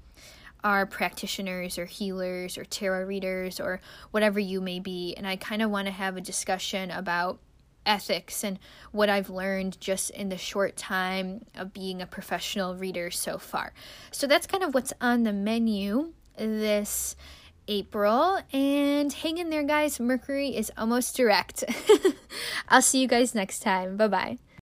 are 0.63 0.87
practitioners 0.87 1.77
or 1.77 1.85
healers 1.85 2.57
or 2.57 2.65
tarot 2.65 3.05
readers 3.05 3.59
or 3.59 3.79
whatever 4.09 4.39
you 4.39 4.59
may 4.59 4.79
be. 4.79 5.13
And 5.15 5.27
I 5.27 5.35
kind 5.35 5.61
of 5.61 5.69
want 5.69 5.85
to 5.85 5.91
have 5.91 6.17
a 6.17 6.21
discussion 6.21 6.89
about 6.89 7.39
ethics 7.85 8.43
and 8.43 8.59
what 8.91 9.07
I've 9.07 9.29
learned 9.29 9.79
just 9.79 10.09
in 10.09 10.29
the 10.29 10.37
short 10.37 10.75
time 10.75 11.45
of 11.55 11.73
being 11.73 12.01
a 12.01 12.07
professional 12.07 12.75
reader 12.75 13.11
so 13.11 13.37
far. 13.37 13.71
So 14.11 14.25
that's 14.25 14.47
kind 14.47 14.63
of 14.63 14.73
what's 14.73 14.93
on 14.99 15.23
the 15.23 15.33
menu 15.33 16.13
this 16.39 17.15
April. 17.67 18.39
And 18.51 19.13
hang 19.13 19.37
in 19.37 19.49
there, 19.49 19.63
guys. 19.63 19.99
Mercury 19.99 20.55
is 20.55 20.71
almost 20.77 21.15
direct. 21.15 21.63
I'll 22.69 22.81
see 22.81 23.01
you 23.01 23.07
guys 23.07 23.35
next 23.35 23.59
time. 23.59 23.97
Bye 23.97 24.07
bye. 24.07 24.37